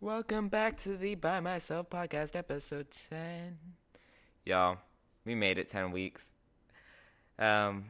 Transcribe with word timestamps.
Welcome 0.00 0.48
back 0.48 0.78
to 0.80 0.96
the 0.96 1.14
By 1.14 1.38
Myself 1.38 1.90
podcast, 1.90 2.34
episode 2.34 2.88
10. 3.08 3.58
Y'all, 4.44 4.78
we 5.24 5.36
made 5.36 5.58
it 5.58 5.70
10 5.70 5.92
weeks. 5.92 6.24
Um, 7.38 7.84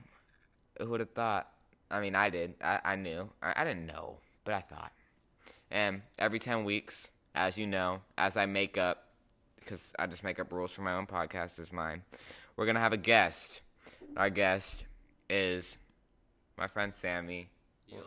who 0.79 0.91
would 0.91 1.01
have 1.01 1.13
thought? 1.13 1.49
I 1.91 2.01
mean, 2.01 2.15
I 2.15 2.29
did. 2.29 2.55
I, 2.63 2.81
I 2.85 2.97
knew. 2.97 3.31
I, 3.43 3.55
I 3.57 3.65
didn't 3.65 3.87
know, 3.87 4.19
but 4.45 4.53
I 4.53 4.61
thought. 4.61 4.93
And 5.71 6.03
every 6.19 6.39
10 6.39 6.65
weeks, 6.65 7.09
as 7.35 7.57
you 7.57 7.67
know, 7.67 8.03
as 8.19 8.37
I 8.37 8.45
make 8.45 8.77
up, 8.77 9.09
because 9.57 9.91
I 9.99 10.07
just 10.07 10.23
make 10.23 10.39
up 10.39 10.53
rules 10.53 10.73
for 10.73 10.83
my 10.83 10.93
own 10.93 11.07
podcast, 11.07 11.59
is 11.59 11.73
mine, 11.73 12.03
we're 12.57 12.65
going 12.67 12.75
to 12.77 12.81
have 12.81 12.93
a 12.93 12.97
guest. 12.99 13.61
Our 14.17 14.31
guest 14.31 14.85
is 15.29 15.77
my 16.57 16.67
friend 16.69 16.95
Sammy. 16.95 17.49
Yo, 17.89 17.99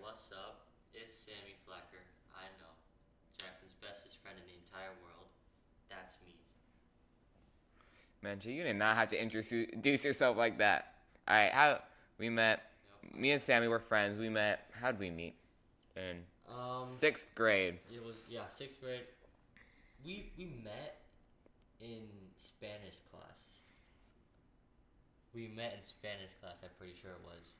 what's 0.00 0.30
up? 0.32 0.60
It's 0.94 1.12
Sammy 1.12 1.54
Flecker. 1.66 2.02
I 2.34 2.44
know. 2.60 2.70
Jackson's 3.38 3.72
bestest 3.80 4.16
friend 4.22 4.36
in 4.38 4.44
the 4.46 4.54
entire 4.66 4.90
world. 5.02 5.26
That's 5.88 6.16
me. 6.26 6.34
Man, 8.22 8.38
you 8.42 8.62
did 8.62 8.76
not 8.76 8.96
have 8.96 9.08
to 9.10 9.20
introduce 9.20 10.04
yourself 10.04 10.36
like 10.36 10.58
that. 10.58 10.94
All 11.26 11.36
right, 11.36 11.52
how 11.52 11.80
we 12.18 12.28
met? 12.28 12.62
Me 13.14 13.30
and 13.30 13.40
Sammy 13.40 13.68
were 13.68 13.78
friends. 13.78 14.18
We 14.18 14.28
met. 14.28 14.66
How 14.72 14.90
did 14.90 15.00
we 15.00 15.10
meet? 15.10 15.34
In 15.96 16.22
Um, 16.48 16.86
sixth 16.86 17.26
grade. 17.34 17.78
it 17.92 18.04
was 18.04 18.16
yeah, 18.28 18.42
sixth 18.56 18.80
grade. 18.80 19.02
We 20.04 20.30
we 20.38 20.44
met 20.62 21.00
in 21.80 22.02
Spanish 22.38 22.96
class. 23.10 23.47
We 25.34 25.48
met 25.48 25.74
in 25.76 25.82
Spanish 25.84 26.32
class. 26.40 26.60
I'm 26.64 26.70
pretty 26.78 26.94
sure 27.00 27.12
it 27.12 27.22
was. 27.24 27.54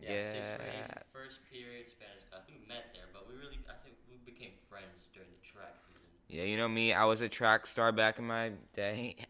Yeah, 0.00 0.20
sixth 0.22 0.56
grade, 0.58 0.70
Yeah. 0.76 1.02
first 1.12 1.40
period 1.50 1.88
Spanish 1.88 2.24
class. 2.30 2.42
We 2.48 2.60
met 2.68 2.92
there, 2.92 3.08
but 3.12 3.26
we 3.28 3.34
really, 3.34 3.58
I 3.68 3.74
think 3.80 3.96
we 4.10 4.16
became 4.18 4.52
friends 4.68 5.08
during 5.12 5.30
the 5.30 5.40
track 5.46 5.80
season. 5.88 6.04
Yeah, 6.28 6.44
you 6.44 6.56
know 6.56 6.68
me. 6.68 6.92
I 6.92 7.04
was 7.04 7.20
a 7.22 7.28
track 7.28 7.66
star 7.66 7.92
back 7.92 8.18
in 8.18 8.26
my 8.26 8.52
day. 8.74 9.16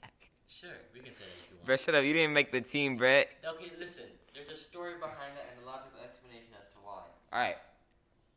Sure, 0.49 0.71
we 0.95 1.01
can 1.01 1.13
say 1.13 1.25
that 1.27 1.35
if 1.43 1.51
you 1.51 1.57
want. 1.57 1.67
Brett, 1.67 1.81
shut 1.81 1.95
up. 1.97 2.05
You 2.05 2.13
didn't 2.13 2.33
make 2.33 2.53
the 2.53 2.61
team, 2.61 2.97
Brett. 2.97 3.29
Okay, 3.45 3.73
listen. 3.81 4.05
There's 4.33 4.49
a 4.49 4.55
story 4.55 4.95
behind 4.95 5.35
that 5.35 5.51
and 5.51 5.61
a 5.61 5.67
logical 5.67 5.99
explanation 6.05 6.55
as 6.55 6.69
to 6.69 6.77
why. 6.85 7.03
All 7.33 7.41
right. 7.41 7.57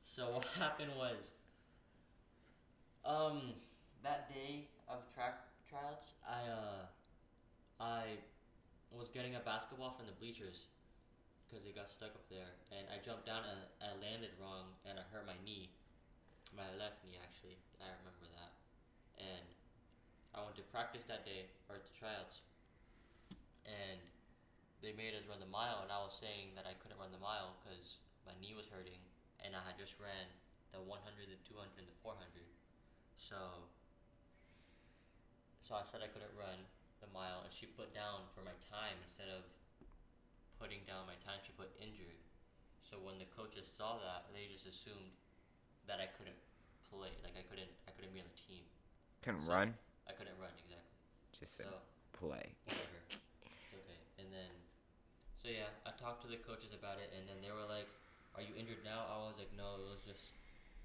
So 0.06 0.32
what 0.34 0.46
happened 0.58 0.92
was, 0.98 1.34
um, 3.06 3.54
that 4.04 4.34
day 4.34 4.66
of 4.88 5.04
track 5.14 5.36
tryouts, 5.70 6.14
I 6.28 6.50
uh, 6.50 6.86
I 7.80 8.02
was 8.98 9.10
getting 9.10 9.38
a 9.38 9.44
basketball 9.46 9.94
from 9.94 10.10
the 10.10 10.18
bleachers 10.18 10.70
because 11.46 11.66
it 11.66 11.74
got 11.74 11.90
stuck 11.90 12.14
up 12.14 12.26
there, 12.30 12.54
and 12.70 12.86
I 12.94 13.02
jumped 13.02 13.26
down 13.26 13.42
and 13.46 13.58
I 13.82 13.98
landed 13.98 14.34
wrong 14.38 14.70
and 14.86 15.02
I 15.02 15.04
hurt 15.10 15.26
my 15.26 15.38
knee, 15.42 15.74
my 16.54 16.70
left 16.78 17.02
knee 17.06 17.18
actually. 17.18 17.58
I 17.82 17.90
remember 18.02 18.30
that, 18.38 18.54
and 19.18 19.46
I 20.34 20.46
went 20.46 20.58
to 20.62 20.66
practice 20.70 21.10
that 21.10 21.26
day 21.26 21.50
or 21.70 21.82
to 21.82 21.92
tryouts, 21.98 22.46
and 23.66 23.98
they 24.86 24.94
made 24.94 25.18
us 25.18 25.26
run 25.26 25.42
the 25.42 25.50
mile, 25.50 25.82
and 25.82 25.90
I 25.90 26.00
was 26.06 26.14
saying 26.14 26.54
that 26.54 26.70
I 26.70 26.78
couldn't 26.78 27.02
run 27.02 27.10
the 27.10 27.22
mile 27.22 27.58
because 27.62 27.98
my 28.30 28.34
knee 28.38 28.54
was 28.54 28.70
hurting, 28.70 29.02
and 29.42 29.58
I 29.58 29.62
had 29.66 29.74
just 29.76 29.98
ran 29.98 30.30
the 30.70 30.82
100, 30.86 31.02
the 31.34 31.40
200, 31.50 31.82
and 31.82 31.90
the 31.90 31.98
400. 32.06 32.30
So, 33.18 33.66
so 35.66 35.76
I 35.76 35.84
said 35.84 36.06
I 36.06 36.10
couldn't 36.14 36.32
run 36.38 36.62
the 37.02 37.10
mile, 37.16 37.42
and 37.48 37.52
she 37.52 37.66
put 37.66 37.92
down 37.96 38.28
for 38.36 38.44
my 38.44 38.56
time 38.72 38.96
instead 39.04 39.32
of 39.32 39.44
putting 40.60 40.84
down 40.88 41.08
my 41.08 41.16
time. 41.24 41.40
She 41.44 41.56
put 41.56 41.72
injured. 41.80 42.20
So 42.84 42.98
when 43.00 43.18
the 43.22 43.30
coaches 43.32 43.70
saw 43.70 44.00
that, 44.04 44.28
they 44.36 44.50
just 44.52 44.66
assumed 44.68 45.14
that 45.88 46.02
I 46.04 46.10
couldn't 46.18 46.38
play, 46.92 47.14
like 47.24 47.38
I 47.40 47.46
couldn't, 47.48 47.70
I 47.88 47.92
couldn't 47.96 48.12
be 48.12 48.20
on 48.20 48.28
the 48.30 48.40
team. 48.40 48.66
Couldn't 49.24 49.46
So- 49.46 49.52
run. 49.54 49.78
I 50.10 50.14
couldn't 50.18 50.36
run 50.42 50.50
exactly. 50.58 50.98
Just 51.38 51.56
So 51.56 51.70
play. 52.18 52.58
whatever. 52.66 53.00
it's 53.14 53.72
okay. 53.78 54.00
And 54.18 54.28
then, 54.34 54.50
so 55.38 55.48
yeah, 55.54 55.70
I 55.86 55.94
talked 55.96 56.26
to 56.26 56.30
the 56.30 56.42
coaches 56.42 56.74
about 56.74 56.98
it, 57.00 57.14
and 57.16 57.30
then 57.30 57.40
they 57.46 57.54
were 57.54 57.64
like, 57.70 57.88
"Are 58.36 58.42
you 58.42 58.52
injured 58.58 58.82
now?" 58.84 59.06
I 59.08 59.22
was 59.30 59.38
like, 59.40 59.54
"No, 59.56 59.78
it 59.80 59.86
was 59.88 60.02
just, 60.04 60.34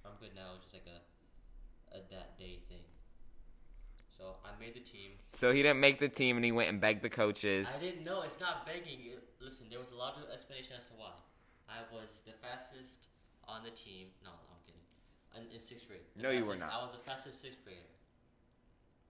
I'm 0.05 0.15
good 0.21 0.37
now. 0.37 0.55
It 0.55 0.61
was 0.61 0.65
just 0.69 0.77
like 0.79 0.87
a, 0.93 1.01
a 1.97 2.01
that 2.15 2.37
day 2.39 2.61
thing." 2.71 2.85
So 4.17 4.37
I 4.45 4.55
made 4.61 4.75
the 4.75 4.81
team. 4.81 5.19
So 5.33 5.53
he 5.53 5.63
didn't 5.63 5.81
make 5.81 5.99
the 5.99 6.09
team, 6.09 6.37
and 6.37 6.45
he 6.45 6.53
went 6.53 6.69
and 6.71 6.81
begged 6.81 7.03
the 7.03 7.11
coaches. 7.11 7.67
I 7.67 7.79
didn't 7.79 8.05
know. 8.05 8.23
It's 8.23 8.39
not 8.39 8.65
begging. 8.67 9.19
Listen, 9.41 9.67
there 9.69 9.79
was 9.79 9.91
a 9.91 9.99
logical 9.99 10.31
explanation 10.31 10.73
as 10.79 10.87
to 10.87 10.95
why. 10.95 11.13
I 11.69 11.83
was 11.91 12.23
the 12.25 12.33
fastest 12.39 13.11
on 13.49 13.65
the 13.65 13.75
team. 13.75 14.15
No, 14.23 14.31
I'm 14.31 14.61
kidding. 14.63 14.85
In, 15.35 15.51
in 15.51 15.61
sixth 15.61 15.89
grade. 15.89 16.07
The 16.17 16.23
No, 16.23 16.31
you 16.31 16.45
were 16.45 16.57
not. 16.57 16.71
I 16.71 16.79
was 16.83 16.93
the 16.93 17.03
fastest 17.03 17.43
sixth 17.43 17.59
grader. 17.65 17.91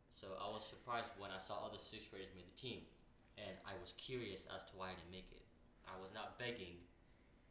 So 0.09 0.33
I 0.41 0.49
was 0.49 0.65
surprised 0.65 1.13
when 1.19 1.31
I 1.31 1.39
saw 1.39 1.67
other 1.67 1.77
sixth 1.83 2.09
graders 2.09 2.33
made 2.33 2.49
the 2.49 2.57
team, 2.57 2.81
and 3.37 3.53
I 3.69 3.77
was 3.77 3.93
curious 4.01 4.49
as 4.49 4.65
to 4.65 4.73
why 4.73 4.89
I 4.89 4.97
didn't 4.97 5.13
make 5.13 5.29
it. 5.37 5.45
I 5.85 6.01
was 6.01 6.09
not 6.15 6.39
begging. 6.39 6.81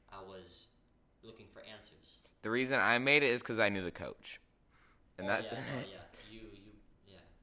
I 0.10 0.26
was 0.26 0.66
looking 1.22 1.46
for 1.54 1.62
answers. 1.62 2.26
The 2.42 2.50
reason 2.50 2.80
I 2.80 2.98
made 2.98 3.22
it 3.22 3.30
is 3.30 3.42
because 3.42 3.60
I 3.60 3.70
knew 3.70 3.84
the 3.84 3.94
coach, 3.94 4.42
and 5.18 5.28
oh, 5.28 5.30
that's 5.30 5.46
yeah, 5.46 5.54
no, 5.78 5.86
yeah. 5.86 6.02
You. 6.32 6.42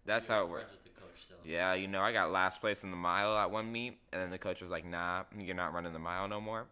That's 0.07 0.27
how 0.27 0.45
it 0.45 0.51
friends 0.51 0.71
With 0.73 0.85
the 0.85 1.01
coach, 1.01 1.21
so. 1.29 1.35
yeah. 1.45 1.75
You 1.75 1.87
know, 1.89 2.01
I 2.01 2.13
got 2.13 2.31
last 2.33 2.61
place 2.61 2.83
in 2.83 2.91
the 2.91 2.97
mile 2.97 3.37
at 3.37 3.51
one 3.51 3.71
meet, 3.71 3.99
and 4.13 4.21
then 4.23 4.31
the 4.31 4.39
coach 4.39 4.61
was 4.61 4.71
like, 4.71 4.85
"Nah, 4.85 5.25
you're 5.39 5.55
not 5.55 5.73
running 5.73 5.93
the 5.93 5.99
mile 5.99 6.27
no 6.29 6.41
more." 6.41 6.67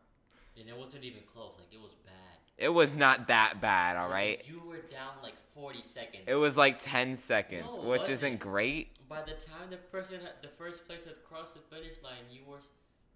And 0.59 0.69
it 0.69 0.77
wasn't 0.77 1.05
even 1.05 1.23
close. 1.33 1.53
Like 1.59 1.69
it 1.73 1.81
was 1.81 1.93
bad. 2.05 2.15
It 2.57 2.71
was 2.71 2.93
not 2.93 3.29
that 3.29 3.61
bad, 3.61 3.97
all 3.97 4.09
right. 4.09 4.43
You 4.49 4.61
were 4.67 4.79
down 4.91 5.13
like 5.23 5.35
40 5.55 5.83
seconds. 5.85 6.25
It 6.27 6.35
was 6.35 6.57
like 6.57 6.81
10 6.83 7.17
seconds, 7.17 7.67
No, 7.67 7.83
which 7.83 8.01
wasn't. 8.01 8.15
isn't 8.15 8.41
great. 8.41 8.89
By 9.09 9.23
the 9.23 9.35
time 9.35 9.71
the 9.71 9.77
person 9.77 10.21
the 10.43 10.49
first 10.49 10.87
place 10.89 11.05
had 11.05 11.23
crossed 11.25 11.55
the 11.55 11.61
finish 11.75 12.03
line, 12.03 12.25
you 12.31 12.41
were 12.49 12.59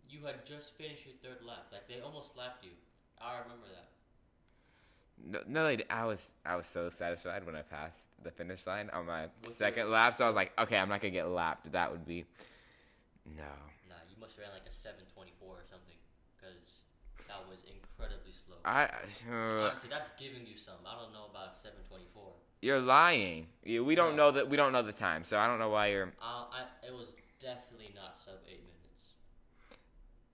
you 0.09 0.25
had 0.27 0.45
just 0.47 0.77
finished 0.77 1.05
your 1.07 1.15
third 1.23 1.45
lap. 1.45 1.67
Like 1.73 1.89
they 1.89 2.01
almost 2.01 2.37
lapped 2.37 2.63
you. 2.65 2.71
I 3.21 3.39
remember 3.41 3.67
that. 3.75 3.89
No, 5.25 5.41
no, 5.47 5.77
I 5.91 6.05
was 6.05 6.31
I 6.45 6.55
was 6.57 6.67
so 6.67 6.89
satisfied 6.91 7.45
when 7.45 7.57
I 7.57 7.63
passed 7.63 7.99
the 8.25 8.31
finish 8.31 8.67
line 8.67 8.91
on 8.91 9.07
my 9.07 9.27
second 9.59 9.87
it- 9.87 9.91
lap. 9.91 10.15
So 10.15 10.25
I 10.25 10.29
was 10.29 10.37
like, 10.37 10.53
okay, 10.59 10.77
I'm 10.77 10.89
not 10.89 11.01
gonna 11.01 11.11
get 11.13 11.29
lapped. 11.29 11.71
That 11.73 11.91
would 11.91 12.07
be 12.07 12.25
no. 13.27 13.43
Nah, 13.89 13.95
you 14.11 14.17
must 14.21 14.37
have 14.37 14.45
ran 14.45 14.53
like 14.53 14.67
a 14.69 14.73
724 14.73 15.49
or 15.49 15.63
something, 15.69 15.97
because 16.37 16.81
that 17.29 17.43
was 17.49 17.59
incredibly 17.65 18.33
slow. 18.33 18.57
I 18.65 18.85
uh, 18.85 19.69
Honestly, 19.71 19.89
that's 19.91 20.11
giving 20.19 20.47
you 20.47 20.57
some. 20.57 20.75
I 20.87 21.01
don't 21.01 21.13
know 21.13 21.27
about 21.31 21.55
724. 21.57 22.33
you're 22.61 22.81
lying. 22.81 23.47
We 23.65 23.95
don't 23.95 24.17
No. 24.17 24.31
know 24.31 24.31
that 24.33 24.49
we 24.49 24.57
don't 24.57 24.73
know 24.73 24.83
the 24.83 24.93
time, 24.93 25.25
so 25.25 25.39
I 25.39 25.47
don't 25.47 25.59
know 25.59 25.71
why 25.71 25.89
you're. 25.89 26.13
Uh, 26.21 26.47
I 26.51 26.67
it 26.87 26.93
was 26.95 27.15
definitely 27.41 27.93
not 27.95 28.17
sub 28.17 28.39
eight 28.49 28.63
minutes. 28.63 29.15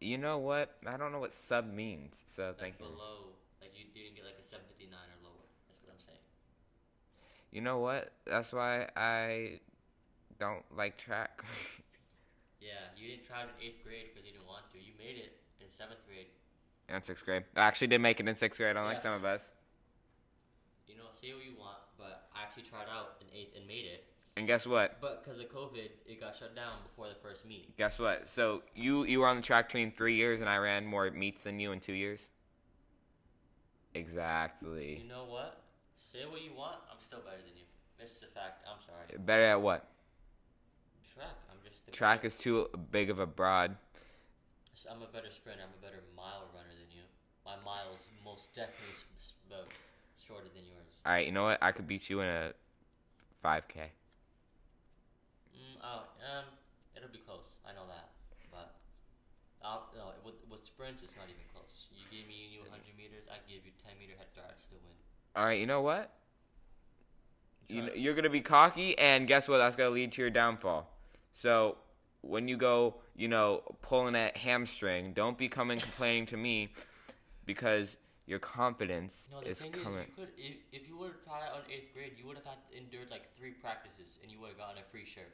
You 0.01 0.17
know 0.19 0.39
what? 0.39 0.77
I 0.87 0.97
don't 0.97 1.11
know 1.13 1.19
what 1.21 1.33
sub 1.33 1.67
means. 1.73 2.17
So 2.27 2.49
Like 2.49 2.59
thank 2.59 2.75
you. 2.81 2.87
below, 2.87 3.35
like 3.61 3.73
you 3.77 3.85
didn't 3.93 4.15
get 4.17 4.25
like 4.25 4.39
a 4.39 4.45
759 4.45 4.93
or 4.95 5.19
lower. 5.27 5.45
That's 5.69 5.83
what 5.83 5.93
I'm 5.93 6.01
saying. 6.01 6.23
You 7.51 7.61
know 7.61 7.79
what? 7.79 8.13
That's 8.27 8.53
why 8.53 8.89
I 8.97 9.61
don't 10.39 10.65
like 10.77 10.97
track. 10.97 11.43
Yeah, 12.61 12.91
you 12.97 13.07
didn't 13.09 13.25
try 13.25 13.43
it 13.43 13.49
in 13.57 13.69
eighth 13.69 13.85
grade 13.85 14.07
because 14.13 14.27
you 14.27 14.33
didn't 14.33 14.49
want 14.49 14.65
to. 14.73 14.79
You 14.79 14.91
made 14.99 15.17
it 15.17 15.39
in 15.61 15.71
seventh 15.71 16.01
grade. 16.09 16.27
in 16.89 17.01
sixth 17.03 17.25
grade, 17.25 17.45
I 17.55 17.61
actually 17.61 17.87
did 17.87 18.01
make 18.01 18.19
it 18.19 18.27
in 18.29 18.37
sixth 18.37 18.59
grade, 18.59 18.77
unlike 18.77 19.01
some 19.01 19.15
of 19.15 19.25
us. 19.25 19.45
You 20.89 20.97
know, 20.97 21.05
say 21.13 21.33
what 21.33 21.45
you 21.45 21.53
want, 21.57 21.79
but 21.97 22.27
I 22.35 22.43
actually 22.43 22.65
tried 22.65 22.87
out 22.93 23.15
in 23.21 23.29
eighth 23.33 23.55
and 23.57 23.65
made 23.69 23.85
it. 23.85 24.05
And 24.37 24.49
guess 24.49 24.67
what? 24.67 25.01
But 25.01 25.23
because 25.23 25.39
of 25.39 25.49
COVID, 25.51 25.89
it 26.05 26.21
got 26.21 26.35
shut 26.35 26.57
down 26.57 26.79
before 26.83 27.07
the 27.09 27.15
first 27.15 27.47
meet. 27.47 27.77
Guess 27.77 28.01
what? 28.01 28.29
So 28.29 28.63
you 28.75 29.05
you 29.05 29.21
were 29.21 29.29
on 29.29 29.37
the 29.37 29.43
track 29.43 29.69
team 29.69 29.93
three 29.97 30.17
years, 30.17 30.41
and 30.41 30.49
I 30.49 30.57
ran 30.57 30.85
more 30.85 31.09
meets 31.13 31.45
than 31.45 31.61
you 31.61 31.71
in 31.71 31.79
two 31.79 31.93
years. 31.95 32.21
Exactly. 33.95 34.99
You 35.03 35.09
know 35.09 35.27
what? 35.29 35.63
Say 36.09 36.25
what 36.25 36.41
you 36.41 36.57
want. 36.57 36.81
I'm 36.89 36.97
still 37.05 37.21
better 37.21 37.45
than 37.45 37.53
you. 37.53 37.69
This 38.01 38.17
is 38.17 38.25
a 38.25 38.33
fact. 38.33 38.65
I'm 38.65 38.81
sorry. 38.81 39.13
Better 39.21 39.45
at 39.45 39.61
what? 39.61 39.85
Track. 41.05 41.37
I'm 41.53 41.61
just. 41.61 41.85
the 41.85 41.93
Track 41.93 42.25
is 42.25 42.41
too 42.41 42.73
big 42.91 43.11
of 43.13 43.19
a 43.19 43.27
broad. 43.27 43.77
So 44.73 44.89
I'm 44.89 45.05
a 45.05 45.13
better 45.13 45.29
sprinter. 45.29 45.61
I'm 45.61 45.77
a 45.77 45.83
better 45.85 46.01
mile 46.17 46.49
runner 46.57 46.73
than 46.73 46.89
you. 46.97 47.05
My 47.45 47.61
mile 47.61 47.93
is 47.93 48.09
most 48.25 48.57
definitely 48.57 49.05
shorter 50.17 50.49
than 50.57 50.65
yours. 50.65 50.97
All 51.05 51.13
right, 51.13 51.27
you 51.29 51.33
know 51.33 51.45
what? 51.45 51.61
I 51.61 51.73
could 51.73 51.85
beat 51.85 52.09
you 52.09 52.21
in 52.25 52.29
a 52.29 52.53
5K. 53.45 53.93
Mm, 55.57 55.77
oh, 55.81 56.09
um, 56.25 56.45
it'll 56.97 57.13
be 57.13 57.21
close. 57.21 57.57
I 57.65 57.73
know 57.73 57.89
that, 57.89 58.13
but 58.53 58.77
uh, 59.65 59.81
no, 59.97 60.13
with, 60.21 60.37
with 60.53 60.69
sprints, 60.69 61.01
it's 61.01 61.17
not 61.17 61.33
even 61.33 61.41
close. 61.53 61.89
You 61.89 62.05
give 62.13 62.29
me 62.29 62.53
you 62.53 62.61
100 62.69 62.85
meters, 62.97 63.25
I 63.33 63.41
give 63.49 63.65
you 63.65 63.73
10 63.81 63.97
meter 63.97 64.21
head 64.21 64.29
start, 64.29 64.53
I'd 64.53 64.61
still 64.61 64.85
win. 64.85 64.97
All 65.37 65.45
right, 65.45 65.59
you 65.61 65.67
know 65.67 65.81
what? 65.83 66.13
You 67.69 67.83
know, 67.83 67.93
you're 67.95 68.15
gonna 68.15 68.31
be 68.31 68.41
cocky, 68.41 68.99
and 68.99 69.27
guess 69.27 69.47
what? 69.49 69.59
That's 69.59 69.77
gonna 69.77 69.91
lead 69.91 70.13
to 70.13 70.23
your 70.23 70.31
downfall. 70.31 70.91
So 71.33 71.77
when 72.23 72.49
you 72.49 72.57
go, 72.57 72.97
you 73.15 73.29
know, 73.29 73.63
pulling 73.83 74.15
that 74.15 74.37
hamstring, 74.39 75.13
don't 75.13 75.37
be 75.37 75.49
coming 75.49 75.79
complaining 75.79 76.27
to 76.27 76.37
me 76.37 76.71
because 77.45 77.97
your 78.27 78.39
confidence 78.39 79.27
No, 79.31 79.41
the 79.41 79.51
is 79.51 79.61
thing 79.61 79.73
coming. 79.73 80.01
is, 80.01 80.09
you 80.09 80.15
could 80.25 80.29
if, 80.39 80.57
if 80.83 80.89
you 80.89 80.97
would 80.97 81.13
have 81.13 81.25
tried 81.25 81.43
out 81.55 81.65
in 81.67 81.73
eighth 81.75 81.93
grade, 81.95 82.13
you 82.19 82.27
would 82.27 82.37
have 82.37 82.45
had 82.47 82.59
endured 82.77 83.11
like 83.11 83.35
three 83.37 83.53
practices, 83.53 84.19
and 84.23 84.33
you 84.33 84.41
would 84.41 84.49
have 84.49 84.59
gotten 84.59 84.79
a 84.79 84.85
free 84.91 85.05
shirt. 85.05 85.33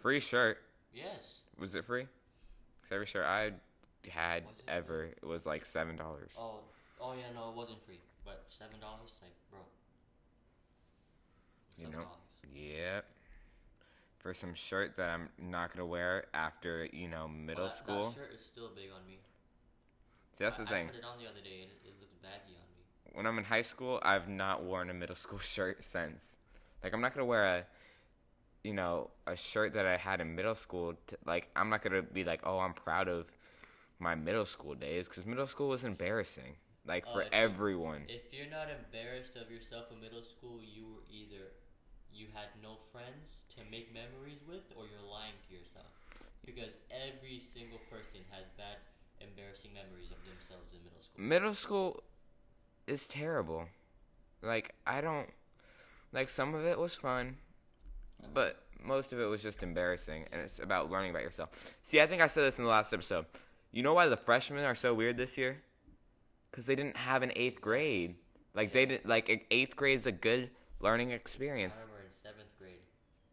Free 0.00 0.20
shirt. 0.20 0.58
Yes. 0.94 1.40
Was 1.58 1.74
it 1.74 1.84
free? 1.84 2.04
'Cause 2.82 2.92
every 2.92 3.06
shirt 3.06 3.26
I 3.26 3.52
had 4.08 4.44
it 4.44 4.62
ever 4.68 5.04
it 5.06 5.24
was 5.24 5.44
like 5.44 5.64
seven 5.64 5.96
dollars. 5.96 6.30
Oh, 6.38 6.60
oh 7.00 7.12
yeah, 7.14 7.30
no, 7.34 7.50
it 7.50 7.56
wasn't 7.56 7.84
free, 7.84 8.00
but 8.24 8.44
seven 8.48 8.80
dollars, 8.80 9.12
like, 9.22 9.34
bro. 9.50 9.60
You 11.76 11.84
Seven 11.86 11.92
know? 11.98 12.04
dollars. 12.04 12.16
Yep. 12.54 13.04
For 14.18 14.34
some 14.34 14.54
shirt 14.54 14.96
that 14.96 15.08
I'm 15.10 15.28
not 15.38 15.72
gonna 15.72 15.86
wear 15.86 16.26
after 16.34 16.86
you 16.92 17.08
know 17.08 17.28
middle 17.28 17.64
Well, 17.64 17.68
that, 17.68 17.76
school. 17.78 18.08
That 18.10 18.14
shirt 18.14 18.32
is 18.38 18.44
still 18.44 18.70
big 18.74 18.90
on 18.94 19.06
me. 19.06 19.18
See, 20.38 20.44
that's 20.44 20.58
I, 20.58 20.64
the 20.64 20.68
thing. 20.70 20.86
I 20.88 20.90
put 20.90 20.98
it 20.98 21.04
on 21.04 21.18
the 21.18 21.28
other 21.28 21.40
day, 21.40 21.62
and 21.62 21.70
it, 21.70 21.88
it 21.88 21.94
looks 22.00 22.16
baggy 22.22 22.56
on 22.56 22.66
me. 22.74 22.82
when 23.14 23.26
I'm 23.26 23.38
in 23.38 23.44
high 23.44 23.62
school, 23.62 24.00
I've 24.02 24.28
not 24.28 24.64
worn 24.64 24.90
a 24.90 24.94
middle 24.94 25.16
school 25.24 25.38
shirt 25.38 25.82
since. 25.84 26.36
Like 26.82 26.92
I'm 26.94 27.00
not 27.00 27.14
gonna 27.14 27.26
wear 27.26 27.44
a, 27.44 27.64
you 28.64 28.72
know, 28.74 29.10
a 29.26 29.36
shirt 29.36 29.74
that 29.74 29.86
I 29.86 29.96
had 29.96 30.20
in 30.20 30.34
middle 30.34 30.54
school. 30.54 30.94
To, 31.08 31.16
like 31.26 31.48
I'm 31.54 31.68
not 31.68 31.82
gonna 31.82 32.02
be 32.02 32.24
like, 32.24 32.40
oh, 32.44 32.58
I'm 32.58 32.74
proud 32.74 33.08
of 33.08 33.26
my 33.98 34.14
middle 34.14 34.44
school 34.46 34.74
days 34.74 35.08
because 35.08 35.24
middle 35.26 35.46
school 35.46 35.68
was 35.68 35.84
embarrassing. 35.84 36.56
Like 36.86 37.10
for 37.10 37.22
uh, 37.22 37.24
you- 37.24 37.30
everyone. 37.32 38.02
If 38.08 38.32
you're 38.32 38.50
not 38.50 38.68
embarrassed 38.70 39.36
of 39.36 39.50
yourself 39.50 39.90
in 39.92 40.00
middle 40.00 40.22
school, 40.22 40.60
you 40.62 40.84
were 40.86 41.04
either 41.10 41.52
you 42.12 42.26
had 42.32 42.48
no 42.62 42.76
friends 42.92 43.44
to 43.56 43.60
make 43.70 43.92
memories 43.92 44.40
with, 44.48 44.64
or 44.76 44.84
you're 44.86 45.04
lying 45.04 45.34
to 45.48 45.54
yourself. 45.54 45.86
Because 46.46 46.72
every 46.90 47.40
single 47.40 47.78
person 47.90 48.20
has 48.30 48.46
bad, 48.56 48.78
embarrassing 49.20 49.72
memories 49.74 50.10
of 50.10 50.18
themselves 50.24 50.72
in 50.72 50.78
middle 50.84 51.00
school. 51.02 51.18
middle 51.18 51.54
school 51.54 52.02
is 52.86 53.06
terrible. 53.06 53.66
Like 54.42 54.74
I 54.86 55.00
don't 55.00 55.28
like 56.12 56.28
some 56.28 56.54
of 56.54 56.64
it 56.66 56.78
was 56.78 56.94
fun, 56.94 57.36
but 58.32 58.62
most 58.82 59.12
of 59.12 59.20
it 59.20 59.24
was 59.26 59.42
just 59.42 59.62
embarrassing 59.62 60.24
and 60.32 60.40
it's 60.42 60.58
about 60.58 60.90
learning 60.90 61.10
about 61.10 61.22
yourself. 61.22 61.74
See, 61.82 62.00
I 62.00 62.06
think 62.06 62.22
I 62.22 62.26
said 62.26 62.44
this 62.44 62.58
in 62.58 62.64
the 62.64 62.70
last 62.70 62.92
episode. 62.92 63.26
You 63.72 63.82
know 63.82 63.94
why 63.94 64.06
the 64.08 64.16
freshmen 64.16 64.64
are 64.64 64.74
so 64.74 64.94
weird 64.94 65.16
this 65.16 65.36
year? 65.36 65.62
Cuz 66.52 66.66
they 66.66 66.74
didn't 66.74 66.96
have 66.96 67.22
an 67.22 67.30
8th 67.30 67.60
grade. 67.60 68.16
Like 68.54 68.72
they 68.72 68.86
didn't 68.86 69.06
like 69.06 69.46
8th 69.50 69.76
grade 69.76 69.98
is 69.98 70.06
a 70.06 70.12
good 70.12 70.50
learning 70.80 71.10
experience. 71.10 71.74
I 71.76 71.82
remember 71.82 72.04
in 72.04 72.12
seventh 72.12 72.52
grade, 72.58 72.84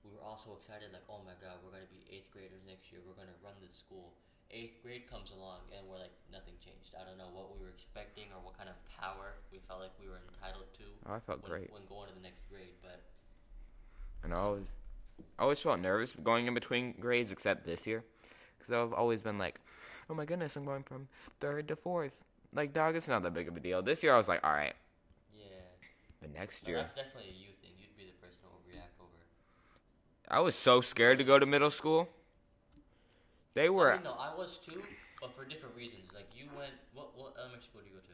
we 0.03 0.11
were 0.11 0.23
all 0.23 0.39
so 0.39 0.55
excited, 0.55 0.91
like, 0.91 1.07
oh 1.09 1.19
my 1.25 1.35
god, 1.43 1.59
we're 1.63 1.71
gonna 1.71 1.91
be 1.91 2.07
eighth 2.11 2.31
graders 2.31 2.63
next 2.67 2.91
year. 2.91 3.01
We're 3.03 3.17
gonna 3.17 3.35
run 3.43 3.55
this 3.59 3.75
school. 3.75 4.13
Eighth 4.51 4.83
grade 4.83 5.09
comes 5.09 5.31
along, 5.31 5.65
and 5.73 5.81
we're 5.89 5.97
like, 5.97 6.13
nothing 6.31 6.53
changed. 6.61 6.93
I 6.93 7.03
don't 7.03 7.17
know 7.17 7.31
what 7.33 7.49
we 7.51 7.57
were 7.57 7.73
expecting 7.73 8.29
or 8.31 8.39
what 8.45 8.55
kind 8.55 8.69
of 8.69 8.77
power 8.85 9.41
we 9.51 9.59
felt 9.65 9.81
like 9.81 9.91
we 9.99 10.07
were 10.07 10.21
entitled 10.29 10.69
to. 10.77 10.85
Oh, 11.09 11.17
I 11.17 11.19
felt 11.19 11.41
when, 11.41 11.51
great. 11.51 11.73
when 11.73 11.81
going 11.89 12.07
to 12.09 12.15
the 12.15 12.21
next 12.21 12.45
grade, 12.49 12.77
but 12.81 13.01
And 14.23 14.33
I 14.33 14.37
always, 14.37 14.67
I 15.39 15.43
always 15.43 15.59
felt 15.59 15.79
nervous 15.79 16.13
going 16.13 16.47
in 16.47 16.53
between 16.53 16.93
grades, 16.99 17.31
except 17.31 17.65
this 17.65 17.87
year, 17.87 18.05
because 18.57 18.71
I've 18.71 18.93
always 18.93 19.21
been 19.21 19.37
like, 19.37 19.59
"Oh 20.09 20.13
my 20.13 20.23
goodness, 20.23 20.55
I'm 20.55 20.65
going 20.65 20.83
from 20.83 21.09
third 21.39 21.67
to 21.67 21.75
fourth. 21.75 22.23
Like, 22.53 22.73
dog, 22.73 22.95
it's 22.95 23.07
not 23.07 23.23
that 23.23 23.33
big 23.33 23.47
of 23.47 23.57
a 23.57 23.59
deal." 23.59 23.81
This 23.81 24.03
year, 24.03 24.13
I 24.13 24.17
was 24.17 24.27
like, 24.27 24.43
"All 24.43 24.53
right," 24.53 24.75
yeah. 25.33 25.45
but 26.21 26.33
next 26.33 26.67
year, 26.67 26.77
that's 26.77 26.93
definitely 26.93 27.29
a 27.29 27.33
you 27.33 27.53
thing. 27.61 27.71
You'd 27.77 27.97
be 27.97 28.05
the 28.05 28.17
person 28.25 28.39
who 28.43 28.49
would 28.55 28.67
react 28.71 28.93
over. 28.99 29.09
I 30.27 30.39
was 30.39 30.55
so 30.55 30.81
scared 30.81 31.17
to 31.17 31.23
go 31.23 31.39
to 31.39 31.45
middle 31.45 31.71
school. 31.71 32.09
They 33.53 33.69
were. 33.69 33.93
I 33.93 33.95
mean, 33.95 34.03
no, 34.03 34.13
I 34.13 34.35
was 34.35 34.57
too, 34.57 34.81
but 35.21 35.33
for 35.35 35.45
different 35.45 35.75
reasons. 35.75 36.09
Like 36.13 36.29
you 36.35 36.45
went, 36.57 36.73
what 36.93 37.17
what 37.17 37.33
elementary 37.37 37.63
school 37.63 37.81
do 37.81 37.87
you 37.87 37.93
go 37.93 38.01
to? 38.01 38.13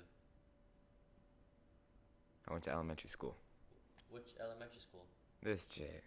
I 2.48 2.54
went 2.54 2.64
to 2.66 2.72
elementary 2.72 3.10
school. 3.10 3.36
Which 4.10 4.34
elementary 4.42 4.82
school? 4.82 5.06
This 5.44 5.66
shit. 5.72 6.04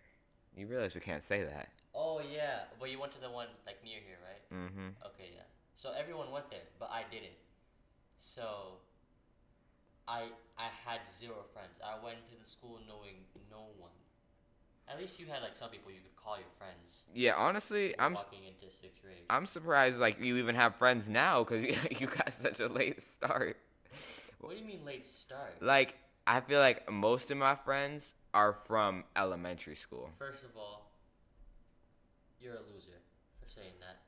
You 0.57 0.67
realize 0.67 0.95
we 0.95 1.01
can't 1.01 1.25
say 1.25 1.45
that. 1.45 1.69
Oh 1.95 2.21
yeah, 2.21 2.69
but 2.81 2.91
you 2.91 2.99
went 2.99 3.13
to 3.13 3.21
the 3.21 3.31
one 3.31 3.49
like 3.67 3.83
near 3.85 4.01
here, 4.05 4.19
right? 4.21 4.43
Mm-hmm. 4.53 4.89
Okay, 5.07 5.31
yeah. 5.35 5.49
So 5.77 5.93
everyone 5.97 6.31
went 6.31 6.51
there, 6.51 6.67
but 6.79 6.91
I 6.91 7.05
didn't. 7.11 7.37
So 8.23 8.79
I 10.07 10.23
I 10.57 10.69
had 10.87 11.01
zero 11.19 11.45
friends. 11.53 11.75
I 11.85 12.03
went 12.03 12.19
to 12.29 12.35
the 12.41 12.49
school 12.49 12.79
knowing 12.87 13.17
no 13.51 13.67
one. 13.79 13.91
At 14.89 14.99
least 14.99 15.19
you 15.19 15.27
had 15.27 15.43
like 15.43 15.57
some 15.59 15.71
people 15.71 15.91
you 15.91 15.99
could 15.99 16.17
call 16.17 16.37
your 16.37 16.47
friends. 16.57 17.05
Yeah, 17.13 17.35
honestly, 17.37 17.95
I'm. 17.99 18.15
walking 18.15 18.45
into 18.45 18.75
sixth 18.75 19.03
grade. 19.03 19.25
I'm 19.29 19.47
surprised 19.47 19.99
like 19.99 20.25
you 20.25 20.37
even 20.37 20.55
have 20.55 20.77
friends 20.77 21.09
now 21.09 21.43
because 21.43 21.65
you 22.01 22.07
got 22.07 22.33
such 22.33 22.61
a 22.61 22.69
late 22.69 23.03
start. 23.03 23.57
what 24.41 24.53
do 24.53 24.59
you 24.59 24.65
mean 24.65 24.85
late 24.87 25.05
start? 25.05 25.61
Like 25.61 25.97
I 26.25 26.41
feel 26.41 26.61
like 26.61 26.91
most 26.91 27.31
of 27.33 27.37
my 27.37 27.57
friends 27.57 28.15
are 28.33 28.53
from 28.53 29.05
elementary 29.17 29.75
school. 29.75 30.11
First 30.19 30.45
of 30.45 30.57
all, 30.57 30.93
you're 32.41 32.55
a 32.55 32.73
loser 32.73 33.01
for 33.43 33.49
saying 33.49 33.75
that. 33.81 33.99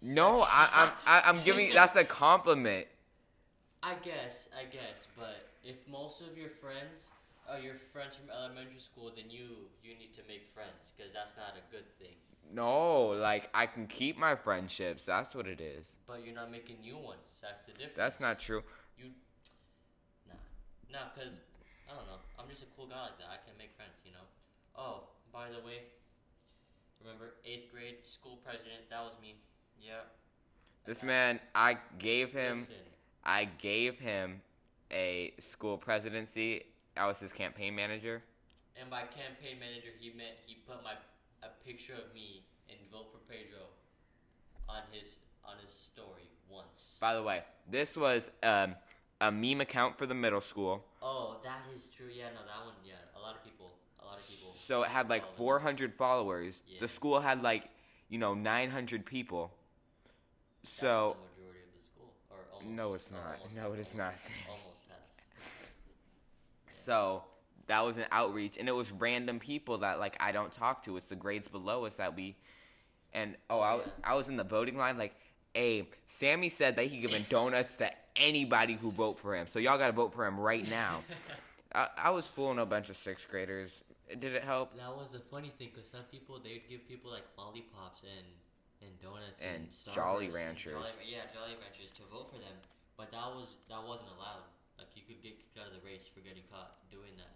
No, 0.00 0.42
I, 0.42 0.68
I'm 0.72 0.90
I, 1.04 1.22
I'm 1.28 1.42
giving 1.42 1.74
that's 1.74 1.96
a 1.96 2.04
compliment. 2.04 2.86
I 3.86 3.94
guess, 4.02 4.48
I 4.50 4.64
guess, 4.64 5.06
but 5.16 5.46
if 5.62 5.86
most 5.86 6.20
of 6.20 6.36
your 6.36 6.50
friends 6.50 7.06
are 7.48 7.60
your 7.60 7.76
friends 7.76 8.16
from 8.16 8.34
elementary 8.34 8.80
school, 8.80 9.12
then 9.14 9.30
you 9.30 9.70
you 9.78 9.94
need 9.94 10.12
to 10.14 10.22
make 10.26 10.50
friends 10.52 10.90
because 10.90 11.14
that's 11.14 11.36
not 11.36 11.54
a 11.54 11.62
good 11.70 11.86
thing. 11.94 12.18
No, 12.52 13.14
like 13.14 13.48
I 13.54 13.66
can 13.66 13.86
keep 13.86 14.18
my 14.18 14.34
friendships. 14.34 15.06
That's 15.06 15.36
what 15.36 15.46
it 15.46 15.60
is. 15.60 15.86
But 16.04 16.26
you're 16.26 16.34
not 16.34 16.50
making 16.50 16.80
new 16.80 16.98
ones. 16.98 17.38
That's 17.40 17.62
the 17.62 17.78
difference. 17.78 17.94
That's 17.96 18.18
not 18.18 18.40
true. 18.40 18.64
You, 18.98 19.14
nah, 20.26 20.34
nah, 20.90 21.14
cause 21.14 21.38
I 21.86 21.94
don't 21.94 22.06
know. 22.10 22.18
I'm 22.40 22.50
just 22.50 22.64
a 22.64 22.70
cool 22.76 22.88
guy 22.88 23.00
like 23.06 23.18
that. 23.18 23.30
I 23.30 23.38
can 23.46 23.54
make 23.56 23.70
friends, 23.76 24.02
you 24.04 24.10
know. 24.10 24.26
Oh, 24.74 25.14
by 25.32 25.46
the 25.46 25.64
way, 25.64 25.86
remember 27.00 27.34
eighth 27.46 27.70
grade 27.70 28.02
school 28.02 28.38
president? 28.42 28.90
That 28.90 29.06
was 29.06 29.14
me. 29.22 29.36
Yeah. 29.80 30.10
This 30.84 31.04
man, 31.04 31.38
I 31.54 31.78
gave 31.98 32.32
him 32.32 32.58
Listen, 32.58 32.74
I 33.26 33.46
gave 33.46 33.98
him 33.98 34.42
a 34.92 35.34
school 35.40 35.76
presidency. 35.78 36.64
I 36.96 37.06
was 37.06 37.20
his 37.20 37.32
campaign 37.32 37.74
manager. 37.74 38.22
and 38.80 38.90
by 38.90 39.02
campaign 39.02 39.58
manager, 39.58 39.88
he 39.98 40.10
meant 40.10 40.36
he 40.46 40.56
put 40.66 40.82
my 40.84 40.92
a 41.42 41.48
picture 41.64 41.94
of 41.94 42.14
me 42.14 42.44
in 42.68 42.76
vote 42.92 43.08
for 43.12 43.18
Pedro 43.30 43.60
on 44.68 44.82
his 44.92 45.16
on 45.44 45.54
his 45.62 45.72
story 45.72 46.28
once. 46.50 46.98
By 47.00 47.14
the 47.14 47.22
way, 47.22 47.42
this 47.70 47.96
was 47.96 48.30
um, 48.42 48.76
a 49.20 49.30
meme 49.32 49.60
account 49.60 49.98
for 49.98 50.06
the 50.06 50.14
middle 50.14 50.40
school. 50.40 50.84
Oh, 51.02 51.36
that 51.44 51.60
is 51.74 51.86
true. 51.86 52.08
Yeah, 52.12 52.26
no, 52.34 52.40
that 52.46 52.64
one. 52.64 52.74
Yeah, 52.84 52.94
a 53.16 53.20
lot 53.20 53.34
of 53.34 53.44
people. 53.44 53.72
A 54.02 54.06
lot 54.06 54.18
of 54.18 54.28
people. 54.28 54.54
So 54.66 54.82
it 54.82 54.88
had 54.88 55.08
like 55.08 55.22
follow 55.22 55.58
400 55.58 55.94
followers. 55.94 56.60
Yeah. 56.68 56.80
The 56.80 56.88
school 56.88 57.20
had 57.20 57.42
like, 57.42 57.68
you 58.08 58.18
know, 58.18 58.34
900 58.34 59.04
people. 59.06 59.52
That's 60.62 60.74
So 60.74 61.16
the 61.16 61.42
majority 61.42 61.60
of 61.64 61.72
the 61.80 61.86
school, 61.86 62.12
or 62.30 62.38
almost. 62.52 62.55
No, 62.68 62.94
it's 62.94 63.10
not. 63.10 63.20
almost 63.40 63.56
No, 63.56 63.72
it 63.72 63.80
is 63.80 63.94
not. 63.94 64.14
Almost 64.48 64.86
half. 64.88 64.98
So 66.70 67.24
that 67.66 67.80
was 67.84 67.96
an 67.96 68.04
outreach, 68.12 68.58
and 68.58 68.68
it 68.68 68.74
was 68.74 68.92
random 68.92 69.38
people 69.40 69.78
that 69.78 69.98
like 69.98 70.16
I 70.20 70.32
don't 70.32 70.52
talk 70.52 70.84
to. 70.84 70.96
It's 70.96 71.08
the 71.08 71.16
grades 71.16 71.48
below 71.48 71.84
us 71.84 71.96
that 71.96 72.14
we, 72.14 72.36
and 73.12 73.36
oh, 73.50 73.60
I. 73.60 73.80
I 74.04 74.14
was 74.14 74.28
in 74.28 74.36
the 74.36 74.44
voting 74.44 74.76
line. 74.76 74.96
Like, 74.96 75.14
hey, 75.54 75.88
Sammy 76.06 76.48
said 76.48 76.76
that 76.76 76.86
he 76.86 76.98
giving 76.98 77.26
donuts 77.28 77.76
to 77.76 77.90
anybody 78.14 78.74
who 78.74 78.90
vote 78.92 79.18
for 79.18 79.34
him. 79.34 79.46
So 79.50 79.58
y'all 79.58 79.78
gotta 79.78 79.92
vote 79.92 80.14
for 80.14 80.24
him 80.26 80.38
right 80.38 80.68
now. 80.70 81.00
I, 81.74 81.88
I 81.96 82.10
was 82.10 82.26
fooling 82.28 82.58
a 82.58 82.66
bunch 82.66 82.88
of 82.90 82.96
sixth 82.96 83.28
graders. 83.28 83.82
Did 84.08 84.34
it 84.34 84.44
help? 84.44 84.76
That 84.76 84.96
was 84.96 85.10
the 85.10 85.18
funny 85.18 85.52
thing, 85.58 85.70
cause 85.74 85.88
some 85.90 86.04
people 86.10 86.38
they'd 86.42 86.62
give 86.68 86.86
people 86.86 87.10
like 87.10 87.24
lollipops 87.36 88.02
and 88.02 88.26
and 88.82 88.92
donuts 89.00 89.40
And 89.40 89.68
and, 89.68 89.94
Jolly 89.94 90.28
Starbursts 90.28 90.34
and 90.34 90.34
Ranchers. 90.34 90.76
Jolly, 90.76 91.08
yeah, 91.08 91.24
Jolly 91.32 91.54
Ranchers 91.60 91.92
to 91.96 92.04
vote 92.12 92.28
for 92.32 92.40
them, 92.40 92.56
but 92.96 93.10
that 93.12 93.28
was 93.32 93.48
that 93.68 93.82
wasn't 93.82 94.12
allowed. 94.16 94.44
Like 94.76 94.92
you 94.92 95.02
could 95.08 95.20
get 95.24 95.40
kicked 95.40 95.56
out 95.56 95.68
of 95.68 95.74
the 95.76 95.84
race 95.84 96.04
for 96.04 96.20
getting 96.20 96.44
caught 96.52 96.76
doing 96.92 97.16
that. 97.16 97.32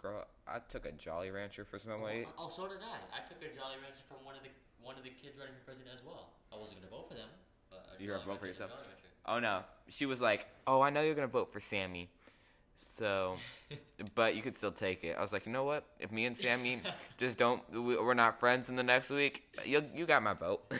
Girl, 0.00 0.26
I 0.48 0.58
took 0.66 0.86
a 0.86 0.92
Jolly 0.92 1.30
Rancher 1.30 1.64
for 1.64 1.78
somebody. 1.78 2.26
Oh, 2.38 2.46
oh, 2.46 2.50
so 2.50 2.66
did 2.66 2.80
I. 2.82 2.98
I 3.14 3.20
took 3.28 3.38
a 3.44 3.52
Jolly 3.52 3.78
Rancher 3.78 4.02
from 4.08 4.24
one 4.24 4.34
of 4.34 4.42
the 4.42 4.50
one 4.82 4.96
of 4.96 5.04
the 5.04 5.14
kids 5.14 5.36
running 5.38 5.54
for 5.60 5.74
president 5.76 5.94
as 5.94 6.02
well. 6.02 6.34
I 6.50 6.56
wasn't 6.56 6.80
gonna 6.80 6.90
vote 6.90 7.06
for 7.06 7.14
them, 7.14 7.28
but 7.68 8.00
You 8.00 8.10
were 8.10 8.18
Jolly 8.18 8.24
gonna 8.26 8.32
vote 8.34 8.40
for 8.40 8.48
yourself? 8.50 8.70
Oh 9.26 9.38
no, 9.38 9.62
she 9.88 10.06
was 10.06 10.20
like, 10.20 10.48
"Oh, 10.66 10.80
I 10.80 10.90
know 10.90 11.02
you're 11.02 11.14
gonna 11.14 11.28
vote 11.28 11.52
for 11.52 11.60
Sammy." 11.60 12.10
So, 12.80 13.36
but 14.14 14.34
you 14.34 14.42
could 14.42 14.56
still 14.56 14.72
take 14.72 15.04
it. 15.04 15.16
I 15.18 15.22
was 15.22 15.32
like, 15.32 15.46
you 15.46 15.52
know 15.52 15.64
what? 15.64 15.84
If 15.98 16.10
me 16.10 16.24
and 16.24 16.36
Sammy 16.36 16.80
just 17.18 17.36
don't, 17.36 17.62
we- 17.70 17.96
we're 17.98 18.14
not 18.14 18.40
friends 18.40 18.68
in 18.68 18.76
the 18.76 18.82
next 18.82 19.10
week. 19.10 19.44
You 19.64 19.84
you 19.94 20.06
got 20.06 20.22
my 20.22 20.32
vote. 20.34 20.62
yeah. 20.72 20.78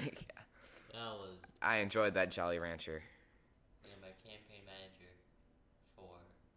That 0.93 1.13
was 1.21 1.37
I 1.63 1.79
enjoyed 1.79 2.15
that 2.15 2.31
Jolly 2.31 2.59
Rancher. 2.59 3.03
yeah, 3.85 3.93
my 4.01 4.09
campaign 4.25 4.65
manager 4.65 5.13
for 5.95 6.09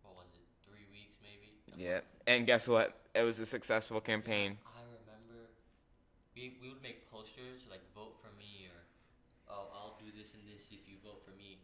what 0.01 0.15
was 0.15 0.27
it, 0.33 0.47
three 0.65 0.87
weeks 0.91 1.19
maybe. 1.21 1.51
Yeah, 1.75 1.99
and 2.25 2.47
guess 2.47 2.67
what? 2.67 2.95
It 3.13 3.21
was 3.23 3.37
a 3.39 3.45
successful 3.45 3.99
campaign. 4.01 4.57
I 4.65 4.79
remember 4.87 5.51
we 6.35 6.55
we 6.63 6.69
would 6.71 6.81
make 6.81 7.11
posters 7.11 7.67
like 7.69 7.83
vote 7.93 8.15
for 8.23 8.31
me 8.39 8.71
or 8.71 8.79
oh 9.53 9.67
I'll 9.75 9.99
do 9.99 10.07
this 10.15 10.33
and 10.33 10.41
this 10.47 10.71
if 10.71 10.87
you 10.87 10.95
vote 11.03 11.21
for 11.27 11.35
me. 11.37 11.59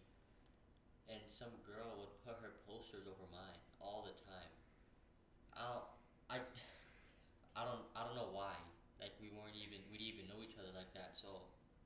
And 1.10 1.18
some 1.26 1.50
girl 1.66 1.90
would 1.98 2.14
put 2.22 2.38
her 2.44 2.54
posters 2.70 3.08
over 3.10 3.26
mine 3.34 3.58
all 3.82 4.06
the 4.06 4.14
time. 4.30 4.52
I 5.60 5.64
don't, 5.68 5.84
I, 6.30 6.36
I 7.60 7.66
don't, 7.66 7.84
I 7.96 8.06
don't 8.08 8.16
know 8.16 8.30
why. 8.32 8.56
Like 9.02 9.12
we 9.22 9.30
weren't 9.36 9.56
even, 9.56 9.80
we 9.92 9.98
didn't 9.98 10.16
even 10.16 10.28
know 10.32 10.42
each 10.42 10.56
other 10.58 10.72
like 10.76 10.94
that. 10.94 11.12
So 11.14 11.28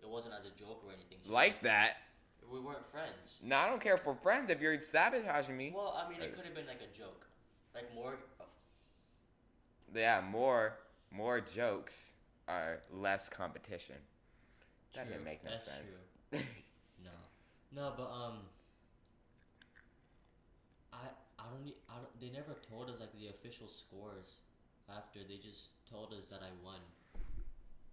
it 0.01 0.10
wasn't 0.10 0.36
as 0.39 0.46
a 0.46 0.53
joke 0.58 0.82
or 0.86 0.92
anything. 0.94 1.18
Like 1.25 1.62
that. 1.63 1.98
we 2.51 2.60
weren't 2.60 2.86
friends. 2.86 3.39
No, 3.44 3.58
I 3.58 3.68
don't 3.68 3.82
care 3.82 3.96
if 3.96 4.06
we're 4.06 4.15
friends. 4.15 4.51
If 4.51 4.62
you're 4.62 4.80
sabotaging 4.82 5.58
me, 5.58 5.74
Well, 5.75 5.98
I 5.98 6.10
mean, 6.12 6.22
it 6.22 6.36
could 6.36 6.46
have 6.46 6.53
been 6.56 6.68
like 6.68 6.82
a 6.82 6.98
joke, 6.98 7.25
like 7.74 7.94
more. 7.96 8.15
yeah, 9.96 10.22
more 10.22 10.77
more 11.12 11.39
jokes 11.39 12.12
are 12.48 12.82
less 12.92 13.30
competition. 13.30 13.96
That 14.94 15.06
True, 15.06 15.13
didn't 15.13 15.25
make 15.25 15.44
no 15.44 15.51
that's 15.51 15.65
sense. 15.65 16.01
No, 17.03 17.12
no, 17.75 17.94
but 17.98 18.10
um, 18.12 18.38
I 21.43 21.51
don't 21.51 21.67
I 21.91 22.00
don't. 22.00 22.15
They 22.23 22.31
never 22.31 22.55
told 22.63 22.89
us 22.89 23.03
like 23.03 23.12
the 23.19 23.27
official 23.27 23.67
scores 23.67 24.39
after. 24.88 25.19
They 25.27 25.43
just 25.43 25.75
told 25.91 26.15
us 26.15 26.31
that 26.31 26.39
I 26.39 26.51
won 26.63 26.79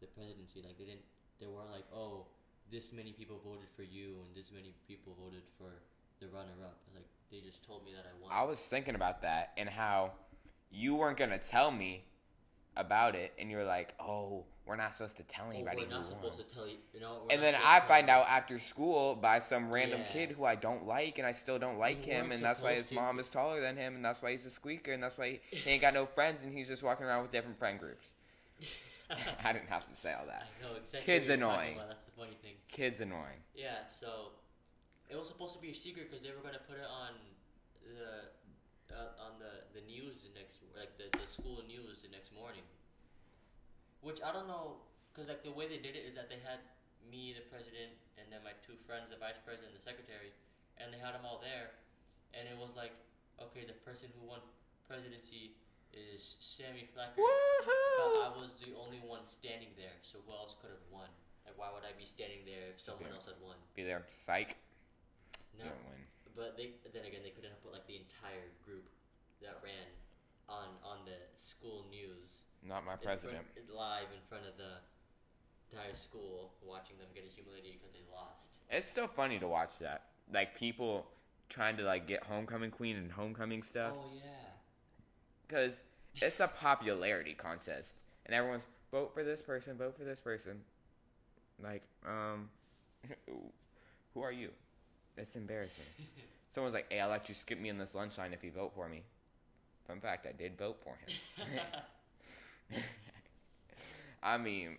the 0.00 0.06
presidency. 0.06 0.62
Like 0.62 0.78
they 0.78 0.86
didn't. 0.86 1.06
They 1.42 1.46
weren't 1.46 1.72
like, 1.72 1.88
oh, 1.92 2.26
this 2.70 2.92
many 2.92 3.12
people 3.12 3.40
voted 3.44 3.68
for 3.74 3.82
you 3.82 4.22
and 4.22 4.30
this 4.36 4.52
many 4.54 4.74
people 4.86 5.16
voted 5.18 5.42
for 5.58 5.82
the 6.20 6.28
runner-up. 6.28 6.78
Like 6.94 7.08
they 7.32 7.40
just 7.40 7.66
told 7.66 7.84
me 7.84 7.92
that 7.92 8.06
I 8.06 8.14
won. 8.22 8.30
I 8.30 8.44
was 8.44 8.58
thinking 8.58 8.94
about 8.94 9.22
that 9.22 9.52
and 9.56 9.68
how 9.68 10.12
you 10.70 10.94
weren't 10.94 11.16
gonna 11.16 11.38
tell 11.38 11.70
me 11.70 12.04
about 12.80 13.14
it, 13.14 13.32
and 13.38 13.50
you're 13.50 13.64
like, 13.64 13.94
"Oh, 14.00 14.44
we're 14.66 14.76
not 14.76 14.92
supposed 14.94 15.16
to 15.16 15.22
tell 15.24 15.46
oh, 15.48 15.50
anybody 15.50 15.78
we're 15.78 15.84
who 15.84 15.90
not 15.90 16.02
won." 16.02 16.10
supposed 16.10 16.48
to 16.48 16.54
tell 16.54 16.66
you. 16.66 16.76
You 16.94 17.00
know. 17.00 17.22
And 17.30 17.42
then 17.42 17.54
I 17.62 17.80
find 17.80 18.08
out 18.08 18.26
after 18.28 18.58
school 18.58 19.14
by 19.14 19.38
some 19.38 19.70
random 19.70 20.00
Yeah. 20.00 20.12
kid 20.12 20.30
who 20.32 20.44
I 20.44 20.54
don't 20.54 20.86
like, 20.86 21.18
and 21.18 21.26
I 21.26 21.32
still 21.32 21.58
don't 21.58 21.78
like 21.78 22.06
You 22.06 22.12
him, 22.14 22.32
and 22.32 22.42
that's 22.42 22.60
why 22.60 22.74
his 22.74 22.88
to. 22.88 22.94
mom 22.94 23.18
is 23.18 23.28
taller 23.28 23.60
than 23.60 23.76
him, 23.76 23.94
and 23.94 24.04
that's 24.04 24.22
why 24.22 24.32
he's 24.32 24.46
a 24.46 24.50
squeaker, 24.50 24.92
and 24.92 25.02
that's 25.02 25.18
why 25.18 25.40
he 25.50 25.70
ain't 25.70 25.82
got 25.82 25.94
no 25.94 26.06
friends, 26.06 26.42
and 26.42 26.52
he's 26.52 26.68
just 26.68 26.82
walking 26.82 27.06
around 27.06 27.22
with 27.22 27.30
different 27.32 27.58
friend 27.58 27.78
groups. 27.78 28.06
I 29.44 29.52
didn't 29.52 29.68
have 29.68 29.88
to 29.92 30.00
say 30.00 30.12
all 30.12 30.26
that. 30.26 30.46
I 30.46 30.62
know 30.64 30.76
exactly. 30.76 31.00
Kids 31.00 31.28
annoying. 31.28 31.76
That's 31.76 32.04
the 32.04 32.12
funny 32.16 32.36
thing. 32.42 32.54
Kid's 32.68 33.00
annoying. 33.00 33.42
Yeah, 33.54 33.86
so 33.88 34.32
it 35.08 35.16
was 35.18 35.26
supposed 35.26 35.54
to 35.54 35.60
be 35.60 35.70
a 35.70 35.74
secret 35.74 36.08
because 36.10 36.24
they 36.24 36.30
were 36.30 36.42
gonna 36.42 36.62
put 36.68 36.78
it 36.78 36.86
on 36.86 37.14
the 37.82 38.30
uh, 38.92 39.26
on 39.26 39.38
the 39.38 39.66
the 39.72 39.82
news 39.86 40.26
the 40.26 40.32
next 40.36 40.60
like 40.76 40.94
the 40.98 41.08
the 41.16 41.26
school 41.26 41.62
news 41.66 42.02
the 42.02 42.10
next 42.12 42.34
morning. 42.34 42.64
Which 44.00 44.20
I 44.24 44.32
don't 44.32 44.48
know 44.48 44.80
because 45.10 45.28
like 45.28 45.42
the 45.42 45.52
way 45.52 45.68
they 45.68 45.80
did 45.82 45.96
it 45.96 46.04
is 46.08 46.14
that 46.16 46.28
they 46.30 46.40
had 46.40 46.60
me 47.08 47.34
the 47.34 47.44
president 47.48 47.96
and 48.20 48.28
then 48.30 48.40
my 48.44 48.54
two 48.62 48.76
friends 48.86 49.10
the 49.10 49.18
vice 49.18 49.40
president 49.42 49.72
and 49.72 49.78
the 49.80 49.84
secretary 49.84 50.30
and 50.78 50.92
they 50.92 51.00
had 51.00 51.16
them 51.16 51.24
all 51.26 51.40
there 51.42 51.74
and 52.36 52.46
it 52.46 52.54
was 52.54 52.76
like 52.78 52.94
okay 53.42 53.66
the 53.66 53.76
person 53.82 54.06
who 54.14 54.28
won 54.28 54.38
presidency 54.86 55.54
is 55.94 56.38
Sammy 56.38 56.86
Flacker. 56.94 57.18
But 57.18 58.22
I 58.22 58.30
was 58.34 58.54
the 58.62 58.74
only 58.78 59.02
one 59.02 59.26
standing 59.26 59.74
there, 59.76 59.94
so 60.02 60.18
who 60.26 60.32
else 60.32 60.54
could 60.62 60.70
have 60.70 60.86
won? 60.90 61.10
Like, 61.44 61.58
why 61.58 61.68
would 61.74 61.82
I 61.82 61.92
be 61.98 62.06
standing 62.06 62.46
there 62.46 62.70
if 62.70 62.78
someone 62.80 63.10
else 63.10 63.26
had 63.26 63.38
won? 63.42 63.56
Be 63.74 63.82
there, 63.82 64.02
psych. 64.08 64.56
No, 65.58 65.64
You 65.66 65.70
don't 65.70 65.84
win. 65.90 66.02
But 66.40 66.56
they 66.56 66.72
then 66.96 67.04
again 67.04 67.20
they 67.22 67.28
couldn't 67.36 67.52
have 67.52 67.60
put 67.62 67.76
like 67.76 67.84
the 67.86 68.00
entire 68.00 68.48
group 68.64 68.88
that 69.44 69.60
ran 69.62 69.84
on 70.48 70.72
on 70.82 71.04
the 71.04 71.20
school 71.36 71.84
news 71.92 72.42
Not 72.66 72.84
my 72.88 72.96
in 72.96 72.98
front- 73.04 73.20
president. 73.20 73.44
live 73.68 74.08
in 74.16 74.22
front 74.28 74.48
of 74.48 74.56
the 74.56 74.80
entire 75.70 75.94
school, 75.94 76.54
watching 76.64 76.96
them 76.96 77.06
get 77.14 77.24
humiliated 77.28 77.78
because 77.78 77.92
they 77.92 78.02
lost. 78.10 78.56
It's 78.70 78.88
still 78.88 79.06
funny 79.06 79.38
to 79.38 79.46
watch 79.46 79.78
that. 79.80 80.06
Like 80.32 80.56
people 80.56 81.06
trying 81.48 81.76
to 81.76 81.82
like 81.84 82.08
get 82.08 82.24
homecoming 82.24 82.70
queen 82.70 82.96
and 82.96 83.12
homecoming 83.12 83.62
stuff. 83.62 83.92
Oh 83.94 84.08
yeah, 84.16 84.56
because 85.46 85.82
it's 86.16 86.40
a 86.40 86.48
popularity 86.48 87.34
contest, 87.34 87.94
and 88.26 88.34
everyone's 88.34 88.66
vote 88.90 89.12
for 89.14 89.22
this 89.22 89.42
person, 89.42 89.76
vote 89.76 89.96
for 89.96 90.04
this 90.04 90.20
person. 90.20 90.62
Like, 91.62 91.82
um, 92.08 92.48
who 94.14 94.22
are 94.22 94.32
you? 94.32 94.50
It's 95.20 95.36
embarrassing. 95.36 95.84
Someone's 96.54 96.72
like, 96.72 96.90
"Hey, 96.90 96.98
I'll 96.98 97.10
let 97.10 97.28
you 97.28 97.34
skip 97.34 97.60
me 97.60 97.68
in 97.68 97.76
this 97.76 97.94
lunch 97.94 98.16
line 98.16 98.32
if 98.32 98.42
you 98.42 98.50
vote 98.50 98.72
for 98.74 98.88
me." 98.88 99.04
Fun 99.86 100.00
fact: 100.00 100.26
I 100.26 100.32
did 100.32 100.56
vote 100.56 100.80
for 100.82 100.96
him. 100.96 101.12
I 104.22 104.38
mean, 104.38 104.78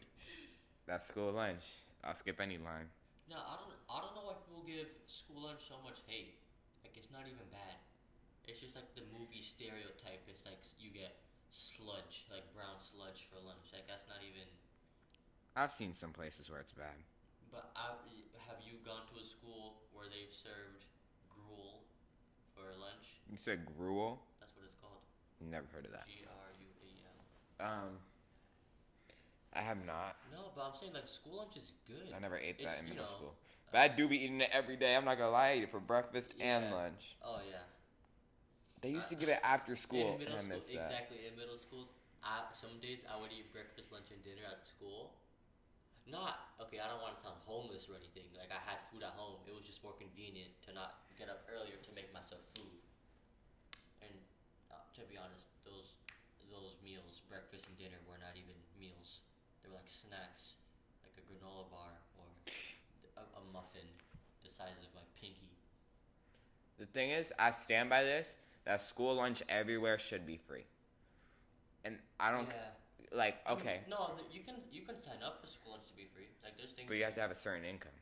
that's 0.88 1.08
school 1.08 1.32
lunch. 1.32 1.62
I'll 2.04 2.16
skip 2.16 2.42
any 2.42 2.58
line. 2.58 2.90
no, 3.30 3.38
I 3.38 3.56
don't 3.62 3.78
I 3.86 4.02
don't 4.02 4.16
know 4.18 4.26
why 4.26 4.36
people 4.50 4.66
give 4.66 4.90
school 5.06 5.46
lunch 5.46 5.62
so 5.70 5.78
much 5.86 6.02
hate. 6.08 6.42
Like 6.84 6.98
it's 6.98 7.12
not 7.14 7.30
even 7.30 7.46
bad. 7.54 7.78
It's 8.48 8.60
just 8.60 8.76
like 8.76 8.96
the 8.98 9.06
movie 9.14 9.46
stereotype. 9.46 10.26
It's 10.28 10.44
like 10.44 10.58
you 10.82 10.90
get 10.90 11.22
sludge, 11.52 12.26
like 12.34 12.50
brown 12.58 12.82
sludge 12.82 13.30
for 13.30 13.38
lunch. 13.46 13.70
Like 13.70 13.86
that's 13.86 14.10
not 14.10 14.26
even. 14.26 14.50
I've 15.56 15.72
seen 15.72 15.94
some 15.94 16.12
places 16.18 16.50
where 16.50 16.60
it's 16.60 16.74
bad. 16.74 16.98
But 17.52 17.72
I, 17.76 17.92
have 18.48 18.64
you 18.64 18.80
gone 18.86 19.04
to 19.14 19.20
a 19.20 19.26
school 19.26 19.84
where 19.92 20.08
they've 20.08 20.32
served 20.32 20.88
gruel 21.28 21.84
for 22.56 22.64
lunch? 22.80 23.20
You 23.30 23.38
said 23.38 23.68
gruel. 23.78 24.24
That's 24.40 24.56
what 24.56 24.66
it's 24.66 24.80
called. 24.80 25.04
Never 25.44 25.68
heard 25.76 25.86
of 25.86 25.92
that. 25.92 26.08
G 26.08 26.24
R 26.28 26.50
U 26.56 26.70
A 26.88 26.90
L. 27.04 27.20
Um, 27.68 27.90
I 29.54 29.60
have 29.60 29.84
not. 29.86 30.16
No, 30.32 30.56
but 30.56 30.64
I'm 30.64 30.76
saying 30.80 30.94
like 30.94 31.08
school 31.08 31.38
lunch 31.44 31.58
is 31.58 31.74
good. 31.88 32.16
I 32.16 32.20
never 32.20 32.38
ate 32.40 32.64
that 32.64 32.80
It's, 32.80 32.80
in 32.82 32.88
you 32.88 32.94
middle 32.96 33.06
know, 33.06 33.16
school. 33.18 33.34
But 33.72 33.82
I 33.82 33.88
do 33.88 34.08
be 34.08 34.24
eating 34.24 34.40
it 34.42 34.50
every 34.52 34.76
day. 34.76 34.96
I'm 34.96 35.06
not 35.06 35.18
gonna 35.18 35.32
lie, 35.32 35.50
I 35.50 35.56
eat 35.60 35.64
it 35.64 35.72
for 35.72 35.80
breakfast 35.80 36.36
and 36.40 36.72
lunch. 36.72 37.16
Oh 37.24 37.40
yeah. 37.50 37.68
They 38.82 38.90
used 38.90 39.10
to 39.10 39.16
Uh, 39.16 39.20
give 39.20 39.30
it 39.30 39.40
after 39.44 39.76
school, 39.76 40.14
in 40.14 40.20
middle 40.20 40.40
school, 40.40 40.58
exactly. 40.58 41.28
In 41.28 41.38
middle 41.38 41.58
schools, 41.58 41.88
I, 42.24 42.50
some 42.52 42.80
days 42.82 43.06
I 43.06 43.20
would 43.20 43.32
eat 43.32 43.54
breakfast, 43.54 43.92
lunch, 43.92 44.10
and 44.10 44.24
dinner 44.24 44.42
at 44.50 44.66
school. 44.66 45.14
Not 46.10 46.58
okay. 46.60 46.82
I 46.82 46.90
don't 46.90 47.00
want 47.00 47.16
to 47.18 47.22
sound 47.22 47.38
homeless 47.46 47.88
or 47.88 47.96
anything. 47.96 48.28
Like 48.34 48.50
I 48.50 48.62
had 48.62 48.82
food 48.90 49.06
at 49.06 49.14
home. 49.14 49.42
It 49.46 49.54
was 49.54 49.64
just 49.64 49.86
more 49.86 49.94
convenient 49.96 50.50
to 50.68 50.74
not 50.74 51.06
get 51.16 51.30
up 51.30 51.46
earlier 51.48 51.78
to 51.78 51.90
make 51.94 52.10
myself 52.10 52.42
food. 52.58 52.82
And 54.02 54.14
uh, 54.74 54.82
to 54.98 55.06
be 55.06 55.16
honest, 55.16 55.48
those 55.64 55.96
those 56.50 56.76
meals, 56.84 57.24
breakfast 57.30 57.70
and 57.70 57.78
dinner, 57.78 58.02
were 58.10 58.20
not 58.20 58.36
even 58.36 58.58
meals. 58.76 59.24
They 59.62 59.70
were 59.70 59.78
like 59.78 59.88
snacks, 59.88 60.60
like 61.06 61.16
a 61.16 61.24
granola 61.24 61.70
bar 61.70 61.94
or 62.18 62.28
a, 63.16 63.24
a 63.40 63.42
muffin 63.54 63.88
the 64.44 64.50
size 64.52 64.82
of 64.82 64.92
my 64.98 65.06
pinky. 65.22 65.54
The 66.80 66.86
thing 66.86 67.12
is, 67.12 67.32
I 67.38 67.52
stand 67.52 67.90
by 67.90 68.04
this. 68.04 68.28
That 68.66 68.82
school 68.82 69.16
lunch 69.16 69.42
everywhere 69.50 69.98
should 69.98 70.26
be 70.26 70.38
free. 70.38 70.66
And 71.84 71.98
I 72.20 72.32
don't 72.32 72.48
yeah. 72.50 72.81
Like. 73.12 73.38
Okay, 73.48 73.82
no, 73.90 74.16
you 74.32 74.42
can 74.42 74.56
you 74.72 74.82
can 74.82 74.98
sign 74.98 75.22
up 75.24 75.42
for 75.42 75.48
school 75.48 75.74
lunch 75.76 75.88
to 75.88 75.96
be 75.96 76.08
free. 76.16 76.28
Like 76.44 76.58
there's 76.58 76.72
things. 76.72 76.88
but 76.88 76.98
you 76.98 77.04
have 77.04 77.16
to 77.16 77.22
have 77.22 77.32
a 77.32 77.38
certain 77.38 77.64
income. 77.64 77.96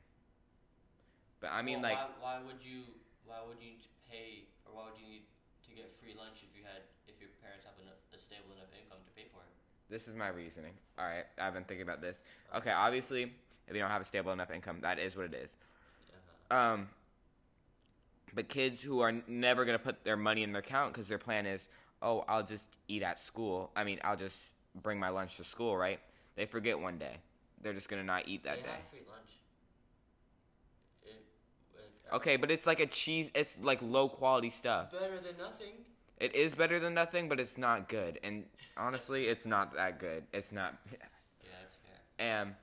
But 1.42 1.52
I 1.52 1.62
mean, 1.62 1.82
Well, 1.82 1.92
like, 1.92 2.00
why, 2.20 2.38
why 2.40 2.46
would 2.46 2.62
you 2.62 2.84
why 3.26 3.40
would 3.48 3.58
you 3.60 3.78
need 3.78 3.84
to 3.84 3.94
pay 4.10 4.50
or 4.66 4.76
why 4.76 4.90
would 4.92 5.00
you 5.00 5.08
need 5.08 5.26
to 5.68 5.72
get 5.72 5.94
free 5.94 6.14
lunch 6.18 6.44
if 6.44 6.52
you 6.56 6.64
had 6.64 6.84
if 7.08 7.16
your 7.20 7.30
parents 7.42 7.66
have 7.66 7.78
enough 7.82 8.00
a 8.14 8.18
stable 8.18 8.52
enough 8.56 8.72
income 8.76 9.00
to 9.06 9.12
pay 9.16 9.28
for 9.32 9.42
it? 9.42 9.52
this 9.90 10.08
is 10.08 10.16
my 10.16 10.30
reasoning. 10.30 10.74
All 10.98 11.06
right, 11.06 11.26
I've 11.40 11.54
been 11.54 11.64
thinking 11.64 11.84
about 11.84 12.02
this. 12.02 12.20
Okay, 12.56 12.72
obviously, 12.72 13.34
if 13.68 13.74
you 13.74 13.82
don't 13.82 13.90
have 13.90 14.02
a 14.02 14.06
stable 14.06 14.32
enough 14.32 14.52
income, 14.52 14.80
that 14.82 15.00
is 15.00 15.16
what 15.16 15.26
it 15.26 15.34
is. 15.34 15.50
Uh-huh. 16.52 16.74
Um, 16.74 16.90
but 18.34 18.48
kids 18.48 18.84
who 18.84 19.00
are 19.00 19.14
never 19.28 19.66
gonna 19.66 19.80
put 19.80 20.04
their 20.04 20.18
money 20.18 20.44
in 20.44 20.52
their 20.52 20.62
account 20.62 20.94
because 20.94 21.08
their 21.08 21.18
plan 21.18 21.46
is, 21.46 21.68
oh, 22.02 22.24
I'll 22.28 22.44
just 22.44 22.66
eat 22.88 23.02
at 23.02 23.20
school. 23.20 23.72
I 23.76 23.84
mean, 23.84 24.00
I'll 24.04 24.18
just 24.18 24.38
bring 24.76 25.00
my 25.00 25.10
lunch 25.10 25.38
to 25.38 25.44
school, 25.44 25.76
right? 25.78 26.00
They 26.36 26.46
forget 26.46 26.80
one 26.80 26.98
day. 26.98 27.18
They're 27.62 27.74
just 27.74 27.90
gonna 27.90 28.04
not 28.04 28.28
eat 28.28 28.44
that 28.44 28.58
they 28.58 28.64
day. 28.64 28.78
free 28.90 29.00
lunch. 29.10 29.30
It, 31.04 31.24
like, 31.76 32.14
Okay, 32.14 32.36
but 32.38 32.52
it's 32.52 32.66
like 32.66 32.80
a 32.80 32.86
cheese. 32.86 33.30
It's 33.34 33.58
like 33.62 33.80
low 33.82 34.10
quality 34.10 34.50
stuff. 34.50 34.92
Better 34.92 35.20
than 35.20 35.38
nothing. 35.38 35.74
It 36.20 36.36
is 36.36 36.54
better 36.54 36.80
than 36.80 36.94
nothing, 36.94 37.30
but 37.30 37.40
it's 37.40 37.58
not 37.58 37.88
good. 37.88 38.20
And 38.24 38.46
honestly, 38.78 39.28
it's 39.28 39.46
not 39.46 39.74
that 39.76 40.00
good. 40.00 40.24
It's 40.34 40.52
not. 40.52 40.76
Yeah, 41.42 41.56
that's 41.62 41.76
fair. 41.76 41.98
And 42.20 42.56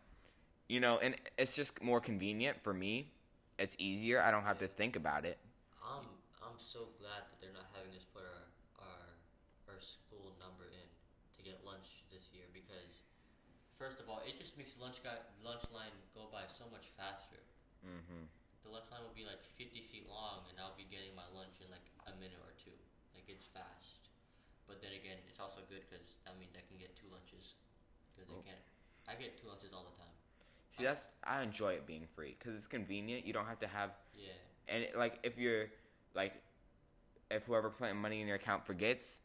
you 0.69 0.81
know, 0.81 0.99
and 0.99 1.17
it's 1.39 1.55
just 1.55 1.83
more 1.83 2.01
convenient 2.01 2.63
for 2.63 2.73
me. 2.75 3.13
It's 3.59 3.75
easier. 3.79 4.23
I 4.23 4.31
don't 4.31 4.45
have 4.45 4.59
to 4.59 4.69
think 4.69 4.97
about 4.97 5.25
it. 5.25 5.39
I'm 5.83 6.07
I'm 6.43 6.59
so 6.59 6.91
glad 7.01 7.27
that 7.31 7.41
they're 7.41 7.55
not 7.55 7.67
having 7.75 7.95
us 7.97 8.05
put 8.15 8.23
our 8.23 8.45
our 8.85 9.05
our 9.75 9.81
school 9.81 10.35
number 10.39 10.65
in 10.71 10.87
to 11.37 11.41
get 11.43 11.65
lunch 11.65 12.05
this 12.13 12.29
year 12.35 12.46
because 12.57 13.05
first 13.77 14.01
of 14.01 14.09
all, 14.09 14.25
it 14.25 14.41
just 14.41 14.57
makes 14.57 14.73
lunch 14.81 15.05
guy 15.05 15.21
lunch 15.45 15.65
line 15.77 15.93
go 16.17 16.25
by 16.33 16.49
so 16.49 16.65
much 16.73 16.89
faster. 16.97 17.41
Mm-hmm. 17.85 18.25
The 18.65 18.71
lunch 18.73 18.89
line 18.91 19.05
will 19.05 19.15
be 19.15 19.29
like 19.29 19.45
50 19.61 19.85
feet 19.93 20.09
long, 20.09 20.49
and 20.49 20.57
I'll 20.59 20.75
be 20.75 20.89
getting 20.89 21.13
my 21.13 21.29
lunch 21.37 21.61
in 21.61 21.69
like 21.69 21.85
a 22.09 22.15
minute 22.19 22.41
or 22.43 22.57
two. 22.59 22.75
Like 23.15 23.29
it's 23.29 23.45
fast, 23.53 24.09
but 24.67 24.81
then 24.81 24.97
again, 24.97 25.21
it's 25.29 25.39
also 25.39 25.61
good 25.69 25.85
because 25.87 26.17
that 26.25 26.35
means 26.41 26.57
I 26.57 26.65
can 26.67 26.81
get 26.81 26.97
two 26.97 27.07
lunches. 27.13 27.55
Because 28.17 28.33
Oh. 28.33 28.41
I 28.41 28.49
can't, 28.49 28.65
I 29.07 29.13
get 29.21 29.37
two 29.37 29.47
lunches 29.53 29.71
all 29.77 29.85
the 29.85 29.95
time. 30.01 30.17
See, 30.73 30.85
that's 30.85 31.05
I 31.23 31.41
enjoy 31.45 31.77
it 31.77 31.87
being 31.87 32.09
free 32.17 32.35
because 32.39 32.57
it's 32.57 32.67
convenient. 32.67 33.25
You 33.29 33.33
don't 33.33 33.47
have 33.47 33.61
to 33.61 33.69
have 33.69 33.93
Yeah. 34.17 34.33
and 34.69 34.83
it, 34.85 34.97
like 34.97 35.21
if 35.23 35.39
you're 35.39 35.69
like 36.15 36.35
if 37.31 37.45
whoever 37.45 37.71
putting 37.71 37.97
money 37.97 38.21
in 38.21 38.27
your 38.27 38.37
account 38.37 38.67
forgets, 38.67 39.21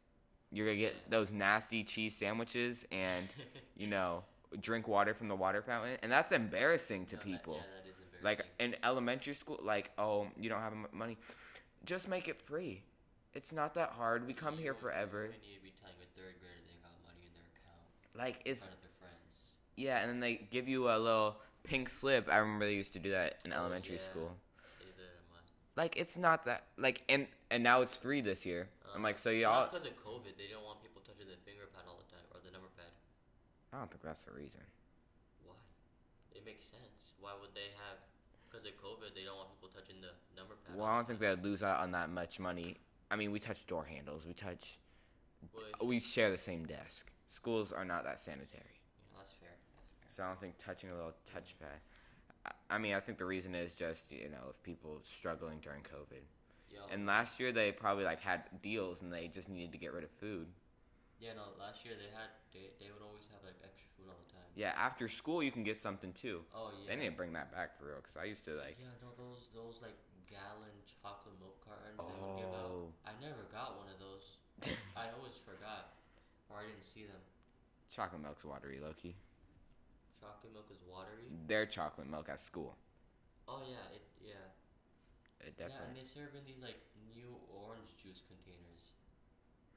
you're 0.51 0.65
gonna 0.67 0.77
get 0.77 1.09
those 1.09 1.31
nasty 1.31 1.83
cheese 1.83 2.15
sandwiches 2.15 2.85
and 2.91 3.27
you 3.77 3.87
know 3.87 4.23
drink 4.59 4.87
water 4.87 5.13
from 5.13 5.27
the 5.29 5.35
water 5.35 5.61
fountain, 5.61 5.97
and 6.03 6.11
that's 6.11 6.31
embarrassing 6.31 7.05
to 7.07 7.15
No, 7.15 7.19
that- 7.21 7.25
people. 7.25 7.53
yeah, 7.55 7.61
that 7.61 7.89
is 7.89 7.95
embarrassing. 8.21 8.23
like 8.23 8.45
in 8.59 8.75
elementary 8.83 9.33
school, 9.33 9.59
like 9.63 9.91
oh 9.97 10.27
you 10.37 10.49
don't 10.49 10.61
have 10.61 10.73
money, 10.91 11.17
just 11.85 12.07
make 12.07 12.27
it 12.27 12.41
free. 12.41 12.81
It's 13.33 13.53
not 13.53 13.75
that 13.75 13.91
hard. 13.91 14.27
We 14.27 14.33
come 14.33 14.55
You 14.55 14.61
here 14.61 14.73
forever. 14.73 15.23
You 15.27 15.31
don't 15.31 15.41
need 15.41 15.55
to 15.55 15.61
be 15.63 15.71
telling 15.79 15.95
a 16.01 16.19
third 16.19 16.35
grader 16.41 16.59
they 16.67 16.73
got 16.83 16.91
money 17.07 17.25
in 17.25 17.31
their 17.33 17.47
account 17.55 18.27
Like 18.27 18.41
it's 18.45 18.59
front 18.59 18.73
of 18.75 18.81
their 18.81 18.91
friends. 18.99 19.55
yeah, 19.77 19.99
and 19.99 20.09
then 20.09 20.19
they 20.19 20.35
give 20.51 20.67
you 20.67 20.89
a 20.91 20.97
little 20.99 21.37
pink 21.63 21.87
slip. 21.87 22.27
I 22.29 22.37
remember 22.37 22.65
they 22.65 22.73
used 22.73 22.91
to 22.93 22.99
do 22.99 23.11
that 23.11 23.39
in 23.45 23.53
Oh, 23.53 23.57
elementary 23.57 23.95
yeah. 23.95 24.01
school. 24.03 24.35
They 24.79 24.85
did 24.87 24.95
it 24.99 25.15
in 25.15 25.33
mine. 25.33 25.43
Like 25.77 25.95
it's 25.95 26.17
not 26.17 26.43
that 26.45 26.63
like 26.77 27.03
and 27.07 27.25
and 27.49 27.63
now 27.63 27.81
it's 27.83 27.95
free 27.95 28.19
this 28.19 28.45
year. 28.45 28.67
I'm 28.95 29.03
like 29.03 29.17
so 29.17 29.29
y'all. 29.29 29.67
Because 29.71 29.85
of 29.85 29.95
COVID. 29.99 30.35
They 30.37 30.51
don't 30.51 30.63
want 30.63 30.81
people 30.83 31.01
touching 31.01 31.27
the 31.27 31.39
finger 31.47 31.67
pad 31.71 31.87
all 31.87 31.99
the 31.99 32.09
time 32.11 32.25
or 32.35 32.39
the 32.43 32.51
number 32.51 32.67
pad. 32.75 32.91
I 33.73 33.79
don't 33.79 33.89
think 33.89 34.03
that's 34.03 34.21
the 34.27 34.33
reason. 34.35 34.61
Why? 35.45 35.55
It 36.35 36.43
makes 36.45 36.67
sense. 36.67 37.15
Why 37.19 37.31
would 37.39 37.55
they 37.55 37.71
have? 37.87 37.99
Because 38.49 38.65
of 38.67 38.75
COVID, 38.83 39.15
they 39.15 39.23
don't 39.23 39.37
want 39.37 39.49
people 39.55 39.69
touching 39.71 40.03
the 40.03 40.11
number 40.35 40.55
pad. 40.67 40.75
Well, 40.75 40.87
I 40.87 40.95
don't 40.99 41.07
think 41.07 41.19
they'd 41.19 41.41
lose 41.41 41.63
out 41.63 41.79
on 41.79 41.91
that 41.91 42.09
much 42.09 42.39
money. 42.39 42.75
I 43.09 43.15
mean, 43.15 43.31
we 43.31 43.39
touch 43.39 43.65
door 43.67 43.85
handles. 43.85 44.25
We 44.27 44.33
touch. 44.33 44.79
Well, 45.55 45.87
We 45.87 45.99
share 45.99 46.29
the 46.29 46.37
same 46.37 46.65
desk. 46.65 47.11
Schools 47.29 47.71
are 47.71 47.85
not 47.85 48.03
that 48.03 48.19
sanitary, 48.19 48.75
yeah, 48.75 49.17
that's 49.17 49.31
fair. 49.39 49.49
That's 50.01 50.15
fair. 50.15 50.15
so 50.15 50.23
I 50.23 50.27
don't 50.27 50.39
think 50.41 50.55
touching 50.57 50.89
a 50.91 50.93
little 50.95 51.13
touchpad. 51.33 51.79
I 52.69 52.77
mean, 52.77 52.93
I 52.93 52.99
think 52.99 53.17
the 53.17 53.25
reason 53.25 53.55
is 53.55 53.73
just 53.73 54.11
you 54.11 54.27
know 54.29 54.49
if 54.49 54.61
people 54.63 54.99
struggling 55.03 55.59
during 55.59 55.81
COVID. 55.83 56.23
Yo, 56.71 56.79
And 56.91 57.05
last 57.05 57.39
year 57.39 57.51
they 57.51 57.71
probably 57.71 58.03
like 58.03 58.19
had 58.21 58.43
deals 58.63 59.01
and 59.01 59.11
they 59.11 59.27
just 59.27 59.49
needed 59.49 59.71
to 59.73 59.77
get 59.77 59.93
rid 59.93 60.03
of 60.03 60.11
food. 60.19 60.47
yeah, 61.19 61.33
no. 61.35 61.51
Last 61.59 61.83
year 61.85 61.95
they 61.99 62.09
had 62.15 62.31
they, 62.55 62.71
they 62.79 62.89
would 62.91 63.03
always 63.03 63.27
have 63.31 63.43
like 63.43 63.59
extra 63.59 63.87
food 63.99 64.07
all 64.07 64.17
the 64.23 64.31
time. 64.31 64.47
Yeah, 64.55 64.73
after 64.75 65.07
school 65.07 65.43
you 65.43 65.51
can 65.51 65.63
get 65.63 65.77
something 65.77 66.13
too. 66.13 66.41
Oh 66.55 66.71
yeah. 66.71 66.87
They 66.87 66.95
need 66.99 67.11
to 67.11 67.17
bring 67.19 67.33
that 67.33 67.51
back 67.51 67.77
for 67.77 67.91
real 67.91 67.99
because 68.01 68.15
I 68.15 68.25
used 68.25 68.43
to 68.45 68.55
like. 68.55 68.79
Yeah, 68.79 68.95
no, 69.03 69.11
those 69.19 69.51
those 69.53 69.83
like 69.83 69.99
gallon 70.31 70.71
chocolate 71.03 71.35
milk 71.43 71.59
cartons 71.59 71.99
they 71.99 72.15
would 72.23 72.39
give 72.39 72.51
out. 72.55 72.71
Oh. 72.71 72.95
I 73.03 73.11
never 73.19 73.43
got 73.51 73.75
one 73.75 73.91
of 73.91 73.99
those. 73.99 74.39
I 74.95 75.11
always 75.19 75.35
forgot, 75.43 75.99
or 76.47 76.63
I 76.63 76.71
didn't 76.71 76.87
see 76.87 77.03
them. 77.03 77.19
Chocolate 77.91 78.23
milk's 78.23 78.45
watery, 78.47 78.79
Loki. 78.79 79.15
Chocolate 80.21 80.53
milk 80.53 80.69
is 80.71 80.79
watery. 80.87 81.27
Their 81.47 81.65
chocolate 81.65 82.07
milk 82.07 82.29
at 82.29 82.39
school. 82.39 82.77
Oh 83.47 83.59
yeah, 83.67 83.83
it 83.91 84.03
yeah. 84.23 84.47
It 85.41 85.57
Yeah, 85.57 85.73
and 85.73 85.97
they 85.97 86.05
serve 86.05 86.37
in 86.37 86.45
these 86.45 86.61
like 86.61 86.77
new 87.17 87.33
orange 87.49 87.97
juice 87.97 88.21
containers, 88.21 88.93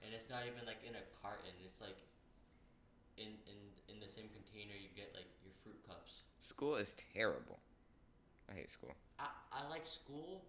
and 0.05 0.13
it's 0.13 0.29
not 0.29 0.45
even 0.45 0.69
like 0.69 0.85
in 0.85 0.93
a 0.93 1.05
carton. 1.21 1.53
It's 1.65 1.81
like 1.81 1.97
in 3.17 3.41
in 3.49 3.59
in 3.89 3.97
the 4.01 4.11
same 4.11 4.29
container 4.33 4.77
you 4.77 4.93
get 4.93 5.17
like 5.17 5.29
your 5.41 5.57
fruit 5.57 5.81
cups. 5.89 6.29
School 6.45 6.77
is 6.77 6.93
terrible. 7.17 7.61
I 8.49 8.61
hate 8.61 8.69
school. 8.69 8.93
I 9.17 9.33
I 9.53 9.65
like 9.73 9.89
school. 9.89 10.45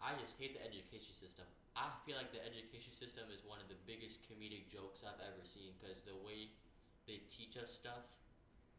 I 0.00 0.16
just 0.16 0.40
hate 0.40 0.56
the 0.56 0.64
education 0.64 1.12
system. 1.12 1.44
I 1.76 1.92
feel 2.08 2.16
like 2.16 2.32
the 2.32 2.40
education 2.40 2.92
system 2.92 3.28
is 3.28 3.44
one 3.44 3.60
of 3.60 3.68
the 3.68 3.76
biggest 3.84 4.24
comedic 4.24 4.72
jokes 4.72 5.04
I've 5.04 5.20
ever 5.20 5.44
seen 5.44 5.76
because 5.76 6.04
the 6.08 6.16
way 6.24 6.52
they 7.04 7.20
teach 7.28 7.60
us 7.60 7.68
stuff, 7.68 8.08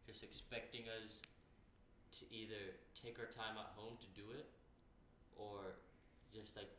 just 0.06 0.26
expecting 0.26 0.90
us 0.90 1.22
to 2.18 2.24
either 2.34 2.82
take 2.98 3.22
our 3.22 3.30
time 3.30 3.60
at 3.62 3.70
home 3.78 4.02
to 4.02 4.10
do 4.18 4.34
it 4.34 4.50
or 5.38 5.78
just 6.34 6.56
like 6.58 6.70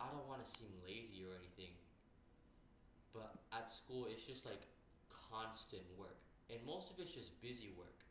I 0.00 0.08
don't 0.10 0.26
want 0.28 0.44
to 0.44 0.48
seem 0.48 0.70
lazy 0.84 1.22
or 1.24 1.34
anything. 1.36 1.74
But 3.12 3.36
at 3.52 3.70
school 3.70 4.06
it's 4.08 4.24
just 4.24 4.44
like 4.46 4.62
constant 5.08 5.84
work. 5.96 6.16
And 6.52 6.60
most 6.64 6.92
of 6.92 7.00
it's 7.00 7.12
just 7.12 7.32
busy 7.40 7.72
work. 7.76 8.04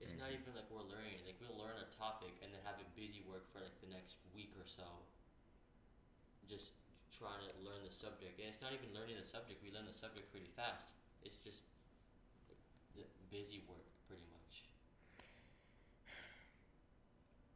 It's 0.00 0.12
not 0.18 0.28
Mhm. 0.30 0.40
even 0.42 0.54
like 0.54 0.68
we're 0.70 0.84
learning. 0.84 1.24
Like 1.24 1.40
we'll 1.40 1.56
learn 1.56 1.78
a 1.78 1.88
topic 1.96 2.34
and 2.42 2.52
then 2.52 2.60
have 2.64 2.78
a 2.80 2.88
busy 2.98 3.22
work 3.22 3.48
for 3.52 3.60
like 3.60 3.78
the 3.80 3.88
next 3.88 4.16
week 4.34 4.52
or 4.58 4.66
so. 4.66 4.84
Just 6.48 6.72
trying 7.10 7.40
to 7.48 7.50
learn 7.64 7.82
the 7.82 7.90
subject. 7.90 8.38
And 8.38 8.48
it's 8.52 8.60
not 8.60 8.72
even 8.72 8.92
learning 8.92 9.16
the 9.16 9.24
subject. 9.24 9.62
We 9.62 9.70
learn 9.72 9.86
the 9.86 9.94
subject 9.96 10.30
pretty 10.30 10.50
fast. 10.52 10.92
It's 11.22 11.38
just 11.38 11.64
busy 13.30 13.60
work 13.68 13.84
pretty 14.06 14.22
much. 14.32 14.64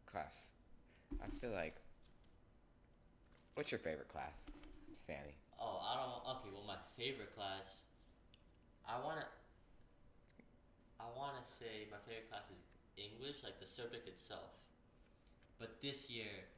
Class. 0.07 0.43
I 1.23 1.29
feel 1.41 1.51
like. 1.51 1.77
What's 3.55 3.71
your 3.71 3.81
favorite 3.81 4.09
class, 4.09 4.47
Sammy? 4.93 5.37
Oh, 5.61 5.81
I 5.85 5.97
don't. 6.01 6.37
Okay, 6.37 6.49
well, 6.53 6.65
my 6.67 6.81
favorite 6.97 7.35
class. 7.35 7.85
I 8.89 8.97
wanna. 9.05 9.27
I 10.99 11.05
wanna 11.17 11.45
say 11.45 11.89
my 11.91 12.01
favorite 12.09 12.31
class 12.31 12.49
is 12.49 12.61
English, 12.97 13.45
like 13.45 13.61
the 13.61 13.67
subject 13.67 14.09
itself. 14.09 14.57
But 15.59 15.83
this 15.83 16.09
year, 16.09 16.49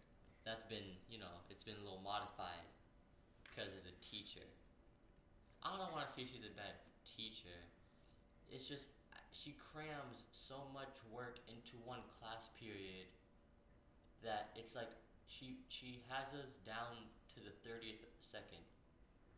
that's 0.45 0.63
been 0.63 0.99
you 1.11 1.19
know 1.19 1.43
it's 1.51 1.65
been 1.65 1.79
a 1.81 1.85
little 1.85 2.03
modified 2.05 2.67
because 3.43 3.71
of 3.75 3.83
the 3.83 3.95
teacher. 3.99 4.47
I 5.63 5.79
don't 5.79 5.93
want 5.95 6.07
to 6.07 6.13
say 6.15 6.27
she's 6.27 6.47
a 6.47 6.55
bad 6.55 6.83
teacher. 7.07 7.55
It's 8.51 8.67
just 8.67 8.91
she 9.33 9.55
crams 9.59 10.29
so 10.31 10.67
much 10.75 10.93
work 11.11 11.39
into 11.49 11.79
one 11.87 12.03
class 12.19 12.51
period 12.59 13.09
that 14.23 14.55
it's 14.55 14.75
like 14.75 14.91
she 15.27 15.63
she 15.69 16.03
has 16.11 16.35
us 16.35 16.59
down 16.63 17.11
to 17.35 17.39
the 17.43 17.55
thirtieth 17.63 18.03
second. 18.23 18.63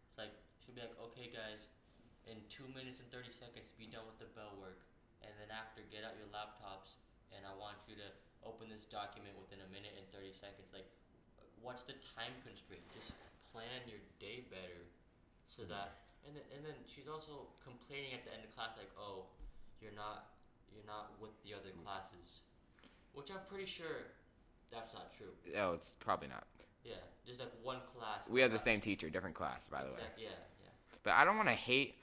It's 0.09 0.17
like 0.17 0.33
she'll 0.61 0.77
be 0.77 0.85
like, 0.85 0.97
"Okay, 1.11 1.29
guys, 1.33 1.69
in 2.29 2.41
two 2.49 2.69
minutes 2.73 3.01
and 3.01 3.09
thirty 3.11 3.33
seconds, 3.33 3.73
be 3.77 3.89
done 3.89 4.05
with 4.09 4.21
the 4.21 4.31
bell 4.33 4.57
work, 4.61 4.85
and 5.25 5.33
then 5.41 5.53
after, 5.53 5.85
get 5.89 6.05
out 6.05 6.17
your 6.17 6.29
laptops, 6.31 7.01
and 7.33 7.45
I 7.45 7.53
want 7.57 7.81
you 7.89 7.97
to 8.01 8.09
open 8.45 8.69
this 8.69 8.85
document 8.85 9.35
within 9.41 9.65
a 9.65 9.69
minute 9.73 9.97
and 9.97 10.05
thirty 10.13 10.33
seconds." 10.33 10.71
Like, 10.73 10.89
what's 11.61 11.85
the 11.85 11.97
time 12.17 12.37
constraint? 12.45 12.85
Just 12.93 13.17
plan 13.49 13.85
your 13.89 14.01
day 14.21 14.45
better, 14.53 14.89
so 15.49 15.65
hmm. 15.65 15.73
that. 15.73 16.05
And 16.25 16.33
then, 16.33 16.47
and 16.57 16.61
then 16.65 16.79
she's 16.89 17.05
also 17.05 17.53
complaining 17.61 18.17
at 18.17 18.25
the 18.25 18.33
end 18.33 18.45
of 18.45 18.51
class, 18.57 18.77
like, 18.77 18.93
"Oh, 18.97 19.29
you're 19.81 19.97
not 19.97 20.37
you're 20.73 20.87
not 20.89 21.15
with 21.23 21.33
the 21.47 21.55
other 21.55 21.73
hmm. 21.73 21.87
classes," 21.87 22.43
which 23.15 23.31
I'm 23.31 23.45
pretty 23.47 23.71
sure 23.71 24.11
that's 24.75 24.95
not 24.95 25.11
true. 25.17 25.33
Oh, 25.57 25.75
it's 25.75 25.91
probably 26.01 26.29
not. 26.29 26.45
Yeah, 26.85 26.95
there's 27.27 27.41
like 27.41 27.53
one 27.63 27.79
class. 27.97 28.29
We 28.29 28.41
have 28.41 28.53
the 28.53 28.59
same 28.59 28.81
teacher, 28.81 29.09
different 29.09 29.35
class, 29.35 29.69
by 29.69 29.83
the 29.83 29.91
way. 29.91 30.05
Yeah, 30.19 30.29
yeah. 30.61 30.69
But 31.03 31.15
I 31.15 31.25
don't 31.25 31.37
want 31.37 31.49
to 31.49 31.55
hate 31.55 31.97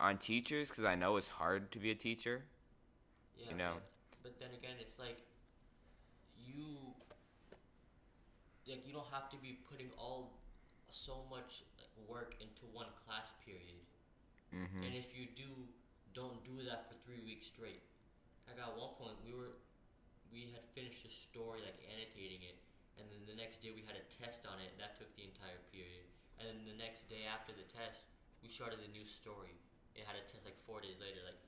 on 0.00 0.18
teachers 0.18 0.68
because 0.68 0.84
I 0.84 0.94
know 0.94 1.16
it's 1.16 1.28
hard 1.28 1.70
to 1.72 1.78
be 1.78 1.90
a 1.90 1.94
teacher. 1.94 2.42
Yeah, 3.38 3.50
You 3.50 3.56
know. 3.56 3.72
But, 4.22 4.34
but 4.34 4.40
then 4.40 4.50
again, 4.56 4.76
it's 4.80 4.98
like 4.98 5.18
you 6.36 6.64
like 8.66 8.86
you 8.86 8.92
don't 8.92 9.10
have 9.12 9.28
to 9.30 9.36
be 9.36 9.58
putting 9.70 9.90
all 9.98 10.32
so 10.90 11.26
much 11.30 11.62
like, 11.78 11.90
work 12.08 12.36
into 12.40 12.62
one 12.72 12.86
class 13.04 13.30
period. 13.44 13.82
Mm-hmm. 14.54 14.86
And 14.86 14.94
if 14.94 15.12
you 15.18 15.26
do, 15.34 15.50
don't 16.14 16.42
do 16.44 16.62
that 16.64 16.86
for 16.88 16.94
three 17.04 17.20
weeks 17.26 17.46
straight. 17.46 17.82
Like 18.46 18.58
at 18.62 18.70
one 18.78 18.94
point, 18.98 19.18
we 19.26 19.34
were 19.34 19.58
we 20.34 20.50
had 20.50 20.66
finished 20.74 21.06
a 21.06 21.12
story, 21.14 21.62
like 21.62 21.78
annotating 21.86 22.42
it, 22.42 22.58
and 22.98 23.06
then 23.06 23.22
the 23.30 23.38
next 23.38 23.62
day 23.62 23.70
we 23.70 23.86
had 23.86 23.94
a 23.94 24.04
test 24.10 24.42
on 24.50 24.58
it. 24.58 24.74
That 24.82 24.98
took 24.98 25.08
the 25.14 25.22
entire 25.22 25.62
period. 25.70 26.10
And 26.42 26.50
then 26.50 26.66
the 26.66 26.74
next 26.74 27.06
day 27.06 27.30
after 27.30 27.54
the 27.54 27.62
test, 27.70 28.02
we 28.42 28.50
started 28.50 28.82
a 28.82 28.90
new 28.90 29.06
story. 29.06 29.54
It 29.94 30.02
had 30.02 30.18
a 30.18 30.26
test 30.26 30.42
like 30.42 30.58
four 30.66 30.82
days 30.82 30.98
later. 30.98 31.22
Like 31.22 31.38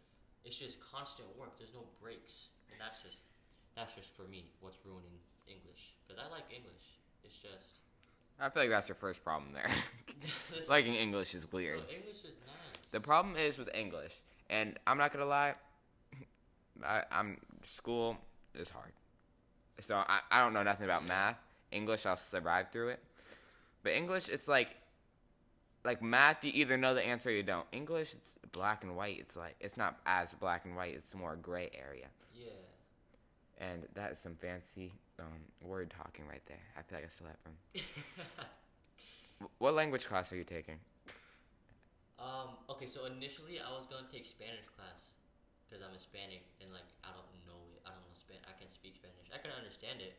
it's 0.46 0.56
just 0.62 0.78
constant 0.78 1.26
work. 1.34 1.58
There's 1.58 1.74
no 1.74 1.90
breaks, 1.98 2.54
and 2.70 2.78
that's 2.78 3.02
just 3.02 3.26
that's 3.74 3.98
just 3.98 4.14
for 4.14 4.30
me 4.30 4.54
what's 4.62 4.78
ruining 4.86 5.18
English. 5.50 5.98
Because 6.06 6.22
I 6.22 6.30
like 6.30 6.46
English. 6.54 7.02
It's 7.26 7.42
just 7.42 7.82
I 8.38 8.48
feel 8.50 8.62
like 8.62 8.70
that's 8.70 8.88
your 8.88 8.96
first 9.02 9.26
problem 9.26 9.50
there. 9.52 9.66
Liking 10.70 10.94
English 10.94 11.34
is 11.34 11.50
weird. 11.50 11.82
no, 11.82 11.90
English 11.90 12.22
is 12.22 12.38
nice. 12.46 12.86
The 12.90 13.00
problem 13.00 13.36
is 13.36 13.58
with 13.58 13.68
English, 13.74 14.14
and 14.48 14.78
I'm 14.86 14.98
not 14.98 15.12
gonna 15.12 15.26
lie, 15.26 15.54
I, 16.84 17.02
I'm 17.10 17.38
school 17.64 18.16
is 18.56 18.70
hard. 18.70 18.92
So 19.80 19.96
I, 19.96 20.20
I 20.30 20.42
don't 20.42 20.52
know 20.54 20.62
nothing 20.62 20.84
about 20.84 21.06
math. 21.06 21.36
English, 21.70 22.06
I'll 22.06 22.16
survive 22.16 22.70
through 22.72 22.88
it. 22.90 23.00
But 23.82 23.92
English, 23.92 24.28
it's 24.28 24.48
like, 24.48 24.74
like 25.84 26.02
math. 26.02 26.42
You 26.44 26.52
either 26.54 26.76
know 26.76 26.94
the 26.94 27.02
answer 27.06 27.28
or 27.30 27.32
you 27.32 27.42
don't. 27.42 27.66
English, 27.72 28.12
it's 28.14 28.34
black 28.52 28.82
and 28.84 28.96
white. 28.96 29.18
It's 29.20 29.36
like 29.36 29.54
it's 29.60 29.76
not 29.76 29.98
as 30.06 30.32
black 30.34 30.64
and 30.64 30.74
white. 30.76 30.94
It's 30.94 31.14
more 31.14 31.36
gray 31.36 31.70
area. 31.78 32.06
yeah. 32.34 32.46
And 33.58 33.86
that 33.94 34.12
is 34.12 34.18
some 34.18 34.34
fancy 34.36 34.92
um, 35.18 35.26
word 35.62 35.90
talking 35.96 36.26
right 36.28 36.42
there. 36.46 36.60
I 36.76 36.82
feel 36.82 36.98
like 36.98 37.06
I 37.06 37.08
still 37.08 37.26
have. 37.28 37.82
Wh- 39.40 39.60
What 39.62 39.74
language 39.74 40.06
class 40.06 40.32
are 40.32 40.36
you 40.36 40.44
taking? 40.44 40.76
Um, 42.18 42.56
okay, 42.70 42.86
so 42.86 43.04
initially 43.04 43.60
I 43.60 43.70
was 43.76 43.86
gonna 43.86 44.08
take 44.10 44.24
Spanish 44.24 44.64
class 44.76 45.12
because 45.68 45.84
I'm 45.84 45.92
Hispanic 45.92 46.42
and 46.64 46.72
like 46.72 46.88
I 47.04 47.12
don't 47.12 47.28
can 48.66 48.74
speak 48.74 48.98
Spanish. 48.98 49.30
I 49.30 49.38
can 49.38 49.54
understand 49.54 50.02
it 50.02 50.18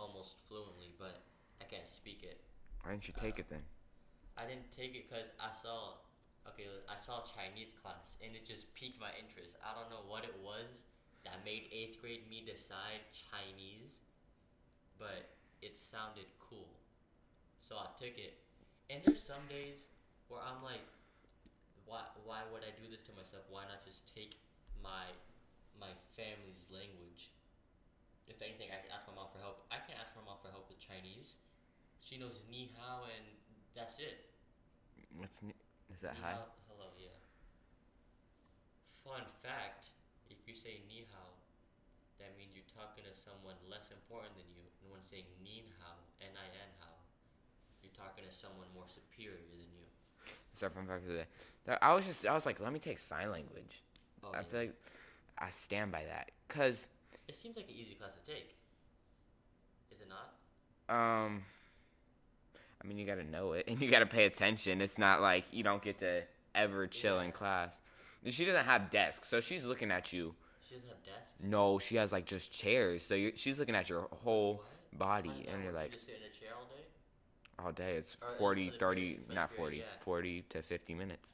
almost 0.00 0.40
fluently, 0.48 0.96
but 0.96 1.20
I 1.60 1.68
can't 1.68 1.84
speak 1.84 2.24
it. 2.24 2.40
Why 2.80 2.96
didn't 2.96 3.04
you 3.04 3.12
take 3.12 3.36
it 3.36 3.52
then? 3.52 3.60
Uh, 3.60 4.40
I 4.40 4.48
didn't 4.48 4.72
take 4.72 4.96
it 4.96 5.12
because 5.12 5.28
I 5.36 5.52
saw, 5.52 6.00
okay, 6.48 6.64
I 6.88 6.96
saw 6.96 7.20
Chinese 7.28 7.76
class 7.76 8.16
and 8.24 8.32
it 8.32 8.48
just 8.48 8.72
piqued 8.72 8.96
my 8.96 9.12
interest. 9.12 9.60
I 9.60 9.76
don't 9.76 9.92
know 9.92 10.08
what 10.08 10.24
it 10.24 10.32
was 10.40 10.72
that 11.28 11.44
made 11.44 11.68
eighth 11.68 12.00
grade 12.00 12.24
me 12.32 12.40
decide 12.40 13.04
Chinese, 13.12 14.00
but 14.96 15.36
it 15.60 15.76
sounded 15.76 16.32
cool. 16.40 16.72
So 17.60 17.76
I 17.76 17.92
took 18.00 18.16
it. 18.16 18.40
And 18.88 19.04
there's 19.04 19.22
some 19.22 19.44
days 19.52 19.92
where 20.32 20.40
I'm 20.40 20.64
like, 20.64 20.82
why, 21.84 22.08
why 22.24 22.40
would 22.48 22.64
I 22.64 22.72
do 22.72 22.88
this 22.88 23.04
to 23.04 23.12
myself? 23.12 23.44
Why 23.52 23.68
not 23.68 23.84
just 23.84 24.08
take 24.08 24.40
my 24.80 25.12
my 25.76 25.92
family's 26.16 26.66
language? 26.72 27.32
If 28.28 28.40
anything, 28.40 28.70
I 28.70 28.78
can 28.80 28.90
ask 28.94 29.06
my 29.06 29.14
mom 29.14 29.28
for 29.32 29.38
help. 29.42 29.66
I 29.70 29.78
can't 29.82 29.98
ask 29.98 30.14
my 30.14 30.22
mom 30.24 30.38
for 30.40 30.48
help 30.50 30.68
with 30.70 30.78
Chinese. 30.78 31.36
She 32.00 32.18
knows 32.18 32.42
ni 32.50 32.70
hao 32.78 33.06
and 33.06 33.24
that's 33.74 33.98
it. 33.98 34.30
What's 35.14 35.42
ni- 35.42 35.56
is 35.92 36.00
that 36.00 36.14
Ni 36.16 36.22
hao, 36.22 36.54
hello, 36.70 36.90
yeah. 36.98 37.18
Fun 39.04 39.26
fact: 39.42 39.90
If 40.30 40.38
you 40.46 40.54
say 40.54 40.82
ni 40.88 41.06
hao, 41.12 41.34
that 42.18 42.34
means 42.38 42.54
you're 42.54 42.70
talking 42.70 43.04
to 43.04 43.14
someone 43.14 43.58
less 43.68 43.90
important 43.90 44.34
than 44.38 44.46
you. 44.54 44.62
And 44.82 44.90
when 44.92 45.02
saying 45.02 45.26
nin 45.42 45.66
hao, 45.82 45.98
n 46.22 46.32
i 46.38 46.48
n 46.54 46.70
hao, 46.80 46.94
you're 47.82 47.94
talking 47.94 48.24
to 48.24 48.32
someone 48.34 48.70
more 48.74 48.86
superior 48.86 49.42
than 49.50 49.66
you. 49.74 49.84
It's 50.54 50.62
our 50.62 50.70
fun 50.70 50.86
fact 50.86 51.02
of 51.02 51.08
the 51.10 51.26
day. 51.26 51.30
That- 51.66 51.82
I 51.82 51.94
was 51.94 52.06
just 52.06 52.26
I 52.26 52.34
was 52.34 52.46
like, 52.46 52.60
let 52.60 52.72
me 52.72 52.78
take 52.78 52.98
sign 52.98 53.30
language. 53.30 53.82
Oh, 54.22 54.30
I 54.32 54.38
yeah. 54.38 54.42
feel 54.42 54.60
like 54.60 54.74
I 55.38 55.50
stand 55.50 55.90
by 55.90 56.04
that 56.04 56.30
because 56.46 56.86
it 57.28 57.36
seems 57.36 57.56
like 57.56 57.66
an 57.68 57.74
easy 57.74 57.94
class 57.94 58.14
to 58.14 58.20
take. 58.32 58.54
Is 59.90 60.00
it 60.00 60.08
not? 60.08 60.34
um, 60.94 61.42
I 62.82 62.86
mean 62.86 62.98
you 62.98 63.06
got 63.06 63.14
to 63.16 63.24
know 63.24 63.52
it 63.52 63.66
and 63.68 63.80
you 63.80 63.90
got 63.90 64.00
to 64.00 64.06
pay 64.06 64.24
attention. 64.26 64.80
It's 64.80 64.98
not 64.98 65.20
like 65.20 65.44
you 65.52 65.62
don't 65.62 65.82
get 65.82 65.98
to 66.00 66.22
ever 66.54 66.86
chill 66.86 67.20
in 67.20 67.32
class. 67.32 67.74
She 68.28 68.44
doesn't 68.44 68.64
have 68.64 68.90
desks, 68.90 69.28
so 69.28 69.40
she's 69.40 69.64
looking 69.64 69.90
at 69.90 70.12
you. 70.12 70.34
She 70.68 70.74
doesn't 70.76 70.88
have 70.88 71.02
desks. 71.02 71.32
No, 71.42 71.78
she 71.78 71.96
has 71.96 72.12
like 72.12 72.24
just 72.24 72.52
chairs. 72.52 73.04
So 73.04 73.14
you're, 73.14 73.32
she's 73.34 73.58
looking 73.58 73.74
at 73.74 73.88
your 73.88 74.08
whole 74.22 74.54
What? 74.56 74.98
Body, 74.98 75.46
and 75.50 75.64
you're 75.64 75.72
like, 75.72 75.88
you 75.90 75.94
just 75.94 76.06
sit 76.06 76.16
in 76.16 76.22
a 76.22 76.30
chair 76.38 76.52
all 76.54 76.66
day. 76.66 76.84
all 77.64 77.72
day. 77.72 77.96
It's 77.96 78.16
Or, 78.22 78.28
uh, 78.28 78.38
40, 78.38 78.70
30, 78.78 79.00
period- 79.00 79.28
not 79.34 79.48
period, 79.50 79.56
40, 79.56 79.76
yeah. 79.78 79.84
40 80.00 80.42
to 80.50 80.62
50 80.62 80.94
minutes. 80.94 81.30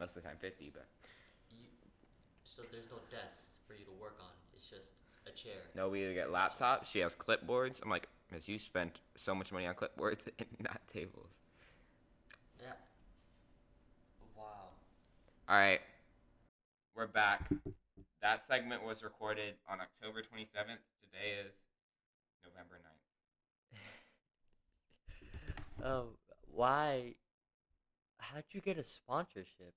Most 0.00 0.16
of 0.16 0.22
the 0.22 0.28
time 0.30 0.38
50, 0.40 0.70
but 0.74 0.86
You, 1.50 1.66
so 2.42 2.62
there's 2.72 2.88
no 2.90 2.96
desks 3.10 3.44
for 3.68 3.74
you 3.74 3.84
to 3.84 3.92
work 4.00 4.16
on. 4.18 4.32
It's 4.56 4.66
just 4.66 4.88
a 5.26 5.30
chair. 5.30 5.52
no, 5.74 5.88
we 5.88 6.02
either 6.02 6.14
get 6.14 6.28
laptops. 6.28 6.86
She 6.86 7.00
has 7.00 7.14
clipboards. 7.14 7.80
I'm 7.82 7.90
like, 7.90 8.08
Miss, 8.30 8.48
you 8.48 8.58
spent 8.58 9.00
so 9.16 9.34
much 9.34 9.52
money 9.52 9.66
on 9.66 9.74
clipboards 9.74 10.26
and 10.38 10.48
not 10.60 10.80
tables. 10.92 11.30
Yeah. 12.60 12.72
Wow. 14.36 14.44
All 15.48 15.56
right, 15.56 15.80
we're 16.96 17.06
back. 17.06 17.50
That 18.22 18.46
segment 18.46 18.84
was 18.84 19.02
recorded 19.02 19.54
on 19.68 19.78
October 19.80 20.20
27th. 20.20 20.78
Today 21.02 21.40
is 21.44 21.52
November 22.44 22.76
9th. 22.76 23.78
Um, 25.84 26.10
why? 26.46 27.14
How'd 28.18 28.44
you 28.52 28.60
get 28.60 28.78
a 28.78 28.84
sponsorship? 28.84 29.74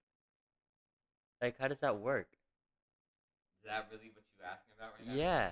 Like, 1.42 1.58
how 1.60 1.68
does 1.68 1.80
that 1.80 1.98
work? 1.98 2.28
Is 3.60 3.66
that 3.68 3.88
really 3.90 4.12
what 4.14 4.24
you 4.30 4.35
asking 4.46 4.74
about 4.78 4.94
right 4.98 5.08
now? 5.10 5.14
Yeah. 5.18 5.52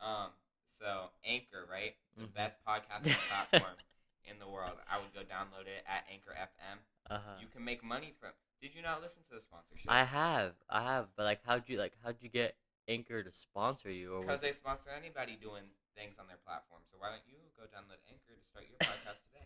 Um, 0.00 0.30
so 0.78 1.10
Anchor, 1.24 1.64
right? 1.70 1.96
The 2.16 2.28
Mhm. 2.28 2.34
best 2.34 2.56
podcasting 2.66 3.16
platform 3.28 3.76
in 4.24 4.38
the 4.38 4.48
world. 4.48 4.76
I 4.88 4.98
would 4.98 5.12
go 5.16 5.20
download 5.24 5.66
it 5.66 5.84
at 5.88 6.04
Anchor 6.12 6.36
FM. 6.36 6.78
Uh 7.08 7.18
huh. 7.18 7.36
You 7.40 7.48
can 7.48 7.64
make 7.64 7.82
money 7.82 8.12
from. 8.20 8.30
Did 8.60 8.74
you 8.74 8.82
not 8.82 9.00
listen 9.02 9.22
to 9.28 9.34
the 9.36 9.40
sponsorship? 9.44 9.90
I 9.90 10.04
have, 10.04 10.54
I 10.68 10.82
have, 10.82 11.08
but 11.16 11.24
like, 11.24 11.40
how'd 11.44 11.68
you 11.68 11.78
like? 11.78 11.92
How'd 12.02 12.16
you 12.20 12.28
get 12.28 12.56
Anchor 12.88 13.22
to 13.22 13.30
sponsor 13.32 13.90
you? 13.90 14.14
Or 14.16 14.20
Because 14.22 14.40
they 14.40 14.52
sponsor 14.52 14.90
anybody 14.90 15.36
doing 15.36 15.64
things 15.94 16.16
on 16.18 16.26
their 16.28 16.40
platform. 16.44 16.80
So 16.90 16.96
why 16.98 17.10
don't 17.12 17.24
you 17.28 17.36
go 17.56 17.64
download 17.68 18.00
Anchor 18.08 18.32
to 18.36 18.44
start 18.48 18.64
your 18.68 18.80
podcast 18.80 19.20
today? 19.32 19.44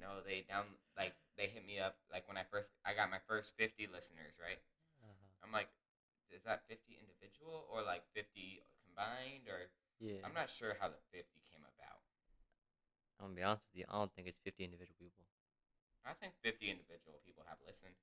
No, 0.00 0.20
they 0.24 0.44
down 0.44 0.64
like 0.96 1.16
they 1.36 1.48
hit 1.48 1.66
me 1.66 1.80
up 1.80 1.96
like 2.12 2.28
when 2.28 2.36
I 2.36 2.44
first 2.44 2.70
I 2.84 2.92
got 2.92 3.08
my 3.10 3.20
first 3.26 3.56
fifty 3.56 3.88
listeners, 3.88 4.36
right? 4.40 4.60
uh 5.02 5.12
I'm 5.44 5.52
like, 5.52 5.68
is 6.30 6.42
that 6.44 6.66
fifty 6.68 6.98
individual 6.98 7.66
or 7.70 7.82
like 7.82 8.02
fifty 8.14 8.62
combined 8.84 9.48
or 9.48 9.70
Yeah. 10.00 10.20
I'm 10.24 10.34
not 10.34 10.50
sure 10.50 10.76
how 10.78 10.88
the 10.88 11.00
fifty 11.12 11.40
came 11.50 11.64
about. 11.64 12.02
I'm 13.18 13.32
gonna 13.32 13.36
be 13.36 13.42
honest 13.42 13.64
with 13.72 13.80
you. 13.80 13.86
I 13.88 13.96
don't 13.98 14.12
think 14.12 14.28
it's 14.28 14.40
50 14.44 14.64
individual 14.64 14.96
people. 15.00 15.24
I 16.04 16.12
think 16.14 16.34
fifty 16.42 16.70
individual 16.70 17.18
people 17.24 17.42
have 17.48 17.58
listened. 17.66 17.96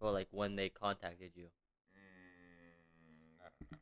Well, 0.00 0.12
like 0.12 0.28
when 0.30 0.56
they 0.56 0.68
contacted 0.68 1.32
you. 1.34 1.48
Mm, 1.94 3.40
I 3.40 3.48
don't 3.48 3.70
know. 3.72 3.78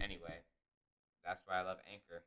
Anyway, 0.00 0.40
that's 1.24 1.42
why 1.46 1.60
I 1.60 1.62
love 1.62 1.78
Anchor. 1.90 2.22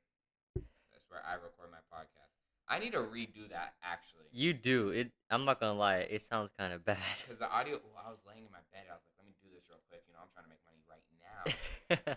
That's 0.91 1.05
where 1.09 1.23
I 1.25 1.35
record 1.35 1.71
my 1.71 1.81
podcast. 1.91 2.32
I 2.67 2.79
need 2.79 2.91
to 2.95 3.03
redo 3.03 3.49
that 3.51 3.75
actually. 3.83 4.25
You 4.31 4.53
do 4.53 4.89
it. 4.89 5.11
I'm 5.29 5.45
not 5.45 5.59
gonna 5.59 5.77
lie. 5.77 6.07
It 6.07 6.21
sounds 6.23 6.49
kind 6.57 6.71
of 6.73 6.83
bad. 6.89 6.97
Because 7.21 7.37
the 7.39 7.49
audio, 7.51 7.77
well, 7.83 8.01
I 8.05 8.09
was 8.09 8.19
laying 8.25 8.45
in 8.47 8.51
my 8.51 8.63
bed. 8.71 8.87
I 8.89 8.95
was 8.97 9.03
like, 9.05 9.15
let 9.19 9.27
me 9.27 9.35
do 9.43 9.49
this 9.53 9.67
real 9.69 9.83
quick. 9.91 10.01
You 10.07 10.13
know, 10.15 10.23
I'm 10.23 10.31
trying 10.31 10.47
to 10.47 10.51
make 10.53 10.63
money 10.65 10.81
right 10.87 11.05
now. 11.19 11.41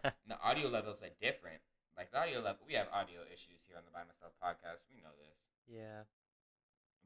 and 0.23 0.29
the 0.31 0.39
audio 0.41 0.69
levels 0.71 1.03
are 1.03 1.13
different. 1.21 1.59
Like 1.99 2.13
the 2.13 2.21
audio 2.21 2.41
level, 2.45 2.63
we 2.69 2.77
have 2.79 2.87
audio 2.93 3.25
issues 3.29 3.65
here 3.67 3.77
on 3.77 3.85
the 3.85 3.93
By 3.93 4.05
Myself 4.07 4.33
podcast. 4.39 4.85
We 4.93 5.01
know 5.03 5.13
this. 5.19 5.37
yeah. 5.69 6.05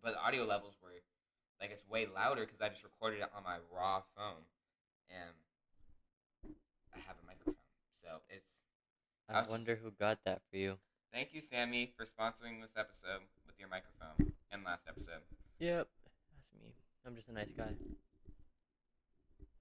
But 0.02 0.16
the 0.16 0.22
audio 0.24 0.44
levels 0.48 0.74
were, 0.82 0.96
like, 1.60 1.70
it's 1.70 1.84
way 1.88 2.08
louder 2.08 2.44
because 2.48 2.60
I 2.60 2.68
just 2.72 2.82
recorded 2.82 3.20
it 3.20 3.28
on 3.36 3.44
my 3.44 3.60
raw 3.68 4.00
phone. 4.16 4.42
And 5.12 5.30
I 6.94 6.98
have 7.06 7.16
a 7.22 7.26
microphone. 7.26 7.54
So 8.02 8.20
it's, 8.28 8.46
I 9.28 9.32
That's- 9.34 9.50
wonder 9.50 9.76
who 9.76 9.90
got 9.90 10.18
that 10.24 10.40
for 10.50 10.56
you. 10.56 10.78
Thank 11.12 11.34
you, 11.34 11.40
Sammy, 11.40 11.92
for 11.96 12.04
sponsoring 12.04 12.60
this 12.60 12.70
episode 12.76 13.22
with 13.46 13.58
your 13.58 13.68
microphone 13.68 14.32
and 14.50 14.64
last 14.64 14.82
episode. 14.88 15.22
Yep, 15.58 15.88
that's 16.34 16.62
me. 16.62 16.72
I'm 17.06 17.14
just 17.14 17.28
a 17.28 17.32
nice 17.32 17.50
guy. 17.56 17.74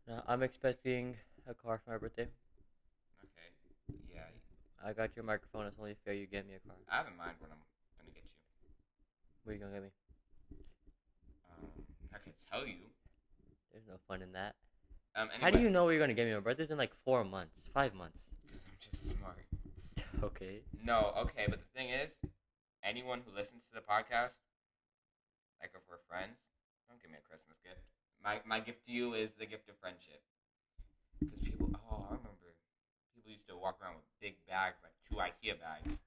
No, 0.08 0.22
I'm 0.28 0.44
expecting 0.44 1.16
a 1.48 1.54
car 1.54 1.80
for 1.84 1.92
my 1.92 1.98
birthday. 1.98 2.28
Okay. 3.24 4.00
Yeah. 4.14 4.22
I 4.84 4.94
got 4.94 5.12
your 5.16 5.26
microphone. 5.26 5.68
It's 5.68 5.78
only 5.80 5.96
fair 6.06 6.14
you 6.14 6.26
get 6.26 6.48
me 6.48 6.56
a 6.56 6.68
car. 6.68 6.78
I 6.90 6.98
have 6.98 7.08
in 7.08 7.18
mind 7.18 7.34
what 7.40 7.52
I'm 7.52 7.60
going 7.98 8.08
to 8.08 8.14
get 8.14 8.24
you. 8.24 8.30
What 9.44 9.52
are 9.52 9.56
you 9.56 9.60
gonna 9.62 9.74
get 9.74 9.84
me? 9.84 9.90
Um, 11.52 11.68
I 12.14 12.18
can 12.18 12.34
tell 12.52 12.66
you. 12.66 12.90
There's 13.72 13.86
no 13.88 13.96
fun 14.08 14.22
in 14.22 14.32
that. 14.34 14.56
Um, 15.16 15.30
How 15.40 15.50
do 15.50 15.60
you 15.60 15.70
know 15.70 15.84
what 15.84 15.92
you're 15.92 16.00
gonna 16.00 16.14
get 16.14 16.28
me? 16.28 16.34
My 16.34 16.40
birthday's 16.40 16.72
in 16.72 16.78
like 16.78 16.94
four 17.04 17.24
months, 17.24 17.62
five 17.74 17.94
months. 17.94 18.22
Because 18.46 18.64
I'm 18.66 18.78
just 18.80 19.10
smart. 19.10 19.38
Okay. 20.23 20.62
No, 20.84 21.13
okay, 21.25 21.45
but 21.49 21.60
the 21.60 21.71
thing 21.77 21.89
is, 21.89 22.12
anyone 22.84 23.21
who 23.25 23.36
listens 23.36 23.63
to 23.69 23.73
the 23.75 23.86
podcast, 23.86 24.36
like 25.60 25.71
if 25.75 25.82
we're 25.89 26.01
friends, 26.08 26.38
don't 26.88 27.01
give 27.01 27.12
me 27.12 27.17
a 27.19 27.25
Christmas 27.27 27.58
gift. 27.63 27.82
My 28.23 28.39
my 28.45 28.60
gift 28.60 28.86
to 28.88 28.91
you 28.91 29.13
is 29.13 29.32
the 29.39 29.45
gift 29.45 29.69
of 29.69 29.75
friendship. 29.79 30.21
Because 31.19 31.39
people, 31.39 31.69
oh, 31.75 32.08
I 32.08 32.15
remember, 32.15 32.55
people 33.15 33.32
used 33.32 33.47
to 33.47 33.58
walk 33.58 33.79
around 33.84 33.99
with 33.99 34.08
big 34.21 34.36
bags, 34.47 34.79
like 34.84 34.95
two 35.08 35.19
IKEA 35.19 35.60
bags, 35.60 35.99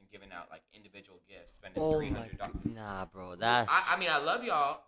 and 0.00 0.04
giving 0.10 0.32
out 0.32 0.48
like 0.50 0.62
individual 0.72 1.20
gifts, 1.28 1.52
spending 1.52 1.82
oh 1.82 1.96
three 1.96 2.10
hundred 2.10 2.38
dollars. 2.38 2.64
Nah, 2.64 3.04
bro. 3.06 3.36
That's. 3.36 3.70
I, 3.70 3.94
I 3.94 3.98
mean, 3.98 4.08
I 4.10 4.18
love 4.18 4.44
y'all, 4.44 4.80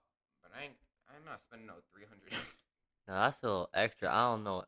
but 0.43 0.53
I 0.57 0.65
ain't, 0.65 0.79
I'm 1.09 1.25
not 1.25 1.41
spending 1.45 1.67
no 1.67 1.75
three 1.93 2.05
hundred. 2.09 2.33
Nah, 3.07 3.25
that's 3.25 3.43
a 3.43 3.47
little 3.47 3.71
extra. 3.73 4.09
I 4.09 4.33
don't 4.33 4.45
know. 4.45 4.65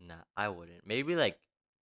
Nah, 0.00 0.22
I 0.36 0.48
wouldn't. 0.48 0.86
Maybe 0.86 1.14
like 1.14 1.38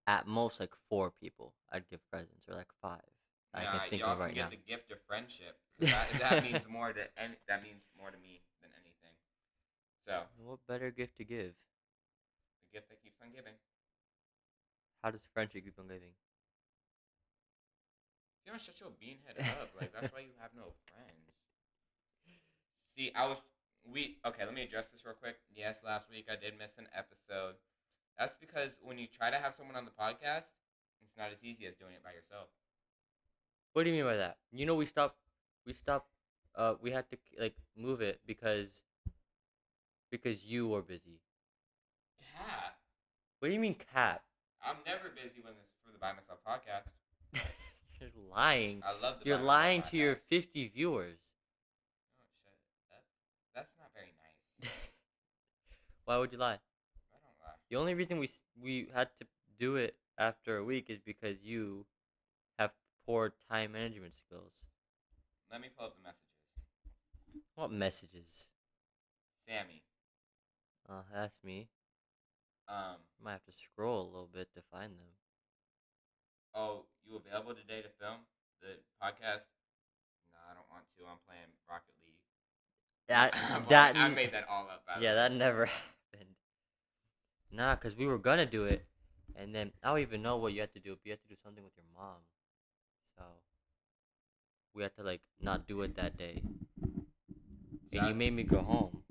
at 0.09 0.25
most 0.25 0.59
like 0.59 0.73
four 0.89 1.13
people 1.21 1.53
I'd 1.71 1.87
give 1.87 2.01
presents, 2.09 2.49
or 2.49 2.55
like 2.55 2.73
five. 2.81 3.05
I 3.53 3.61
can 3.63 3.79
think 3.89 4.01
y'all 4.01 4.13
of 4.13 4.19
right 4.19 4.33
can 4.33 4.41
now. 4.41 4.49
get 4.49 4.57
the 4.65 4.65
gift 4.73 4.91
of 4.91 4.97
friendship. 5.07 5.55
That, 5.79 6.11
that 6.19 6.43
means 6.43 6.59
more 6.67 6.91
to 6.91 7.07
any, 7.15 7.39
that 7.47 7.63
means 7.63 7.79
more 7.95 8.11
to 8.11 8.19
me 8.19 8.43
than 8.59 8.67
anything. 8.83 9.15
So 10.03 10.27
What 10.43 10.59
better 10.67 10.91
gift 10.91 11.15
to 11.17 11.23
give? 11.23 11.55
the 12.67 12.75
gift 12.75 12.89
that 12.89 12.99
keeps 13.01 13.15
on 13.23 13.31
giving. 13.31 13.55
How 15.01 15.11
does 15.11 15.21
friendship 15.31 15.63
keep 15.63 15.79
on 15.79 15.87
giving? 15.87 16.11
You 18.43 18.51
don't 18.51 18.59
shut 18.59 18.75
your 18.83 18.91
beanhead 18.99 19.39
up. 19.61 19.71
Like 19.79 19.93
that's 19.95 20.11
why 20.11 20.19
you 20.19 20.35
have 20.41 20.51
no 20.51 20.73
friends. 20.91 21.31
See, 22.97 23.13
I 23.15 23.23
was 23.27 23.37
we 23.87 24.17
okay. 24.25 24.43
Let 24.43 24.53
me 24.53 24.63
address 24.63 24.87
this 24.91 25.05
real 25.05 25.15
quick. 25.15 25.37
Yes, 25.55 25.79
last 25.85 26.09
week 26.11 26.27
I 26.27 26.35
did 26.35 26.57
miss 26.59 26.75
an 26.77 26.87
episode. 26.91 27.55
That's 28.19 28.35
because 28.41 28.75
when 28.83 28.99
you 28.99 29.07
try 29.07 29.31
to 29.31 29.37
have 29.37 29.55
someone 29.55 29.77
on 29.77 29.85
the 29.85 29.91
podcast, 29.91 30.51
it's 31.01 31.15
not 31.17 31.31
as 31.31 31.41
easy 31.41 31.65
as 31.65 31.75
doing 31.75 31.93
it 31.93 32.03
by 32.03 32.11
yourself. 32.11 32.49
What 33.71 33.83
do 33.83 33.89
you 33.89 33.95
mean 33.95 34.03
by 34.03 34.17
that? 34.17 34.37
You 34.51 34.65
know, 34.65 34.75
we 34.75 34.85
stopped. 34.85 35.15
We 35.65 35.71
stopped. 35.71 36.09
Uh, 36.53 36.73
we 36.81 36.91
had 36.91 37.09
to 37.11 37.17
like 37.39 37.55
move 37.77 38.01
it 38.01 38.19
because 38.27 38.83
because 40.11 40.43
you 40.43 40.67
were 40.67 40.81
busy. 40.81 41.21
Cat. 42.35 42.75
What 43.39 43.47
do 43.47 43.53
you 43.53 43.59
mean 43.61 43.75
cap? 43.93 44.21
I'm 44.65 44.75
never 44.85 45.07
busy 45.15 45.39
when 45.41 45.53
it's 45.53 45.79
for 45.85 45.93
the 45.93 45.99
By 45.99 46.11
Myself 46.11 46.39
podcast. 46.45 46.91
You're 48.01 48.09
lying. 48.29 48.81
I 48.85 49.01
love 49.01 49.19
the 49.19 49.29
You're 49.29 49.37
lying 49.37 49.81
to 49.83 49.97
your 49.97 50.17
50 50.29 50.71
viewers. 50.75 51.19
Oh, 52.45 52.51
shit. 52.51 52.87
That, 52.91 53.03
that's 53.55 53.71
not 53.79 53.91
very 53.93 54.13
nice. 54.17 54.71
Why 56.05 56.17
would 56.17 56.33
you 56.33 56.37
lie? 56.37 56.59
I 57.71 57.75
don't 57.75 57.85
lie. 57.85 57.89
The 57.89 57.91
only 57.91 57.93
reason 57.93 58.19
we 58.19 58.29
we 58.61 58.89
had 58.93 59.09
to 59.19 59.27
do 59.59 59.75
it 59.75 59.95
after 60.17 60.57
a 60.57 60.63
week 60.63 60.89
is 60.89 60.99
because 60.99 61.43
you 61.43 61.85
have 62.57 62.73
poor 63.05 63.33
time 63.49 63.71
management 63.73 64.15
skills. 64.15 64.53
Let 65.51 65.61
me 65.61 65.69
pull 65.75 65.87
up 65.87 65.95
the 65.95 66.03
messages. 66.03 66.25
What 67.55 67.71
messages? 67.71 68.47
Sammy. 69.47 69.83
Uh, 70.87 71.03
that's 71.13 71.35
me. 71.43 71.69
Um. 72.67 72.97
Might 73.23 73.31
have 73.33 73.45
to 73.45 73.51
scroll 73.51 74.01
a 74.03 74.05
little 74.05 74.29
bit 74.31 74.53
to 74.55 74.61
find 74.71 74.91
them. 74.93 75.07
Oh, 76.55 76.85
you 77.05 77.17
available 77.17 77.53
today 77.53 77.81
to 77.81 77.89
film 77.99 78.25
the 78.61 78.77
podcast? 79.01 79.45
No, 80.33 80.39
I 80.49 80.53
don't 80.53 80.69
want 80.71 80.85
to. 80.97 81.03
I'm 81.05 81.17
playing 81.27 81.49
Rocket 81.69 81.93
League. 82.03 82.15
That 83.07 83.33
that 83.69 83.95
I 83.95 84.09
made 84.09 84.31
that 84.33 84.45
all 84.49 84.67
up. 84.71 84.83
yeah, 85.01 85.15
that 85.15 85.31
never. 85.33 85.69
Nah, 87.51 87.75
cause 87.75 87.95
we 87.95 88.05
were 88.05 88.17
gonna 88.19 88.45
do 88.45 88.65
it, 88.65 88.85
and 89.35 89.53
then 89.55 89.71
I 89.83 89.89
don't 89.89 89.99
even 89.99 90.21
know 90.21 90.37
what 90.37 90.53
you 90.53 90.61
had 90.61 90.73
to 90.73 90.79
do. 90.79 90.95
But 90.95 91.05
you 91.05 91.11
had 91.11 91.21
to 91.23 91.27
do 91.29 91.35
something 91.43 91.63
with 91.63 91.73
your 91.75 91.85
mom, 91.97 92.21
so 93.17 93.23
we 94.73 94.83
had 94.83 94.95
to 94.97 95.03
like 95.03 95.21
not 95.41 95.67
do 95.67 95.81
it 95.81 95.95
that 95.95 96.17
day. 96.17 96.41
And 97.91 98.07
you 98.07 98.13
made 98.13 98.33
me 98.33 98.43
go 98.43 98.61
home. 98.61 99.01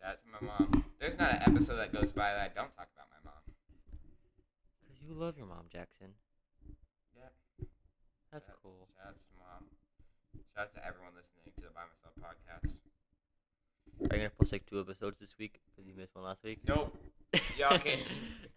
Shout 0.00 0.14
out 0.14 0.18
to 0.22 0.28
my 0.30 0.40
mom. 0.46 0.84
There's 1.00 1.18
not 1.18 1.32
an 1.34 1.42
episode 1.42 1.76
that 1.82 1.92
goes 1.92 2.12
by 2.12 2.30
that 2.30 2.40
I 2.40 2.48
don't 2.54 2.70
talk 2.78 2.86
about 2.94 3.10
my 3.10 3.18
mom. 3.26 3.42
Cause 4.86 4.96
you 5.02 5.12
love 5.14 5.36
your 5.36 5.46
mom, 5.46 5.66
Jackson. 5.72 6.14
Yeah. 7.18 7.26
That's 8.30 8.46
Shout- 8.46 8.62
cool. 8.62 8.86
Shout 8.96 9.08
out 9.08 9.18
to 9.18 9.34
mom. 9.34 9.62
Shout 10.54 10.70
out 10.70 10.74
to 10.78 10.80
everyone 10.86 11.10
listening 11.18 11.50
to 11.58 11.60
the 11.66 11.74
By 11.74 11.82
Myself 11.90 12.14
podcast. 12.22 12.81
Are 14.10 14.16
you 14.16 14.22
gonna 14.22 14.30
post 14.30 14.52
like 14.52 14.66
two 14.66 14.80
episodes 14.80 15.18
this 15.20 15.34
week? 15.38 15.60
Cause 15.76 15.86
you 15.86 15.94
missed 15.96 16.14
one 16.14 16.24
last 16.24 16.42
week. 16.44 16.58
Nope. 16.66 16.96
Y'all 17.58 17.78
can. 17.78 18.00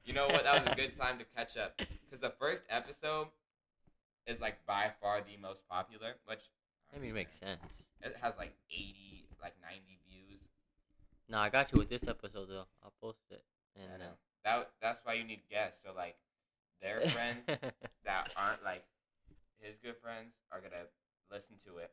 You 0.06 0.14
know 0.14 0.28
what? 0.28 0.44
That 0.44 0.64
was 0.64 0.72
a 0.72 0.76
good 0.76 0.96
time 0.96 1.18
to 1.18 1.26
catch 1.36 1.58
up 1.58 1.76
because 1.78 2.22
the 2.22 2.32
first 2.38 2.62
episode 2.70 3.26
is 4.28 4.40
like 4.40 4.64
by 4.68 4.92
far 5.02 5.22
the 5.22 5.36
most 5.42 5.68
popular, 5.68 6.14
which 6.28 6.42
I 6.96 7.00
mean, 7.00 7.16
makes 7.16 7.40
sense. 7.40 7.86
It 8.02 8.16
has 8.22 8.38
like 8.38 8.54
80, 8.70 9.26
like 9.42 9.54
90 9.64 9.82
views. 10.08 10.42
No, 11.28 11.40
I 11.40 11.50
got 11.50 11.74
you 11.74 11.80
with 11.80 11.90
this 11.90 12.08
episode 12.08 12.50
though. 12.50 12.68
I'll 12.84 12.94
post 13.02 13.24
it. 13.32 13.44
And 13.76 13.92
I 13.92 13.96
uh, 13.96 13.98
know. 13.98 14.14
That 14.44 14.70
that's 14.80 15.02
why 15.04 15.14
you 15.14 15.24
need 15.24 15.42
guests. 15.50 15.80
So 15.84 15.92
like 15.96 16.18
their 16.82 17.02
friends 17.10 17.40
that 17.48 18.32
aren't 18.38 18.64
like 18.64 18.86
his 19.60 19.76
good 19.82 19.98
friends 19.98 20.34
are 20.52 20.60
gonna 20.60 20.86
listen 21.32 21.56
to 21.66 21.78
it. 21.78 21.90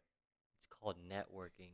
it's 0.58 0.66
called 0.66 0.96
networking. 1.08 1.72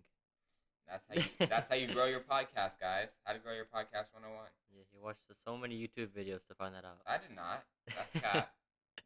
That's 0.89 1.05
how 1.09 1.15
you 1.15 1.47
that's 1.49 1.69
how 1.69 1.75
you 1.77 1.87
grow 1.93 2.07
your 2.07 2.21
podcast, 2.21 2.81
guys. 2.81 3.09
How 3.25 3.33
to 3.35 3.39
grow 3.39 3.53
your 3.53 3.67
podcast 3.67 4.09
101. 4.17 4.33
Yeah, 4.79 4.85
he 4.93 4.99
watched 5.03 5.21
so 5.45 5.57
many 5.57 5.75
YouTube 5.75 6.09
videos 6.15 6.47
to 6.47 6.55
find 6.55 6.73
that 6.75 6.85
out. 6.85 6.99
I 7.07 7.19
did 7.19 7.35
not. 7.35 7.65
That's 7.89 8.13
cap. 8.25 8.53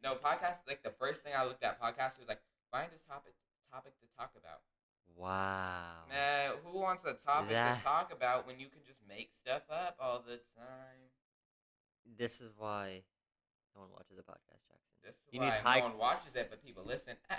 no, 0.03 0.13
podcast 0.15 0.59
like 0.67 0.83
the 0.83 0.91
first 0.99 1.23
thing 1.23 1.33
I 1.35 1.45
looked 1.45 1.63
at 1.63 1.81
podcast 1.81 2.19
was 2.19 2.27
like 2.27 2.39
find 2.71 2.89
a 2.93 3.01
topic 3.11 3.33
topic 3.73 3.93
to 3.99 4.05
talk 4.17 4.31
about. 4.37 4.61
Wow. 5.17 6.05
Nah, 6.09 6.55
who 6.63 6.77
wants 6.79 7.05
a 7.05 7.13
topic 7.13 7.51
That- 7.51 7.77
to 7.79 7.83
talk 7.83 8.13
about 8.13 8.45
when 8.45 8.59
you 8.59 8.67
can 8.67 8.81
just 8.85 8.99
make 9.07 9.31
stuff 9.41 9.63
up 9.71 9.97
all 9.99 10.19
the 10.25 10.37
time? 10.55 11.09
This 12.17 12.39
is 12.41 12.51
why 12.57 13.01
no 13.75 13.81
one 13.81 13.89
watches 13.93 14.17
a 14.19 14.21
podcast, 14.21 14.61
Jackson. 14.69 14.93
This 15.03 15.15
is 15.15 15.21
You 15.31 15.39
why 15.39 15.45
need 15.49 15.55
no 15.63 15.69
high- 15.69 15.81
one 15.81 15.97
watches 15.97 16.35
it, 16.35 16.47
but 16.49 16.63
people 16.63 16.83
listen. 16.85 17.15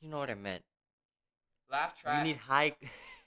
You 0.00 0.08
know 0.08 0.18
what 0.18 0.30
I 0.30 0.34
meant. 0.34 0.62
Laugh 1.70 2.00
track. 2.00 2.18
You 2.24 2.32
need 2.32 2.36
high. 2.38 2.76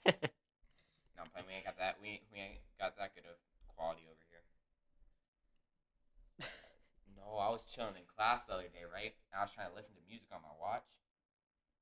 No, 0.06 1.22
I'm 1.22 1.30
playing. 1.30 1.46
We 1.46 1.54
ain't 1.54 1.66
got 1.66 1.78
that. 1.78 1.96
We 2.02 2.20
we 2.32 2.38
ain't 2.40 2.62
got 2.78 2.98
that 2.98 3.14
good 3.14 3.24
of 3.28 3.38
quality 3.76 4.02
over 4.10 4.22
here. 4.30 4.42
No, 7.14 7.38
I 7.38 7.48
was 7.50 7.62
chilling 7.70 7.94
in 7.94 8.02
class 8.10 8.42
the 8.46 8.54
other 8.54 8.70
day, 8.72 8.82
right? 8.82 9.14
I 9.30 9.46
was 9.46 9.54
trying 9.54 9.70
to 9.70 9.76
listen 9.76 9.94
to 9.94 10.02
music 10.08 10.26
on 10.34 10.42
my 10.42 10.54
watch, 10.58 10.86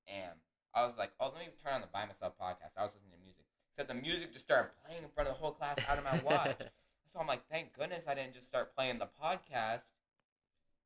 and 0.04 0.36
I 0.74 0.84
was 0.84 0.94
like, 1.00 1.12
"Oh, 1.18 1.32
let 1.32 1.40
me 1.40 1.48
turn 1.64 1.80
on 1.80 1.80
the 1.80 1.88
By 1.88 2.04
Myself 2.04 2.36
podcast." 2.36 2.76
I 2.76 2.84
was 2.84 2.92
listening 2.92 3.16
to 3.16 3.24
music. 3.24 3.48
Except 3.72 3.88
the 3.88 3.96
music 3.96 4.32
just 4.32 4.44
started 4.44 4.70
playing 4.84 5.02
in 5.02 5.10
front 5.10 5.28
of 5.28 5.34
the 5.34 5.40
whole 5.40 5.52
class 5.56 5.78
out 5.88 5.96
of 5.96 6.04
my 6.04 6.20
watch. 6.20 6.60
so 7.12 7.16
I'm 7.18 7.26
like, 7.26 7.48
"Thank 7.48 7.72
goodness 7.72 8.04
I 8.04 8.14
didn't 8.14 8.34
just 8.34 8.48
start 8.48 8.76
playing 8.76 8.98
the 9.00 9.08
podcast." 9.16 9.88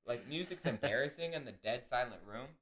Like 0.06 0.28
music's 0.28 0.64
embarrassing 0.70 1.34
in 1.34 1.44
the 1.44 1.52
dead 1.52 1.82
silent 1.90 2.22
room, 2.22 2.54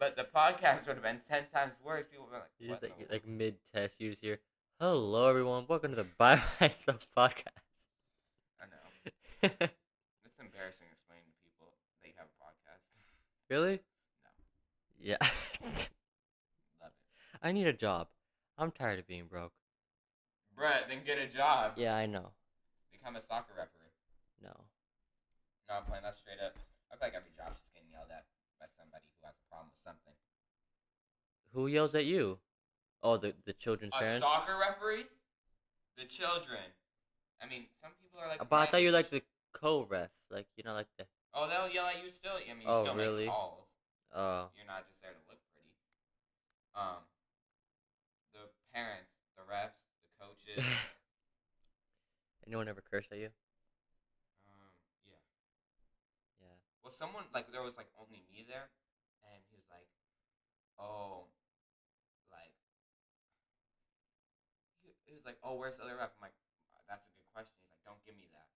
but 0.00 0.16
the 0.16 0.24
podcast 0.24 0.86
would 0.86 0.96
have 0.96 1.02
been 1.02 1.20
ten 1.28 1.44
times 1.54 1.74
worse. 1.84 2.06
People 2.10 2.26
would 2.32 2.32
be 2.32 2.40
like, 2.40 2.50
you 2.58 2.70
"What 2.70 2.80
just 2.80 2.98
like 2.98 3.12
like 3.12 3.28
mid 3.28 3.56
test, 3.72 4.00
you 4.00 4.10
just 4.10 4.22
hear, 4.22 4.40
"Hello, 4.80 5.28
everyone. 5.28 5.66
Welcome 5.68 5.90
to 5.90 5.96
the 5.96 6.08
By 6.16 6.40
Myself 6.60 7.06
podcast." 7.16 7.68
I 8.58 8.64
know. 8.66 9.68
It's 10.24 10.40
embarrassing 10.40 10.88
explaining 10.90 11.28
to 11.28 11.38
people 11.44 11.68
that 12.00 12.08
you 12.08 12.14
have 12.16 12.26
a 12.32 12.36
podcast. 12.40 12.80
really? 13.52 13.80
No. 14.24 14.30
Yeah. 15.00 15.20
Love 16.80 16.96
it. 16.96 17.40
I 17.42 17.52
need 17.52 17.66
a 17.66 17.72
job. 17.72 18.08
I'm 18.56 18.70
tired 18.70 18.98
of 18.98 19.06
being 19.06 19.26
broke. 19.26 19.52
Brett, 20.56 20.88
then 20.88 21.00
get 21.04 21.18
a 21.18 21.28
job. 21.28 21.72
Yeah, 21.76 21.94
I 21.94 22.06
know. 22.06 22.32
Become 22.92 23.16
a 23.16 23.20
soccer 23.20 23.52
referee. 23.56 23.92
No. 24.42 24.52
No, 25.68 25.76
I'm 25.76 25.84
playing 25.84 26.04
that 26.04 26.16
straight 26.16 26.40
up. 26.44 26.56
I 26.88 26.96
feel 26.96 27.08
like 27.08 27.14
every 27.14 27.32
job's 27.36 27.60
just 27.60 27.72
getting 27.72 27.88
yelled 27.92 28.08
at 28.12 28.24
by 28.60 28.66
somebody 28.78 29.08
who 29.16 29.26
has 29.26 29.34
a 29.34 29.44
problem 29.48 29.72
with 29.72 29.82
something. 29.82 30.14
Who 31.56 31.66
yells 31.66 31.94
at 31.96 32.04
you? 32.04 32.38
Oh, 33.02 33.16
the 33.16 33.34
the 33.48 33.54
children's 33.56 33.96
A 33.96 33.98
parents. 33.98 34.22
soccer 34.26 34.60
referee? 34.60 35.08
The 35.96 36.04
children. 36.04 36.62
I 37.42 37.48
mean, 37.48 37.64
some 37.82 37.92
people 38.00 38.20
are 38.20 38.28
like. 38.28 38.38
but 38.44 38.56
I 38.56 38.66
thought 38.66 38.82
you 38.84 38.88
were 38.92 38.92
my 38.92 38.98
like 39.02 39.10
the 39.10 39.22
co-ref, 39.52 40.10
like 40.30 40.46
you 40.56 40.62
know, 40.62 40.74
like 40.74 40.86
the. 40.98 41.06
Oh, 41.32 41.48
they'll 41.48 41.72
yell 41.72 41.86
at 41.86 41.96
you 42.04 42.10
still. 42.12 42.36
I 42.36 42.52
mean, 42.52 42.62
you 42.62 42.68
Oh, 42.68 42.84
still 42.84 42.94
really? 42.94 43.26
make 43.26 43.34
calls. 43.34 43.64
Oh. 44.14 44.50
You're 44.58 44.66
not 44.66 44.84
just 44.86 45.00
there 45.00 45.12
to 45.16 45.22
look 45.30 45.38
pretty. 45.56 45.72
Um, 46.76 47.02
the 48.34 48.50
parents, 48.74 49.10
the 49.38 49.42
refs, 49.48 49.78
the 50.04 50.10
coaches. 50.20 50.60
Anyone 52.46 52.68
ever 52.68 52.82
curse 52.82 53.06
at 53.12 53.18
you? 53.18 53.30
um, 54.50 54.70
yeah. 55.06 55.22
Yeah. 56.42 56.56
Well, 56.82 56.89
someone 57.00 57.24
like 57.32 57.48
there 57.48 57.64
was 57.64 57.72
like 57.80 57.88
only 57.96 58.20
me 58.28 58.44
there, 58.44 58.68
and 59.24 59.40
he 59.48 59.56
was 59.56 59.64
like, 59.72 59.88
"Oh, 60.76 61.32
like," 62.28 62.52
he, 64.84 64.92
he 65.08 65.16
was 65.16 65.24
like, 65.24 65.40
"Oh, 65.40 65.56
where's 65.56 65.80
the 65.80 65.88
other 65.88 65.96
rep?" 65.96 66.12
I'm 66.20 66.28
like, 66.28 66.36
"Uh, 66.76 66.84
"That's 66.84 67.08
a 67.08 67.12
good 67.16 67.28
question." 67.32 67.56
He's 67.64 67.72
like, 67.72 67.82
"Don't 67.88 68.04
give 68.04 68.20
me 68.20 68.28
that." 68.36 68.48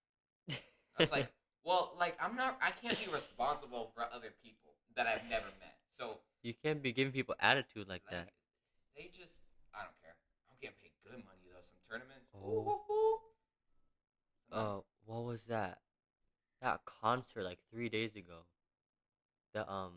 I 1.00 1.08
was 1.08 1.10
like, 1.10 1.32
"Well, 1.64 1.96
like 1.96 2.20
I'm 2.20 2.36
not. 2.36 2.60
I 2.60 2.76
can't 2.76 3.00
be 3.00 3.08
responsible 3.08 3.96
for 3.96 4.04
other 4.12 4.36
people 4.44 4.76
that 4.92 5.08
I've 5.08 5.24
never 5.32 5.48
met. 5.56 5.80
So 5.96 6.20
you 6.44 6.52
can't 6.52 6.84
be 6.84 6.92
giving 6.92 7.16
people 7.16 7.34
attitude 7.40 7.88
like, 7.88 8.04
like, 8.04 8.28
that. 8.28 8.28
they 8.92 9.08
just, 9.08 9.32
I 9.72 9.88
don't 9.88 9.96
care. 10.04 10.14
I'm 10.52 10.60
getting 10.60 10.76
paid 10.84 10.92
good 11.00 11.24
money 11.24 11.48
though. 11.48 11.64
Some 11.64 11.80
tournaments. 11.88 12.28
Oh. 12.36 12.84
Uh, 14.52 14.80
what 15.04 15.24
was 15.24 15.46
that? 15.46 15.78
That 16.64 16.80
concert 16.86 17.44
like 17.44 17.58
three 17.70 17.90
days 17.90 18.16
ago. 18.16 18.46
The 19.52 19.70
um. 19.70 19.92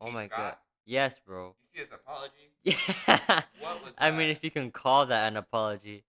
Oh 0.00 0.06
T. 0.06 0.12
my 0.12 0.26
god. 0.26 0.56
Yes, 0.86 1.20
bro. 1.26 1.54
You 1.60 1.68
see 1.74 1.80
his 1.80 1.92
apology? 1.92 2.48
Yeah. 2.64 3.42
What 3.60 3.84
was 3.84 3.92
I 3.98 4.10
mean, 4.12 4.30
if 4.30 4.42
you 4.42 4.50
can 4.50 4.70
call 4.70 5.04
that 5.06 5.28
an 5.28 5.36
apology. 5.36 6.04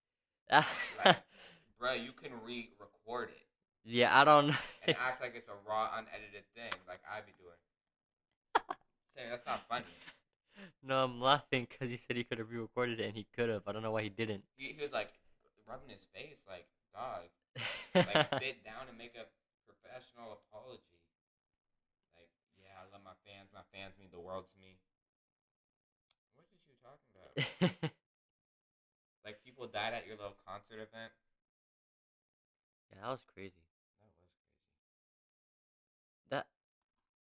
Like, 0.50 0.64
Bruh, 1.82 2.02
you 2.02 2.12
can 2.12 2.30
re-record 2.42 3.30
it. 3.30 3.46
yeah, 3.84 4.18
I 4.18 4.24
don't 4.24 4.46
know. 4.46 4.56
and 4.86 4.96
act 5.00 5.20
like 5.20 5.34
it's 5.36 5.48
a 5.48 5.68
raw, 5.68 5.90
unedited 5.92 6.44
thing, 6.54 6.72
like 6.88 7.00
I'd 7.12 7.26
be 7.26 7.32
doing. 7.38 8.64
Saying 9.14 9.28
that's 9.28 9.44
not 9.44 9.60
funny. 9.68 9.84
no, 10.82 11.04
I'm 11.04 11.20
laughing 11.20 11.66
because 11.68 11.90
he 11.90 11.98
said 11.98 12.16
he 12.16 12.24
could 12.24 12.38
have 12.38 12.50
re-recorded 12.50 12.98
it 12.98 13.06
and 13.06 13.14
he 13.14 13.26
could 13.36 13.50
have. 13.50 13.62
I 13.66 13.72
don't 13.72 13.82
know 13.82 13.92
why 13.92 14.02
he 14.04 14.08
didn't. 14.08 14.44
He, 14.56 14.72
he 14.72 14.82
was 14.82 14.92
like 14.92 15.10
rubbing 15.68 15.90
his 15.90 16.06
face, 16.14 16.38
like 16.48 16.66
dog. 16.94 17.28
Like 17.94 18.26
sit 18.42 18.64
down 18.66 18.90
and 18.90 18.98
make 18.98 19.14
a 19.14 19.26
professional 19.66 20.34
apology. 20.42 20.98
Like, 22.18 22.30
yeah, 22.58 22.74
I 22.82 22.86
love 22.90 23.02
my 23.06 23.14
fans. 23.22 23.50
My 23.54 23.62
fans 23.70 23.94
mean 23.98 24.10
the 24.10 24.20
world 24.20 24.46
to 24.50 24.56
me. 24.58 24.78
What 26.34 26.46
is 26.50 26.62
you 26.66 26.74
talking 26.82 27.10
about? 27.14 27.32
like 29.24 29.38
people 29.44 29.66
died 29.66 29.94
at 29.94 30.06
your 30.06 30.16
little 30.16 30.36
concert 30.46 30.82
event. 30.82 31.12
yeah, 32.90 33.02
that 33.02 33.10
was 33.10 33.24
crazy. 33.32 33.62
That 34.00 34.06
was 34.06 34.14
crazy. 34.18 34.42
That 36.30 36.46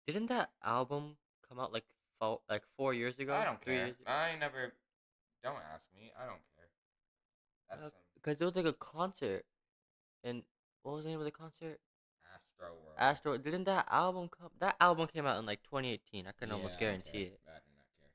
didn't 0.08 0.28
that 0.28 0.52
album 0.64 1.18
come 1.48 1.60
out 1.60 1.74
like 1.74 1.86
four, 2.20 2.40
like 2.50 2.64
four 2.78 2.94
years 2.94 3.20
ago? 3.20 3.34
I 3.34 3.44
don't 3.46 3.62
care. 3.62 3.92
I 4.08 4.36
never. 4.40 4.74
Don't 5.44 5.60
ask 5.74 5.86
me. 5.96 6.12
I 6.18 6.26
don't 6.26 6.42
care. 6.56 6.70
That's 7.70 7.82
Uh, 7.82 7.90
some. 7.90 8.00
Because 8.16 8.40
it 8.42 8.46
was 8.46 8.56
like 8.56 8.66
a 8.66 8.74
concert, 8.74 9.46
and 10.24 10.44
what 10.84 10.96
was 10.96 11.04
the 11.04 11.10
name 11.12 11.20
of 11.20 11.26
the 11.26 11.32
concert? 11.32 11.80
Astro 12.34 12.74
World. 12.74 12.98
Astro, 12.98 13.38
didn't 13.38 13.66
that 13.66 13.88
album 13.90 14.30
come? 14.30 14.50
That 14.60 14.76
album 14.80 15.08
came 15.08 15.26
out 15.26 15.38
in 15.40 15.46
like 15.46 15.64
2018. 15.64 16.28
I 16.28 16.32
can 16.38 16.50
Yeah, 16.50 16.56
almost 16.56 16.80
guarantee 16.80 17.28
care. 17.28 17.38
it. 17.38 17.42
I 17.48 17.60
do 17.62 17.72
not 17.78 17.90
care. 18.00 18.14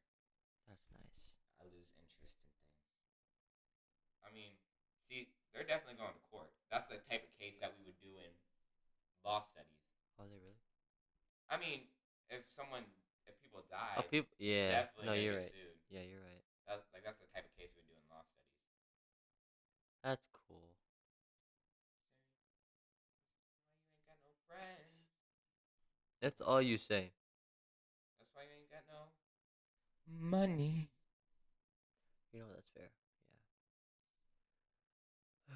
That's 0.69 0.87
nice. 0.95 1.14
I 1.61 1.64
lose 1.71 1.90
interest 1.99 2.38
in 2.38 2.47
things. 2.51 2.75
I 4.25 4.31
mean, 4.35 4.53
see, 5.09 5.31
they're 5.55 5.66
definitely 5.66 5.99
going 5.99 6.14
to 6.14 6.23
court. 6.31 6.51
That's 6.71 6.87
the 6.87 7.03
type 7.07 7.27
of 7.27 7.33
case 7.38 7.59
that 7.62 7.75
we 7.79 7.87
would 7.87 7.99
do 8.03 8.19
in 8.19 8.31
law 9.23 9.42
studies. 9.47 9.83
Are 10.19 10.27
they 10.27 10.38
really? 10.38 10.62
I 11.51 11.59
mean, 11.59 11.87
if 12.31 12.42
someone, 12.55 12.83
if 13.27 13.38
people 13.42 13.62
die, 13.71 13.99
Oh, 13.99 14.07
people. 14.07 14.31
Yeah. 14.38 14.90
definitely 14.90 15.07
No, 15.07 15.14
you're 15.14 15.38
right. 15.38 15.51
sued. 15.51 15.79
Yeah, 15.90 16.03
you're 16.03 16.23
right. 16.23 16.42
That, 16.66 16.83
like 16.90 17.07
that's 17.07 17.23
the 17.23 17.31
type 17.31 17.47
of 17.47 17.55
case 17.55 17.71
we 17.79 17.83
do 17.87 17.95
in 17.95 18.03
law 18.11 18.23
studies. 18.27 18.59
That's 20.03 20.27
cool. 20.49 20.75
Why 23.62 23.79
you 23.79 23.95
ain't 23.95 24.07
got 24.11 24.19
no 24.27 24.35
friends? 24.51 25.07
That's 26.20 26.40
all 26.40 26.62
you 26.62 26.79
say. 26.79 27.12
That's 28.18 28.31
why 28.35 28.42
you 28.42 28.57
ain't 28.59 28.70
got 28.70 28.85
no 28.88 29.11
money. 30.20 30.90
You 32.33 32.40
know 32.40 32.46
that's 32.55 32.68
fair. 32.74 32.90
Yeah. 35.48 35.55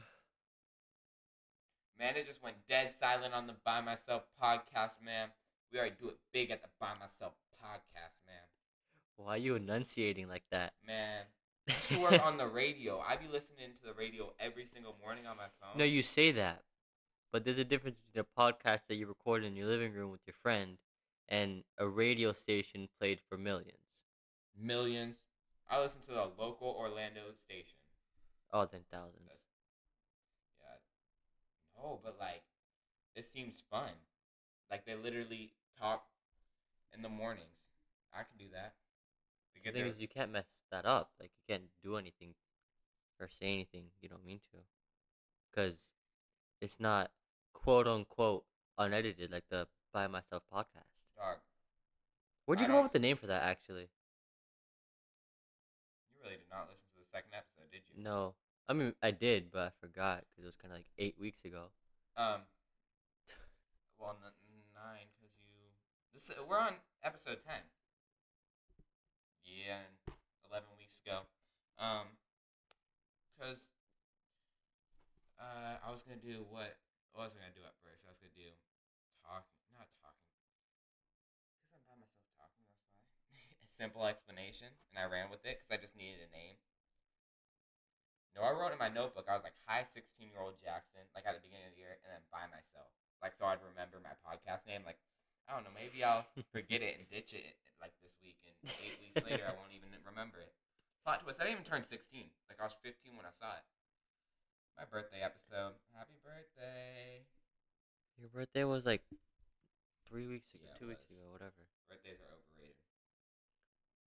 Man, 1.98 2.16
it 2.16 2.26
just 2.26 2.42
went 2.42 2.56
dead 2.68 2.92
silent 2.98 3.34
on 3.34 3.46
the 3.46 3.54
Bye 3.64 3.80
Myself 3.80 4.24
podcast, 4.42 5.02
man. 5.04 5.28
We 5.72 5.78
already 5.78 5.94
do 6.00 6.08
it 6.08 6.18
big 6.32 6.50
at 6.50 6.62
the 6.62 6.68
Bye 6.78 6.94
Myself 7.00 7.32
podcast, 7.62 8.16
man. 8.26 8.44
Why 9.16 9.34
are 9.34 9.38
you 9.38 9.54
enunciating 9.54 10.28
like 10.28 10.44
that? 10.50 10.72
Man, 10.86 11.24
I 11.68 11.72
used 11.72 11.88
to 11.88 12.00
work 12.00 12.24
on 12.24 12.38
the 12.38 12.46
radio. 12.46 13.00
I 13.00 13.16
be 13.16 13.26
listening 13.26 13.70
to 13.80 13.86
the 13.86 13.92
radio 13.92 14.32
every 14.40 14.64
single 14.64 14.96
morning 15.02 15.26
on 15.26 15.36
my 15.36 15.48
phone. 15.60 15.78
No, 15.78 15.84
you 15.84 16.02
say 16.02 16.32
that, 16.32 16.62
but 17.32 17.44
there's 17.44 17.58
a 17.58 17.64
difference 17.64 17.96
between 17.98 18.24
a 18.26 18.40
podcast 18.40 18.80
that 18.88 18.96
you 18.96 19.06
record 19.06 19.44
in 19.44 19.56
your 19.56 19.66
living 19.66 19.92
room 19.92 20.10
with 20.10 20.20
your 20.26 20.34
friend 20.42 20.78
and 21.28 21.62
a 21.78 21.86
radio 21.86 22.32
station 22.32 22.88
played 22.98 23.20
for 23.28 23.38
millions. 23.38 23.76
millions. 24.58 25.16
I 25.68 25.80
listen 25.80 26.00
to 26.08 26.12
the 26.12 26.28
local 26.36 26.74
Orlando 26.76 27.20
station. 27.44 27.78
Oh, 28.52 28.66
then 28.66 28.80
thousands. 28.90 29.28
That's, 29.28 29.38
yeah. 30.60 31.80
No, 31.80 32.00
but 32.02 32.16
like, 32.18 32.42
it 33.14 33.24
seems 33.32 33.62
fun. 33.70 33.90
Like 34.70 34.84
they 34.84 34.96
literally 34.96 35.52
talk 35.78 36.04
in 36.92 37.02
the 37.02 37.08
mornings. 37.08 37.46
I 38.12 38.18
can 38.18 38.36
do 38.38 38.46
that. 38.52 38.74
The 39.54 39.70
thing 39.70 39.82
their- 39.82 39.92
is, 39.92 40.00
you 40.00 40.08
can't 40.08 40.32
mess 40.32 40.46
that 40.72 40.84
up. 40.86 41.10
Like, 41.20 41.30
you 41.36 41.54
can't 41.54 41.68
do 41.84 41.96
anything 41.96 42.34
or 43.20 43.28
say 43.28 43.52
anything 43.52 43.84
you 44.00 44.08
don't 44.08 44.24
mean 44.24 44.40
to. 44.52 44.58
Because 45.50 45.76
it's 46.60 46.80
not 46.80 47.10
quote 47.62 47.86
unquote 47.86 48.44
unedited 48.78 49.30
like 49.30 49.44
the 49.50 49.66
Bye 49.92 50.06
Myself 50.06 50.42
podcast. 50.52 50.88
dog. 51.16 51.36
Where'd 52.46 52.60
you 52.60 52.64
I 52.64 52.68
come 52.68 52.76
up 52.76 52.78
don't- 52.78 52.84
with 52.84 52.92
the 52.92 52.98
name 53.00 53.16
for 53.16 53.26
that, 53.26 53.42
actually? 53.42 53.88
You 56.08 56.16
really 56.22 56.36
did 56.36 56.48
not 56.50 56.68
listen 56.68 56.86
to 56.94 57.00
the 57.00 57.06
second 57.12 57.30
episode, 57.34 57.70
did 57.70 57.82
you? 57.94 58.02
No. 58.02 58.34
I 58.68 58.72
mean, 58.72 58.94
I 59.02 59.10
did, 59.10 59.50
but 59.50 59.60
I 59.66 59.70
forgot 59.80 60.24
because 60.30 60.44
it 60.44 60.46
was 60.46 60.56
kind 60.56 60.72
of 60.72 60.78
like 60.78 60.86
eight 60.98 61.18
weeks 61.18 61.44
ago. 61.44 61.70
Um. 62.16 62.42
Well, 63.98 64.16
n- 64.24 64.32
nine, 64.74 65.06
cause 65.20 65.30
you. 65.42 65.58
This 66.14 66.30
we're 66.48 66.58
on 66.58 66.74
episode 67.02 67.38
ten. 67.46 67.60
Yeah, 69.44 69.78
and 69.84 70.14
eleven 70.48 70.68
weeks 70.78 70.96
ago. 71.04 71.20
Um. 71.78 72.06
Cause. 73.38 73.58
Uh, 75.40 75.76
I 75.84 75.90
was 75.90 76.02
gonna 76.02 76.20
do 76.20 76.44
what? 76.50 76.76
Oh, 77.10 77.26
what 77.26 77.30
was 77.30 77.34
I 77.34 77.42
gonna 77.42 77.58
do 77.58 77.66
at 77.66 77.74
first? 77.82 78.06
I 78.06 78.14
was 78.14 78.20
gonna 78.22 78.38
do 78.38 78.54
talking, 79.26 79.58
not 79.74 79.90
talking. 79.98 80.30
Cause 81.66 81.74
I'm 81.74 81.82
by 81.86 81.98
myself 81.98 82.26
talking. 82.38 82.62
That's 82.70 82.86
why. 82.86 83.02
a 83.66 83.68
simple 83.74 84.06
explanation, 84.06 84.70
and 84.90 84.96
I 84.98 85.10
ran 85.10 85.26
with 85.26 85.42
it 85.42 85.58
because 85.58 85.74
I 85.74 85.78
just 85.82 85.98
needed 85.98 86.22
a 86.22 86.30
name. 86.30 86.58
No, 88.38 88.46
I 88.46 88.54
wrote 88.54 88.70
in 88.70 88.78
my 88.78 88.90
notebook. 88.90 89.26
I 89.26 89.34
was 89.34 89.42
like, 89.42 89.58
"Hi, 89.66 89.82
sixteen-year-old 89.82 90.62
Jackson," 90.62 91.02
like 91.18 91.26
at 91.26 91.34
the 91.34 91.42
beginning 91.42 91.66
of 91.66 91.74
the 91.74 91.82
year, 91.82 91.98
and 92.06 92.14
then 92.14 92.22
by 92.30 92.46
myself, 92.46 92.94
like 93.18 93.34
so 93.34 93.42
I'd 93.50 93.58
remember 93.58 93.98
my 93.98 94.14
podcast 94.22 94.62
name. 94.70 94.86
Like, 94.86 95.02
I 95.50 95.58
don't 95.58 95.66
know, 95.66 95.74
maybe 95.74 96.06
I'll 96.06 96.22
forget 96.54 96.78
it 96.78 96.94
and 96.94 97.10
ditch 97.10 97.34
it 97.34 97.58
like 97.82 97.92
this 97.98 98.14
week, 98.22 98.38
and 98.46 98.54
eight 98.86 99.02
weeks 99.02 99.18
later 99.26 99.50
I 99.50 99.54
won't 99.58 99.74
even 99.74 99.90
remember 100.06 100.38
it. 100.38 100.54
Plot 101.02 101.26
twist: 101.26 101.42
I 101.42 101.50
didn't 101.50 101.66
even 101.66 101.66
turn 101.66 101.82
sixteen. 101.90 102.30
Like 102.46 102.62
I 102.62 102.70
was 102.70 102.78
fifteen 102.86 103.18
when 103.18 103.26
I 103.26 103.34
saw 103.34 103.58
it. 103.58 103.66
My 104.76 104.84
birthday 104.84 105.20
episode. 105.22 105.74
Happy 105.94 106.16
birthday! 106.24 107.22
Your 108.18 108.28
birthday 108.28 108.64
was 108.64 108.84
like 108.84 109.02
three 110.08 110.26
weeks 110.26 110.48
ago, 110.54 110.64
Yeah, 110.66 110.78
two 110.78 110.88
weeks 110.88 111.04
ago, 111.10 111.30
whatever. 111.32 111.62
Birthdays 111.88 112.18
are 112.20 112.34
overrated. 112.36 112.76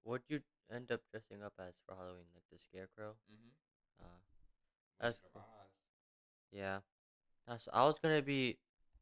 What'd 0.04 0.26
you 0.30 0.42
end 0.74 0.92
up 0.92 1.02
dressing 1.12 1.44
up 1.44 1.54
as 1.60 1.74
for 1.86 1.96
Halloween? 1.96 2.28
Like 2.34 2.44
the 2.52 2.60
scarecrow? 2.60 3.16
Mm-hmm. 3.32 4.04
Uh, 4.04 4.20
That's 5.00 5.20
cool. 5.34 5.42
Oz. 5.42 5.70
yeah. 6.52 6.80
That's, 7.48 7.68
I 7.74 7.84
was 7.86 7.96
gonna 8.02 8.22
be, 8.22 8.58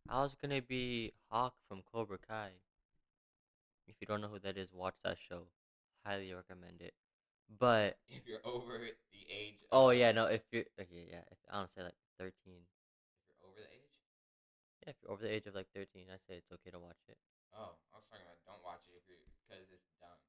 I 0.09 0.21
was 0.21 0.35
gonna 0.41 0.61
be 0.61 1.13
Hawk 1.29 1.53
from 1.67 1.81
Cobra 1.91 2.17
Kai. 2.27 2.51
If 3.87 3.95
you 3.99 4.07
don't 4.07 4.21
know 4.21 4.27
who 4.29 4.39
that 4.39 4.57
is, 4.57 4.69
watch 4.73 4.95
that 5.03 5.17
show. 5.29 5.43
Highly 6.05 6.33
recommend 6.33 6.81
it. 6.81 6.93
But 7.59 7.97
If 8.07 8.27
you're 8.27 8.43
over 8.45 8.79
the 8.79 9.23
age. 9.27 9.59
Oh, 9.71 9.87
of, 9.87 9.87
oh 9.87 9.89
yeah, 9.91 10.11
no, 10.11 10.25
if 10.27 10.41
you're 10.51 10.63
okay, 10.79 11.07
yeah, 11.11 11.23
if, 11.31 11.37
I 11.51 11.59
don't 11.59 11.71
say 11.71 11.83
like 11.83 11.97
thirteen. 12.17 12.63
If 13.27 13.35
you're 13.35 13.43
over 13.43 13.59
the 13.59 13.67
age. 13.67 13.91
Yeah, 14.83 14.89
if 14.91 14.95
you're 15.03 15.11
over 15.11 15.23
the 15.23 15.33
age 15.33 15.45
of 15.47 15.55
like 15.55 15.67
thirteen, 15.75 16.07
I 16.07 16.17
say 16.27 16.39
it's 16.39 16.51
okay 16.51 16.71
to 16.71 16.79
watch 16.79 16.99
it. 17.11 17.17
Oh, 17.51 17.75
I 17.91 17.99
was 17.99 18.07
talking 18.07 18.23
about 18.23 18.39
don't 18.47 18.63
watch 18.63 18.83
it 18.87 18.95
if 18.95 19.03
you're 19.07 19.19
because 19.43 19.67
it's 19.71 19.91
dumb. 19.99 20.19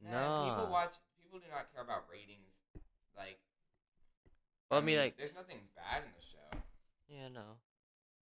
No. 0.00 0.48
people 0.48 0.72
watch. 0.72 0.96
People 1.20 1.38
do 1.44 1.50
not 1.52 1.68
care 1.74 1.84
about 1.84 2.08
ratings. 2.08 2.56
Like, 3.12 3.36
Well, 4.70 4.80
I 4.80 4.82
mean, 4.84 4.96
like, 4.96 5.18
there's 5.18 5.34
nothing 5.34 5.60
bad 5.76 6.04
in 6.06 6.12
the 6.16 6.24
show. 6.24 6.48
yeah, 7.10 7.28
no. 7.28 7.60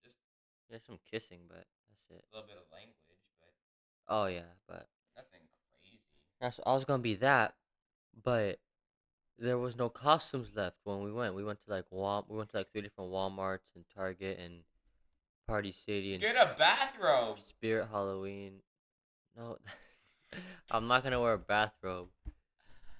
Just- 0.03 0.19
there's 0.67 0.83
some 0.83 0.99
kissing, 1.07 1.47
but 1.47 1.63
that's 1.87 2.05
it. 2.11 2.25
A 2.27 2.35
little 2.35 2.47
bit 2.49 2.57
of 2.59 2.67
language, 2.73 2.99
but 3.39 3.53
Oh 4.11 4.25
yeah, 4.27 4.51
but 4.67 4.89
nothing 5.15 5.47
crazy. 5.71 6.01
that's 6.41 6.59
I 6.65 6.73
was 6.73 6.83
gonna 6.83 7.03
be 7.03 7.15
that, 7.23 7.55
but 8.23 8.59
there 9.37 9.57
was 9.57 9.75
no 9.75 9.89
costumes 9.89 10.49
left 10.55 10.77
when 10.83 11.01
we 11.03 11.11
went. 11.11 11.35
We 11.35 11.43
went 11.43 11.59
to 11.65 11.71
like 11.71 11.85
Wal, 11.91 12.25
we 12.27 12.37
went 12.37 12.49
to 12.51 12.57
like 12.57 12.71
three 12.71 12.81
different 12.81 13.11
WalMarts 13.11 13.75
and 13.75 13.85
Target 13.95 14.39
and 14.43 14.61
Party 15.47 15.71
City 15.71 16.13
and 16.13 16.21
Get 16.21 16.35
a 16.35 16.55
bathrobe. 16.57 17.39
Spirit 17.39 17.87
Halloween. 17.91 18.61
No, 19.35 19.57
I'm 20.71 20.87
not 20.87 21.03
gonna 21.03 21.21
wear 21.21 21.33
a 21.33 21.39
bathrobe. 21.39 22.09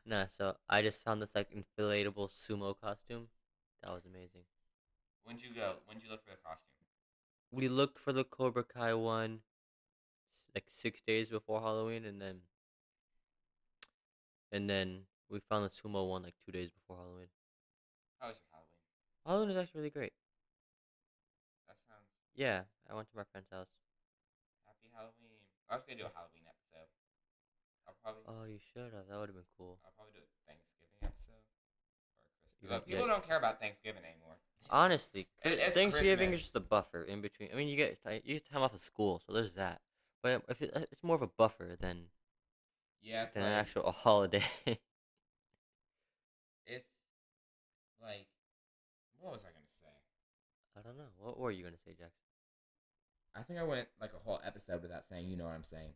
Nah, 0.06 0.28
so 0.28 0.56
I 0.70 0.82
just 0.82 1.04
found 1.04 1.22
this 1.22 1.36
like 1.36 1.50
inflatable 1.52 2.30
sumo 2.32 2.76
costume. 2.80 3.28
That 3.84 3.94
was 3.94 4.06
amazing. 4.06 4.42
When'd 5.26 5.42
you 5.42 5.54
go? 5.54 5.76
When'd 5.86 6.02
you 6.04 6.10
look 6.10 6.24
for 6.24 6.32
the 6.32 6.38
costume? 6.38 6.62
We 7.52 7.68
looked 7.68 8.00
for 8.00 8.14
the 8.14 8.24
Cobra 8.24 8.64
Kai 8.64 8.94
one 8.94 9.40
like 10.56 10.66
six 10.70 11.02
days 11.06 11.30
before 11.30 11.62
Halloween, 11.62 12.06
and 12.06 12.22
then 12.22 12.38
and 14.52 14.70
then 14.70 15.04
we 15.30 15.40
found 15.50 15.66
the 15.66 15.70
sumo 15.70 16.08
one 16.08 16.24
like 16.24 16.36
two 16.46 16.52
days 16.52 16.70
before 16.72 16.98
Halloween. 16.98 17.28
How 18.20 18.28
was 18.30 18.38
your 18.40 18.50
Halloween? 18.52 18.82
Halloween 19.26 19.50
was 19.50 19.58
actually 19.58 19.80
really 19.82 19.92
great. 19.92 20.14
That 21.68 21.78
sounds 21.88 22.08
Yeah, 22.36 22.64
I 22.90 22.96
went 22.96 23.10
to 23.12 23.18
my 23.18 23.24
friend's 23.32 23.50
house. 23.52 23.68
happy 24.66 24.88
Halloween. 24.94 25.42
I 25.70 25.76
was 25.76 25.84
gonna 25.86 26.00
do 26.00 26.08
a 26.08 26.14
Halloween 26.16 26.48
episode. 26.48 26.88
I'll 27.88 27.98
probably. 28.04 28.24
Oh, 28.28 28.46
you 28.48 28.60
should 28.72 28.94
have. 28.96 29.08
That 29.12 29.20
would 29.20 29.30
have 29.30 29.36
been 29.36 29.52
cool. 29.58 29.80
I'll 29.84 29.92
probably 30.00 30.16
do 30.16 30.24
a 30.24 30.32
Thanksgiving 30.48 30.96
episode 31.04 31.44
or 31.44 31.52
Christmas. 31.60 32.64
You 32.64 32.68
But 32.72 32.76
got- 32.80 32.88
people 32.88 33.08
don't 33.08 33.26
care 33.28 33.38
about 33.38 33.60
Thanksgiving 33.60 34.04
anymore. 34.08 34.40
Honestly, 34.70 35.28
It- 35.44 35.74
Thanksgiving 35.76 36.32
Christmas. 36.32 36.40
is 36.40 36.52
just 36.52 36.56
a 36.56 36.64
buffer 36.64 37.04
in 37.04 37.20
between. 37.22 37.52
I 37.52 37.56
mean, 37.60 37.68
you 37.68 37.76
get 37.76 38.00
you 38.24 38.40
get 38.40 38.48
time 38.50 38.64
off 38.64 38.74
of 38.74 38.80
school, 38.80 39.20
so 39.26 39.32
there's 39.36 39.54
that. 39.60 39.82
But 40.24 40.44
if 40.50 40.62
it, 40.62 40.72
it's 40.92 41.04
more 41.04 41.16
of 41.16 41.22
a 41.22 41.28
buffer 41.28 41.76
than 41.80 42.08
Yeah, 43.02 43.28
than 43.34 43.44
like, 43.44 43.52
an 43.52 43.60
actual 43.60 43.92
holiday. 43.98 44.44
it's 46.66 46.90
like 48.02 48.28
what 49.20 49.34
was 49.34 49.42
I 49.44 49.52
gonna 49.52 49.76
say? 49.82 49.94
I 50.78 50.82
don't 50.82 50.98
know. 50.98 51.12
What 51.20 51.40
were 51.40 51.52
you 51.52 51.64
gonna 51.64 51.78
say, 51.86 51.92
Jackson? 51.92 52.12
I 53.36 53.42
think 53.44 53.60
I 53.60 53.64
went 53.64 53.88
like 54.02 54.12
a 54.14 54.24
whole 54.24 54.42
episode 54.46 54.82
without 54.82 55.04
saying 55.10 55.28
you 55.28 55.38
know 55.38 55.46
what 55.46 55.54
I'm 55.54 55.66
saying. 55.72 55.92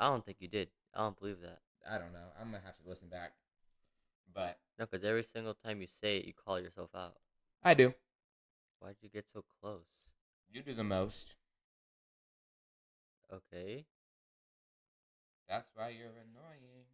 I 0.00 0.08
don't 0.08 0.24
think 0.24 0.38
you 0.40 0.48
did. 0.48 0.68
I 0.94 1.00
don't 1.00 1.18
believe 1.18 1.40
that. 1.42 1.60
I 1.88 1.98
don't 1.98 2.12
know. 2.12 2.28
I'm 2.38 2.46
gonna 2.46 2.62
have 2.64 2.76
to 2.82 2.88
listen 2.88 3.08
back. 3.08 3.32
But 4.34 4.58
No, 4.78 4.86
because 4.86 5.04
every 5.04 5.22
single 5.24 5.54
time 5.54 5.80
you 5.80 5.86
say 6.00 6.18
it, 6.18 6.24
you 6.24 6.32
call 6.32 6.60
yourself 6.60 6.90
out. 6.94 7.16
I 7.62 7.74
do. 7.74 7.94
Why'd 8.78 8.96
you 9.00 9.08
get 9.08 9.26
so 9.32 9.44
close? 9.60 9.86
You 10.50 10.62
do 10.62 10.74
the 10.74 10.84
most. 10.84 11.34
Okay. 13.32 13.86
That's 15.52 15.68
why 15.76 15.92
you're 15.92 16.16
annoying. 16.16 16.88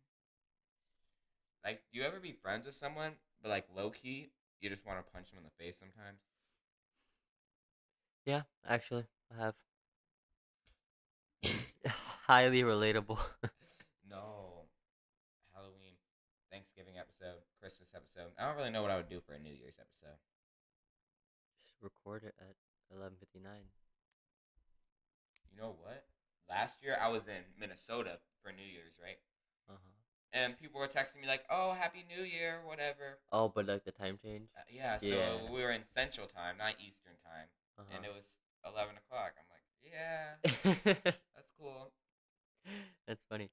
Like, 1.63 1.79
do 1.93 2.01
you 2.01 2.05
ever 2.05 2.19
be 2.19 2.35
friends 2.43 2.67
with 2.67 2.75
someone, 2.75 3.13
but 3.41 3.51
like 3.51 3.71
low 3.71 3.91
key, 3.91 4.35
you 4.59 4.69
just 4.69 4.85
want 4.85 4.99
to 4.99 5.07
punch 5.15 5.31
them 5.31 5.39
in 5.39 5.47
the 5.47 5.55
face 5.63 5.79
sometimes? 5.79 6.19
Yeah, 8.27 8.51
actually, 8.67 9.07
I 9.31 9.45
have. 9.45 9.55
highly 12.27 12.63
relatable. 12.67 13.23
No. 14.11 14.67
Halloween, 15.55 15.95
Thanksgiving 16.51 16.99
episode, 16.99 17.39
Christmas 17.63 17.95
episode. 17.95 18.35
I 18.41 18.49
don't 18.49 18.57
really 18.57 18.75
know 18.75 18.83
what 18.83 18.91
I 18.91 18.97
would 18.97 19.09
do 19.09 19.21
for 19.23 19.35
a 19.35 19.39
New 19.39 19.55
Year's 19.55 19.79
episode. 19.79 20.19
Just 21.63 21.79
record 21.79 22.25
it 22.25 22.35
at 22.41 22.57
eleven 22.91 23.15
fifty 23.21 23.39
nine. 23.39 23.71
You 25.47 25.63
know 25.63 25.77
what? 25.79 26.11
Last 26.51 26.83
year 26.83 26.99
I 27.01 27.07
was 27.07 27.29
in 27.29 27.45
Minnesota 27.61 28.19
for 28.49 28.57
New 28.57 28.65
Year's, 28.65 28.97
right? 28.97 29.21
Uh 29.69 29.77
huh. 29.77 29.93
And 30.33 30.57
people 30.57 30.81
were 30.81 30.89
texting 30.89 31.21
me 31.21 31.29
like, 31.29 31.45
"Oh, 31.53 31.77
Happy 31.77 32.01
New 32.09 32.25
Year, 32.25 32.65
whatever." 32.65 33.21
Oh, 33.29 33.53
but 33.53 33.69
like 33.69 33.85
the 33.85 33.93
time 33.93 34.17
change. 34.17 34.49
Uh, 34.57 34.65
yeah, 34.73 34.97
so 34.97 35.05
Yeah. 35.05 35.53
we 35.53 35.61
were 35.61 35.73
in 35.77 35.85
Central 35.93 36.25
Time, 36.25 36.57
not 36.57 36.81
Eastern 36.81 37.21
Time, 37.21 37.49
Uh-huh. 37.77 37.93
and 37.93 38.09
it 38.09 38.13
was 38.13 38.25
eleven 38.65 38.97
o'clock. 38.97 39.37
I'm 39.37 39.49
like, 39.53 39.69
"Yeah, 39.85 40.41
that's 41.37 41.53
cool." 41.61 41.93
That's 43.05 43.25
funny. 43.29 43.53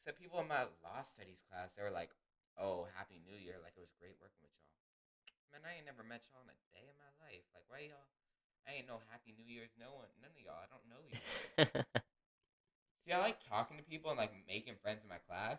Except 0.00 0.20
people 0.20 0.40
in 0.40 0.48
my 0.48 0.68
law 0.84 1.00
studies 1.04 1.40
class, 1.48 1.72
they 1.76 1.82
were 1.84 1.92
like, 1.92 2.12
"Oh, 2.60 2.88
Happy 2.96 3.20
New 3.24 3.36
Year! 3.36 3.56
Like 3.64 3.72
it 3.76 3.80
was 3.80 3.92
great 4.00 4.16
working 4.20 4.40
with 4.44 4.52
y'all." 4.60 4.76
Man, 5.52 5.64
I 5.64 5.80
ain't 5.80 5.88
never 5.88 6.04
met 6.04 6.28
y'all 6.28 6.44
in 6.44 6.52
a 6.52 6.60
day 6.72 6.84
in 6.88 6.96
my 7.00 7.12
life. 7.24 7.44
Like, 7.56 7.64
why 7.72 7.88
y'all? 7.88 8.08
I 8.68 8.76
ain't 8.76 8.88
no 8.88 9.00
Happy 9.08 9.32
New 9.32 9.48
Year's. 9.48 9.72
No 9.80 9.96
one, 9.96 10.12
none 10.20 10.32
of 10.36 10.40
y'all. 10.44 10.60
I 10.60 10.68
don't 10.68 10.88
know 10.88 11.00
you. 11.08 11.16
See, 13.06 13.12
I 13.12 13.18
like 13.18 13.38
talking 13.48 13.76
to 13.78 13.82
people 13.82 14.10
and 14.10 14.18
like 14.18 14.32
making 14.46 14.74
friends 14.82 15.00
in 15.02 15.08
my 15.08 15.22
class, 15.28 15.58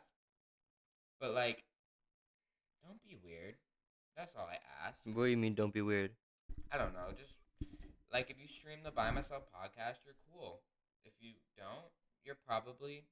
but 1.19 1.33
like, 1.33 1.63
don't 2.85 3.01
be 3.01 3.17
weird. 3.17 3.55
That's 4.15 4.35
all 4.35 4.45
I 4.45 4.59
ask. 4.85 4.99
what 5.05 5.25
do 5.25 5.31
you 5.31 5.37
mean? 5.37 5.55
Don't 5.55 5.73
be 5.73 5.81
weird. 5.81 6.11
I 6.71 6.77
don't 6.77 6.93
know. 6.93 7.09
Just 7.17 7.33
like 8.13 8.29
if 8.29 8.37
you 8.37 8.47
stream 8.47 8.83
the 8.83 8.91
Bye 8.91 9.11
Myself 9.11 9.43
podcast, 9.49 10.03
you're 10.05 10.19
cool. 10.29 10.61
If 11.03 11.13
you 11.19 11.33
don't, 11.57 11.89
you're 12.23 12.37
probably 12.45 13.07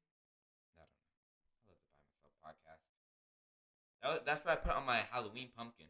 I 0.76 0.78
don't 0.78 0.94
know. 0.94 1.10
I 1.58 1.72
love 1.72 1.80
the 1.82 1.90
Bye 1.90 2.06
Myself 2.14 2.34
podcast. 2.44 2.84
That 4.04 4.10
was, 4.14 4.20
that's 4.26 4.46
what 4.46 4.54
I 4.54 4.58
put 4.62 4.76
on 4.76 4.86
my 4.86 5.02
Halloween 5.10 5.50
pumpkin. 5.56 5.88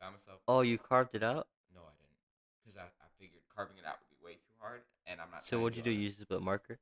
By 0.00 0.10
myself. 0.10 0.40
Oh, 0.48 0.62
you 0.62 0.78
carved 0.78 1.14
it 1.14 1.22
out. 1.22 1.46
No, 1.72 1.80
I 1.86 1.94
didn't, 1.94 2.18
because 2.58 2.76
I, 2.76 2.90
I 2.90 3.06
figured 3.20 3.42
carving 3.54 3.78
it 3.78 3.86
out 3.86 4.02
would 4.02 4.10
be 4.10 4.18
way 4.18 4.34
too 4.34 4.54
hard, 4.58 4.82
and 5.06 5.20
I'm 5.20 5.30
not. 5.30 5.46
So 5.46 5.60
what'd 5.60 5.76
you 5.76 5.82
do? 5.82 5.94
that. 5.94 5.96
You 5.96 6.10
just 6.10 6.28
put 6.28 6.42
marker. 6.42 6.80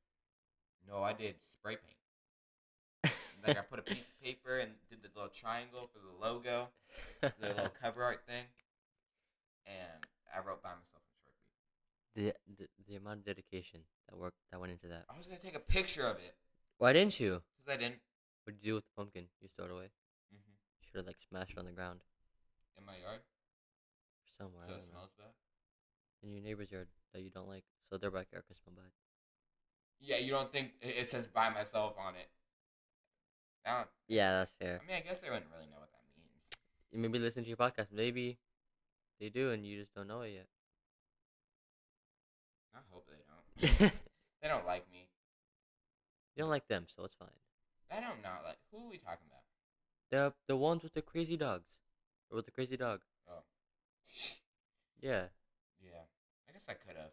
No, 0.87 1.03
I 1.03 1.13
did 1.13 1.35
spray 1.57 1.77
paint. 1.77 3.13
like 3.45 3.57
I 3.57 3.61
put 3.61 3.79
a 3.79 3.81
piece 3.81 4.05
of 4.07 4.21
paper 4.21 4.57
and 4.59 4.71
did 4.89 5.01
the 5.01 5.09
little 5.15 5.29
triangle 5.29 5.89
for 5.93 5.99
the 5.99 6.13
logo, 6.25 6.67
the 7.21 7.31
little 7.41 7.69
cover 7.81 8.03
art 8.03 8.21
thing, 8.27 8.45
and 9.65 10.05
I 10.35 10.39
wrote 10.45 10.61
by 10.61 10.69
myself 10.69 11.01
in 12.15 12.23
Sharpie. 12.23 12.35
the, 12.57 12.63
the 12.63 12.67
the 12.87 12.95
amount 12.97 13.19
of 13.19 13.25
dedication 13.25 13.81
that 14.09 14.17
work 14.17 14.33
that 14.51 14.59
went 14.59 14.71
into 14.71 14.87
that. 14.87 15.05
I 15.09 15.17
was 15.17 15.25
gonna 15.25 15.39
take 15.39 15.55
a 15.55 15.59
picture 15.59 16.05
of 16.05 16.17
it 16.17 16.35
Why 16.77 16.93
didn't 16.93 17.19
you? 17.19 17.41
because 17.57 17.71
I 17.73 17.77
didn't. 17.77 17.99
What'd 18.43 18.59
you 18.61 18.71
do 18.71 18.75
with 18.75 18.85
the 18.85 18.95
pumpkin? 18.97 19.25
You 19.41 19.49
throw 19.55 19.65
it 19.65 19.71
away. 19.71 19.89
hmm 20.31 20.53
Should 20.85 20.97
have 20.97 21.05
like 21.07 21.17
smashed 21.29 21.51
it 21.53 21.57
on 21.59 21.65
the 21.65 21.71
ground 21.71 22.01
In 22.77 22.85
my 22.85 22.97
yard, 22.97 23.21
or 23.21 24.33
somewhere. 24.37 24.65
so 24.67 24.73
it 24.73 24.77
don't 24.77 24.85
know. 24.87 24.91
smells 25.09 25.13
bad. 25.17 25.33
In 26.23 26.29
your 26.33 26.41
neighbor's 26.43 26.69
yard 26.71 26.87
that 27.13 27.21
you 27.21 27.29
don't 27.29 27.47
like, 27.49 27.63
so 27.89 27.97
their 27.97 28.11
backyard 28.11 28.43
could 28.47 28.57
smell 28.61 28.75
bad. 28.77 28.91
Yeah, 30.01 30.17
you 30.17 30.31
don't 30.31 30.51
think 30.51 30.71
it 30.81 31.07
says 31.09 31.27
by 31.27 31.49
myself 31.49 31.93
on 31.99 32.15
it? 32.15 32.27
Now, 33.65 33.85
Yeah, 34.07 34.39
that's 34.39 34.51
fair. 34.59 34.81
I 34.83 34.87
mean, 34.87 34.97
I 34.97 35.01
guess 35.01 35.19
they 35.19 35.29
wouldn't 35.29 35.51
really 35.55 35.69
know 35.69 35.77
what 35.79 35.91
that 35.91 36.01
means. 36.17 36.41
You 36.91 36.99
maybe 36.99 37.19
listen 37.19 37.43
to 37.43 37.47
your 37.47 37.57
podcast. 37.57 37.87
Maybe 37.93 38.39
they 39.19 39.29
do, 39.29 39.51
and 39.51 39.65
you 39.65 39.79
just 39.79 39.93
don't 39.93 40.07
know 40.07 40.21
it 40.21 40.31
yet. 40.31 40.47
I 42.73 42.79
hope 42.91 43.05
they 43.07 43.21
don't. 43.79 43.91
they 44.41 44.47
don't 44.47 44.65
like 44.65 44.85
me. 44.91 45.07
you 46.35 46.41
don't 46.41 46.49
like 46.49 46.67
them, 46.67 46.87
so 46.95 47.03
it's 47.03 47.15
fine. 47.15 47.29
I 47.91 47.99
don't 47.99 48.23
know. 48.23 48.33
Like, 48.43 48.57
who 48.71 48.85
are 48.87 48.89
we 48.89 48.97
talking 48.97 49.27
about? 49.29 49.43
The 50.09 50.33
the 50.47 50.57
ones 50.57 50.81
with 50.83 50.93
the 50.93 51.01
crazy 51.01 51.37
dogs, 51.37 51.69
or 52.29 52.37
with 52.37 52.45
the 52.45 52.51
crazy 52.51 52.77
dog. 52.77 53.01
Oh, 53.29 53.43
Yeah. 54.99 55.25
yeah. 55.81 56.07
I 56.49 56.53
guess 56.53 56.65
I 56.67 56.73
could 56.73 56.97
have. 56.97 57.11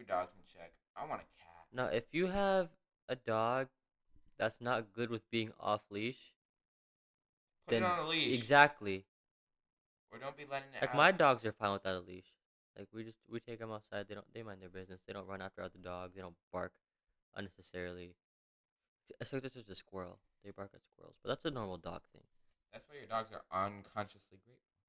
Keep 0.00 0.08
your 0.08 0.16
dogs 0.16 0.32
in 0.34 0.40
check. 0.58 0.72
I 0.96 1.04
want 1.04 1.20
a 1.20 1.24
cat. 1.36 1.66
Now, 1.74 1.86
if 1.94 2.04
you 2.12 2.28
have 2.28 2.70
a 3.08 3.16
dog 3.16 3.68
that's 4.38 4.58
not 4.60 4.92
good 4.94 5.10
with 5.10 5.28
being 5.30 5.52
off 5.60 5.82
leash, 5.90 6.32
Put 7.66 7.72
then 7.72 7.82
it 7.82 7.86
on 7.86 7.98
a 7.98 8.08
leash. 8.08 8.38
exactly. 8.38 9.04
Or 10.10 10.18
don't 10.18 10.36
be 10.38 10.46
letting 10.50 10.72
it 10.74 10.80
Like 10.80 10.90
out. 10.90 10.96
my 10.96 11.12
dogs 11.12 11.44
are 11.44 11.52
fine 11.52 11.72
without 11.72 11.96
a 11.96 12.00
leash. 12.00 12.32
Like 12.78 12.88
we 12.94 13.04
just 13.04 13.18
we 13.28 13.40
take 13.40 13.58
them 13.58 13.70
outside. 13.70 14.08
They 14.08 14.14
don't 14.14 14.24
they 14.32 14.42
mind 14.42 14.62
their 14.62 14.70
business. 14.70 15.00
They 15.06 15.12
don't 15.12 15.26
run 15.28 15.42
after 15.42 15.60
other 15.60 15.78
dogs. 15.82 16.14
They 16.14 16.22
don't 16.22 16.36
bark 16.50 16.72
unnecessarily. 17.36 18.14
Except 19.20 19.44
if 19.44 19.52
there's 19.52 19.68
a 19.68 19.74
squirrel, 19.74 20.18
they 20.42 20.50
bark 20.50 20.70
at 20.72 20.80
squirrels. 20.82 21.16
But 21.22 21.28
that's 21.28 21.44
a 21.44 21.50
normal 21.50 21.76
dog 21.76 22.00
thing. 22.14 22.22
That's 22.72 22.88
why 22.88 22.96
your 22.96 23.06
dogs 23.06 23.28
are 23.36 23.44
unconsciously 23.66 24.40
grateful. 24.46 24.80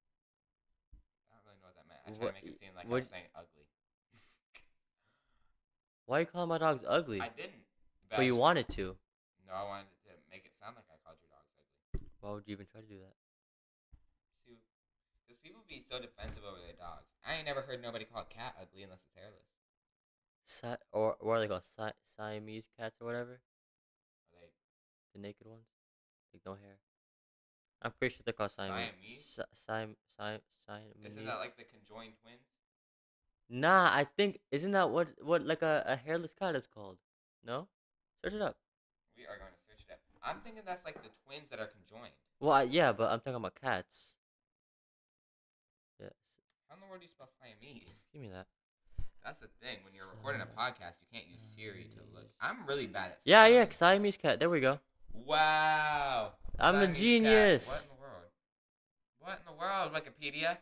I 1.27 1.35
don't 1.35 1.43
really 1.51 1.59
know 1.59 1.67
what 1.67 1.75
that 1.75 1.87
meant. 1.89 1.99
I 2.05 2.09
tried 2.11 2.19
What- 2.23 2.35
to 2.39 2.45
make 2.45 2.55
it 2.55 2.59
seem 2.61 2.75
like 2.75 2.85
I 2.85 2.87
what- 2.87 2.95
was 3.03 3.09
saying 3.09 3.27
ugly. 3.35 3.67
Why 6.05 6.17
are 6.17 6.19
you 6.21 6.25
calling 6.25 6.49
my 6.49 6.57
dogs 6.57 6.83
ugly? 6.87 7.21
I 7.21 7.29
didn't. 7.29 7.63
but 8.09 8.21
you 8.25 8.35
wanted 8.35 8.67
to. 8.69 8.97
No, 9.47 9.53
I 9.53 9.63
wanted 9.63 9.87
to 10.05 10.11
make 10.29 10.45
it 10.45 10.51
sound 10.59 10.75
like 10.75 10.85
I 10.91 10.97
called 11.05 11.17
your 11.21 11.31
dogs 11.31 11.51
ugly. 11.55 12.07
Why 12.19 12.31
would 12.31 12.43
you 12.47 12.53
even 12.53 12.65
try 12.67 12.81
to 12.81 12.87
do 12.87 12.99
that? 12.99 13.15
Because 15.27 15.39
people 15.43 15.61
be 15.67 15.79
so 15.89 15.99
defensive 15.99 16.43
over 16.43 16.59
their 16.59 16.75
dogs. 16.75 17.07
I 17.25 17.35
ain't 17.35 17.45
never 17.45 17.61
heard 17.61 17.81
nobody 17.81 18.03
call 18.05 18.23
a 18.23 18.33
cat 18.33 18.55
ugly 18.59 18.83
unless 18.83 18.99
it's 19.07 19.15
hairless. 19.15 19.47
Si- 20.43 20.83
or 20.91 21.15
what 21.21 21.37
are 21.37 21.39
they 21.39 21.47
called? 21.47 21.63
Si- 21.63 21.95
Siamese 22.17 22.67
cats 22.77 22.97
or 22.99 23.05
whatever. 23.07 23.39
Are 24.35 24.39
they 24.41 24.51
The 25.15 25.19
naked 25.19 25.47
ones, 25.47 25.67
like 26.33 26.43
no 26.45 26.53
hair. 26.59 26.79
I'm 27.81 27.91
pretty 27.95 28.15
sure 28.15 28.23
they're 28.25 28.33
called 28.35 28.51
Siamese. 28.51 28.91
Siamese? 28.91 29.25
Si- 29.25 29.51
Siam- 29.65 29.95
Siam- 30.19 30.41
Siamese. 30.67 31.07
Isn't 31.15 31.25
that 31.25 31.39
like 31.39 31.55
the 31.55 31.63
conjoined 31.63 32.19
twins? 32.21 32.50
Nah, 33.53 33.91
I 33.91 34.05
think 34.05 34.39
isn't 34.49 34.71
that 34.71 34.91
what 34.91 35.09
what 35.21 35.43
like 35.43 35.61
a, 35.61 35.83
a 35.85 35.97
hairless 35.97 36.33
cat 36.33 36.55
is 36.55 36.67
called? 36.67 36.95
No, 37.45 37.67
search 38.23 38.33
it 38.33 38.41
up. 38.41 38.55
We 39.17 39.23
are 39.23 39.35
going 39.35 39.51
to 39.51 39.59
search 39.67 39.83
it 39.83 39.91
up. 39.91 39.99
I'm 40.23 40.39
thinking 40.39 40.63
that's 40.65 40.85
like 40.85 41.03
the 41.03 41.09
twins 41.27 41.49
that 41.51 41.59
are 41.59 41.67
conjoined. 41.67 42.13
Well, 42.39 42.53
I, 42.53 42.63
yeah, 42.63 42.93
but 42.93 43.11
I'm 43.11 43.19
talking 43.19 43.35
about 43.35 43.55
cats. 43.59 44.13
Yes, 45.99 46.13
How 46.69 46.75
in 46.75 46.79
the 46.81 46.87
world 46.87 47.01
do 47.01 47.05
you 47.07 47.11
spell 47.11 47.27
Siamese? 47.43 47.91
give 48.13 48.21
me 48.21 48.29
that. 48.29 48.47
That's 49.23 49.39
the 49.39 49.49
thing. 49.61 49.79
When 49.83 49.93
you're 49.93 50.07
recording 50.07 50.41
a 50.41 50.45
podcast, 50.45 51.03
you 51.03 51.07
can't 51.11 51.27
use 51.27 51.41
Siri 51.53 51.87
to 51.93 51.99
look. 52.15 52.29
I'm 52.39 52.65
really 52.65 52.87
bad 52.87 53.11
at. 53.11 53.19
Yeah, 53.25 53.45
yeah, 53.47 53.67
spelling. 53.69 53.99
Siamese 53.99 54.17
cat. 54.17 54.39
There 54.39 54.49
we 54.49 54.61
go. 54.61 54.79
Wow. 55.13 56.31
I'm 56.57 56.75
a 56.75 56.81
Siamese 56.83 56.95
cat. 56.95 56.97
genius. 57.03 57.67
What 57.67 57.81
in 57.83 57.89
the 57.89 58.01
world? 58.01 58.31
What 59.19 59.39
in 59.39 59.45
the 59.45 59.59
world, 59.59 59.91
Wikipedia? 59.93 60.57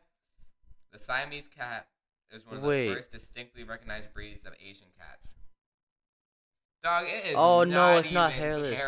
The 0.92 1.00
Siamese 1.00 1.48
cat 1.56 1.88
is 2.32 2.46
one 2.46 2.58
of 2.58 2.64
Wait. 2.64 2.90
the 2.90 2.96
first 2.96 3.12
distinctly 3.12 3.64
recognized 3.64 4.14
breeds 4.14 4.46
of 4.46 4.54
Asian 4.60 4.88
cats. 4.98 5.30
Dog, 6.84 7.06
it 7.08 7.30
is. 7.30 7.36
Oh, 7.38 7.64
no, 7.64 7.98
it's 7.98 8.12
not 8.12 8.32
even 8.32 8.42
hairless. 8.42 8.82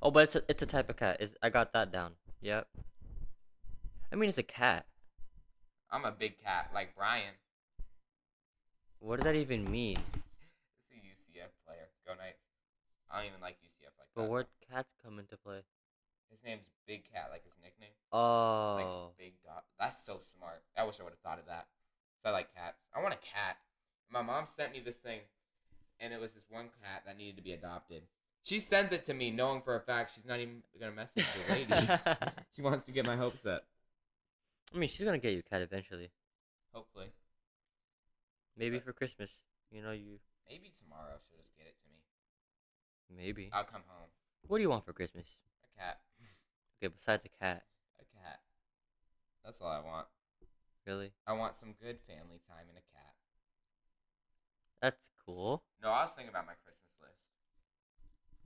Oh, 0.00 0.10
but 0.10 0.24
it's 0.24 0.36
a, 0.36 0.42
it's 0.48 0.62
a 0.62 0.66
type 0.66 0.88
of 0.88 0.96
cat. 0.96 1.18
Is 1.20 1.34
I 1.42 1.50
got 1.50 1.72
that 1.72 1.92
down. 1.92 2.12
Yep. 2.40 2.68
I 4.12 4.16
mean, 4.16 4.28
it's 4.28 4.38
a 4.38 4.42
cat. 4.42 4.86
I'm 5.90 6.04
a 6.04 6.12
big 6.12 6.42
cat, 6.42 6.70
like 6.72 6.94
Brian. 6.96 7.34
What 9.00 9.16
does 9.16 9.24
that 9.24 9.34
even 9.34 9.70
mean? 9.70 9.98
It's 10.14 10.92
a 10.92 10.96
UCF 10.96 11.50
player. 11.66 11.88
Go 12.06 12.14
Knights. 12.14 12.40
I 13.10 13.18
don't 13.18 13.26
even 13.26 13.40
like 13.40 13.56
UCF 13.56 13.92
like 13.98 14.08
But 14.14 14.22
that. 14.22 14.30
where 14.30 14.46
cats 14.70 14.88
come 15.04 15.18
into 15.18 15.36
play? 15.36 15.60
His 16.30 16.38
name's 16.44 16.64
Big 16.86 17.10
Cat, 17.12 17.28
like 17.30 17.42
his 17.44 17.54
nickname. 17.62 17.90
Oh, 18.12 18.76
Like 18.76 19.18
big 19.18 19.32
dog. 19.44 19.62
That's 19.78 19.98
so 20.04 20.20
smart. 20.36 20.62
I 20.76 20.84
wish 20.84 21.00
I 21.00 21.04
would 21.04 21.12
have 21.12 21.20
thought 21.20 21.38
of 21.38 21.46
that. 21.46 21.66
So 22.22 22.30
I 22.30 22.32
like 22.32 22.54
cats. 22.54 22.78
I 22.94 23.00
want 23.00 23.14
a 23.14 23.18
cat. 23.18 23.58
My 24.10 24.22
mom 24.22 24.44
sent 24.56 24.72
me 24.72 24.80
this 24.80 24.96
thing, 24.96 25.20
and 26.00 26.12
it 26.12 26.20
was 26.20 26.32
this 26.32 26.44
one 26.48 26.66
cat 26.82 27.02
that 27.06 27.16
needed 27.16 27.36
to 27.36 27.42
be 27.42 27.52
adopted. 27.52 28.02
She 28.42 28.58
sends 28.58 28.92
it 28.92 29.04
to 29.06 29.14
me, 29.14 29.30
knowing 29.30 29.62
for 29.62 29.76
a 29.76 29.80
fact 29.80 30.12
she's 30.14 30.24
not 30.24 30.40
even 30.40 30.62
gonna 30.80 30.92
message 30.92 31.24
the 31.46 31.52
lady. 31.52 31.88
she 32.56 32.62
wants 32.62 32.84
to 32.84 32.92
get 32.92 33.04
my 33.04 33.16
hopes 33.16 33.44
up. 33.46 33.64
I 34.74 34.78
mean, 34.78 34.88
she's 34.88 35.04
gonna 35.04 35.18
get 35.18 35.32
you 35.32 35.40
a 35.40 35.42
cat 35.42 35.62
eventually. 35.62 36.10
Hopefully, 36.72 37.12
Maybe 38.56 38.76
But- 38.78 38.84
for 38.86 38.92
Christmas. 38.92 39.30
You 39.70 39.82
know, 39.82 39.92
you 39.92 40.18
maybe 40.48 40.72
tomorrow 40.82 41.18
she'll 41.28 41.36
just 41.38 41.54
get 41.58 41.66
it 41.66 41.76
to 41.82 41.88
me. 41.92 43.22
maybe. 43.22 43.50
I'll 43.52 43.64
come 43.64 43.82
home. 43.86 44.08
What 44.46 44.56
do 44.58 44.62
you 44.62 44.70
want 44.70 44.84
for 44.86 44.94
Christmas? 44.94 45.26
A 45.62 45.78
cat. 45.78 46.00
Okay, 46.80 46.88
besides 46.88 47.24
a 47.26 47.28
cat, 47.28 47.64
A 48.00 48.04
cat. 48.18 48.40
That's 49.44 49.60
all 49.60 49.68
I 49.68 49.80
want. 49.80 50.06
Really? 50.88 51.12
I 51.28 51.36
want 51.36 51.60
some 51.60 51.76
good 51.76 52.00
family 52.08 52.40
time 52.48 52.64
and 52.72 52.80
a 52.80 52.86
cat. 52.96 53.12
That's 54.80 55.12
cool. 55.20 55.60
No, 55.84 55.92
I 55.92 56.08
was 56.08 56.16
thinking 56.16 56.32
about 56.32 56.48
my 56.48 56.56
Christmas 56.64 56.96
list. 56.96 57.20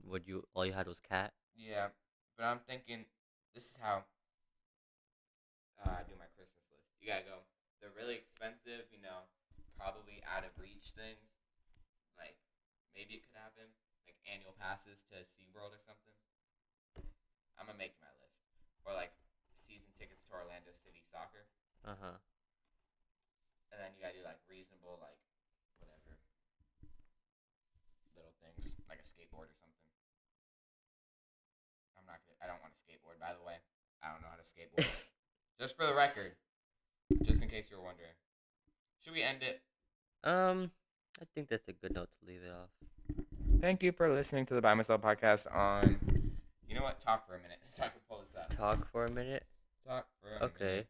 Would 0.03 0.27
you? 0.27 0.43
All 0.51 0.67
you 0.67 0.75
had 0.75 0.91
was 0.91 0.99
cat. 0.99 1.31
Yeah, 1.55 1.95
but 2.35 2.43
I'm 2.43 2.59
thinking 2.67 3.07
this 3.55 3.71
is 3.71 3.79
how 3.79 4.03
uh, 5.79 5.87
I 5.87 6.03
do 6.03 6.19
my 6.19 6.27
Christmas 6.35 6.67
list. 6.67 6.83
You 6.99 7.07
gotta 7.07 7.23
go 7.23 7.47
the 7.79 7.87
really 7.95 8.19
expensive, 8.19 8.91
you 8.91 8.99
know, 8.99 9.23
probably 9.79 10.19
out 10.27 10.43
of 10.43 10.51
reach 10.59 10.91
things, 10.99 11.23
like 12.19 12.35
maybe 12.91 13.15
it 13.15 13.23
could 13.23 13.39
happen. 13.39 13.71
Like 14.03 14.19
annual 14.27 14.51
passes 14.59 14.99
to 15.15 15.23
SeaWorld 15.39 15.71
or 15.71 15.79
something. 15.87 16.11
I'm 17.55 17.71
gonna 17.71 17.79
make 17.79 17.95
my 18.03 18.11
list. 18.19 18.35
Or 18.83 18.91
like 18.91 19.15
season 19.63 19.95
tickets 19.95 20.27
to 20.27 20.35
Orlando 20.35 20.75
City 20.83 20.99
Soccer. 21.07 21.47
Uh 21.87 21.95
huh. 21.95 22.19
And 23.73 23.81
then 23.81 23.89
you 23.97 24.05
gotta 24.05 24.13
do 24.13 24.21
like 24.21 24.37
reasonable, 24.45 25.01
like 25.01 25.17
whatever 25.81 26.13
little 28.13 28.37
things, 28.37 28.69
like 28.85 29.01
a 29.01 29.07
skateboard 29.09 29.49
or 29.49 29.57
something. 29.57 29.81
I'm 31.97 32.05
not 32.05 32.21
gonna. 32.21 32.37
I 32.37 32.45
don't 32.45 32.61
want 32.61 32.77
to 32.77 32.81
skateboard, 32.85 33.17
by 33.17 33.33
the 33.33 33.41
way. 33.41 33.57
I 34.05 34.13
don't 34.13 34.21
know 34.21 34.29
how 34.29 34.37
to 34.37 34.45
skateboard. 34.45 34.85
just 35.59 35.73
for 35.73 35.89
the 35.89 35.97
record, 35.97 36.37
just 37.25 37.41
in 37.41 37.49
case 37.49 37.73
you 37.73 37.81
were 37.81 37.83
wondering. 37.83 38.13
Should 39.01 39.17
we 39.17 39.25
end 39.25 39.41
it? 39.41 39.65
Um, 40.23 40.71
I 41.19 41.25
think 41.33 41.49
that's 41.49 41.67
a 41.67 41.73
good 41.73 41.93
note 41.93 42.09
to 42.19 42.27
leave 42.29 42.41
it 42.45 42.53
off. 42.53 42.69
Thank 43.59 43.83
you 43.83 43.91
for 43.91 44.13
listening 44.13 44.45
to 44.47 44.53
the 44.53 44.61
Bye 44.61 44.73
Myself 44.73 45.01
podcast. 45.01 45.47
On, 45.53 45.99
you 46.67 46.75
know 46.75 46.83
what? 46.83 47.01
Talk 47.01 47.27
for 47.27 47.35
a 47.35 47.41
minute 47.41 47.59
so 47.75 47.83
I 47.83 47.87
can 47.87 47.99
pull 48.07 48.21
this 48.21 48.35
up. 48.37 48.49
Talk 48.55 48.87
for 48.91 49.05
a 49.05 49.11
minute. 49.11 49.45
Talk 49.87 50.07
for 50.21 50.37
a 50.37 50.45
Okay. 50.45 50.63
minute. 50.63 50.87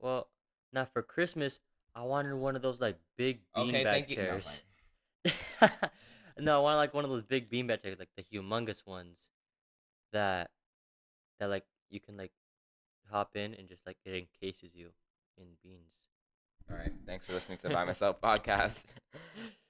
Well, 0.00 0.28
now 0.72 0.84
for 0.84 1.02
Christmas, 1.02 1.60
I 1.94 2.02
wanted 2.02 2.34
one 2.34 2.56
of 2.56 2.62
those 2.62 2.80
like 2.80 2.98
big 3.16 3.40
Okay, 3.56 3.84
beanbag 3.84 3.84
thank 3.84 4.10
you. 4.10 4.16
No, 4.16 4.22
chairs. 4.22 4.62
no, 6.38 6.58
I 6.58 6.60
want 6.60 6.76
like 6.76 6.94
one 6.94 7.04
of 7.04 7.10
those 7.10 7.22
big 7.22 7.50
beanbag 7.50 7.82
chairs, 7.82 7.98
like 7.98 8.10
the 8.16 8.22
humongous 8.22 8.86
ones 8.86 9.16
that 10.12 10.50
that 11.40 11.48
like 11.48 11.64
you 11.90 12.00
can 12.00 12.16
like 12.16 12.32
hop 13.10 13.36
in 13.36 13.54
and 13.54 13.68
just 13.68 13.86
like 13.86 13.96
it 14.04 14.14
encases 14.14 14.74
you 14.74 14.90
in 15.38 15.46
beans. 15.62 15.92
All 16.70 16.76
right. 16.76 16.92
Thanks 17.06 17.26
for 17.26 17.32
listening 17.32 17.58
to 17.58 17.68
the 17.68 17.74
By 17.74 17.84
Myself 17.86 18.20
podcast 18.20 18.82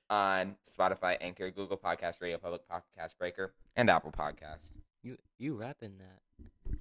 on 0.08 0.56
Spotify, 0.78 1.16
Anchor, 1.20 1.50
Google 1.50 1.76
Podcast, 1.76 2.14
Radio 2.20 2.38
Public 2.38 2.62
Podcast 2.68 3.16
Breaker, 3.18 3.52
and 3.76 3.90
Apple 3.90 4.12
Podcast. 4.12 4.60
You 5.02 5.18
you 5.38 5.54
rapping 5.54 5.98
that? 5.98 6.76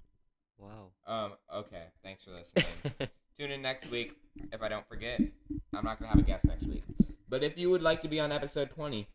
Wow. 0.58 0.92
Um. 1.06 1.34
Okay. 1.54 1.84
Thanks 2.04 2.24
for 2.24 2.32
listening. 2.32 3.10
Tune 3.38 3.52
in 3.52 3.62
next 3.62 3.90
week. 3.90 4.14
If 4.52 4.62
I 4.62 4.70
don't 4.70 4.88
forget, 4.88 5.20
I'm 5.74 5.84
not 5.84 6.00
gonna 6.00 6.10
have 6.10 6.20
a 6.20 6.24
guest 6.24 6.46
next 6.46 6.64
week. 6.64 6.84
But 7.28 7.44
if 7.44 7.58
you 7.58 7.70
would 7.70 7.82
like 7.82 8.02
to 8.04 8.08
be 8.08 8.20
on 8.20 8.32
episode 8.32 8.70
20, 8.70 9.08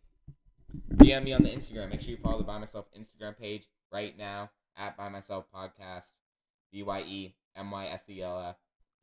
DM 0.96 1.24
me 1.24 1.32
on 1.32 1.42
the 1.42 1.48
Instagram. 1.50 1.90
Make 1.90 2.00
sure 2.02 2.10
you 2.10 2.16
follow 2.18 2.38
the 2.38 2.44
Bye 2.44 2.58
Myself 2.58 2.86
Instagram 2.98 3.38
page 3.38 3.66
right 3.90 4.16
now 4.18 4.50
at 4.76 4.96
Bye 4.96 5.08
Myself 5.08 5.46
Podcast. 5.54 6.04
B 6.72 6.82
Y 6.82 7.00
E 7.00 7.34
M 7.56 7.70
Y 7.70 7.86
S 7.86 8.02
E 8.08 8.22
L 8.22 8.40
F 8.40 8.56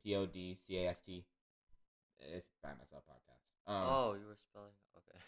P 0.04 0.14
O 0.14 0.26
D 0.26 0.56
C 0.66 0.78
A 0.78 0.90
S 0.90 1.00
T. 1.04 1.24
It's 2.20 2.46
Bye 2.62 2.70
Myself 2.78 3.02
Podcast. 3.08 3.72
Um, 3.72 3.88
oh, 3.88 4.14
you 4.14 4.26
were 4.26 4.36
spelling. 4.50 4.72
Okay. 4.96 5.18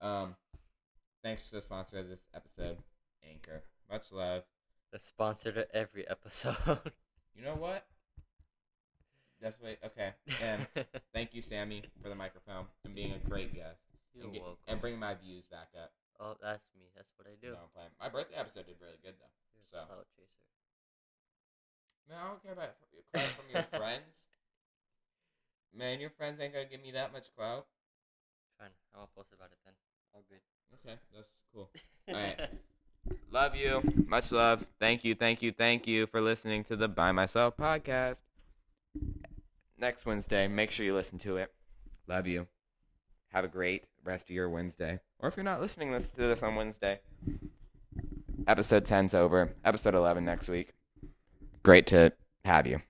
Um, 0.00 0.36
thanks 1.22 1.48
to 1.48 1.56
the 1.56 1.62
sponsor 1.62 1.98
of 1.98 2.08
this 2.08 2.20
episode, 2.34 2.78
Anchor. 3.28 3.62
Much 3.90 4.12
love. 4.12 4.42
The 4.92 4.98
sponsor 4.98 5.52
to 5.52 5.74
every 5.74 6.08
episode. 6.08 6.56
You 7.38 7.44
know 7.44 7.54
what? 7.54 7.86
That's 9.40 9.56
what. 9.60 9.78
Okay. 9.84 10.12
And 10.42 10.66
thank 11.14 11.34
you, 11.34 11.40
Sammy, 11.42 11.82
for 12.02 12.08
the 12.08 12.14
microphone 12.14 12.66
and 12.84 12.94
being 12.94 13.12
a 13.14 13.18
great 13.28 13.54
guest 13.54 13.78
You're 14.14 14.24
and, 14.24 14.32
get- 14.32 14.42
welcome. 14.42 14.64
and 14.66 14.80
bringing 14.80 15.00
my 15.00 15.14
views 15.14 15.44
back 15.50 15.68
up. 15.80 15.92
oh, 16.20 16.34
that's 16.42 16.64
me. 16.74 16.86
That's 16.96 17.08
what 17.16 17.26
I 17.30 17.34
do. 17.40 17.52
No, 17.52 17.70
playing. 17.74 17.90
My 18.00 18.08
birthday 18.08 18.36
episode 18.36 18.66
did 18.66 18.76
really 18.82 18.98
good 19.02 19.14
though. 19.20 19.30
You're 19.54 19.68
So. 19.70 19.78
a 19.78 19.86
clout 19.86 20.06
chaser. 20.16 20.42
Man, 22.08 22.18
I 22.18 22.28
don't 22.28 22.42
care 22.42 22.52
about 22.52 22.74
f- 22.74 23.04
clout 23.14 23.30
from 23.36 23.46
your 23.52 23.62
friends. 23.80 24.10
Man, 25.76 26.00
your 26.00 26.10
friends 26.10 26.40
ain't 26.40 26.52
gonna 26.54 26.64
give 26.64 26.82
me 26.82 26.90
that 26.92 27.12
much 27.12 27.28
clout. 27.36 27.66
Fine. 28.58 28.70
I 28.94 28.98
won't 28.98 29.14
post 29.14 29.28
about 29.32 29.50
it 29.52 29.58
then. 29.64 29.74
All 30.14 30.22
good. 30.28 30.40
Okay, 30.82 30.98
that's 31.14 31.28
cool. 31.54 31.70
Alright. 32.08 32.40
Love 33.30 33.54
you. 33.54 33.82
Much 34.08 34.32
love. 34.32 34.66
Thank 34.80 35.04
you, 35.04 35.14
thank 35.14 35.42
you, 35.42 35.52
thank 35.52 35.86
you 35.86 36.06
for 36.06 36.20
listening 36.20 36.64
to 36.64 36.76
the 36.76 36.88
Bye 36.88 37.12
Myself 37.12 37.56
podcast. 37.56 38.22
Next 39.80 40.04
Wednesday, 40.04 40.48
make 40.48 40.72
sure 40.72 40.84
you 40.84 40.94
listen 40.94 41.20
to 41.20 41.36
it. 41.36 41.52
Love 42.08 42.26
you. 42.26 42.48
Have 43.28 43.44
a 43.44 43.48
great 43.48 43.84
rest 44.04 44.28
of 44.28 44.34
your 44.34 44.48
Wednesday. 44.48 44.98
Or 45.20 45.28
if 45.28 45.36
you're 45.36 45.44
not 45.44 45.60
listening 45.60 45.92
listen 45.92 46.10
to 46.16 46.26
this 46.26 46.42
on 46.42 46.56
Wednesday, 46.56 46.98
episode 48.48 48.84
10's 48.84 49.14
over. 49.14 49.54
Episode 49.64 49.94
11 49.94 50.24
next 50.24 50.48
week. 50.48 50.72
Great 51.62 51.86
to 51.88 52.12
have 52.44 52.66
you. 52.66 52.80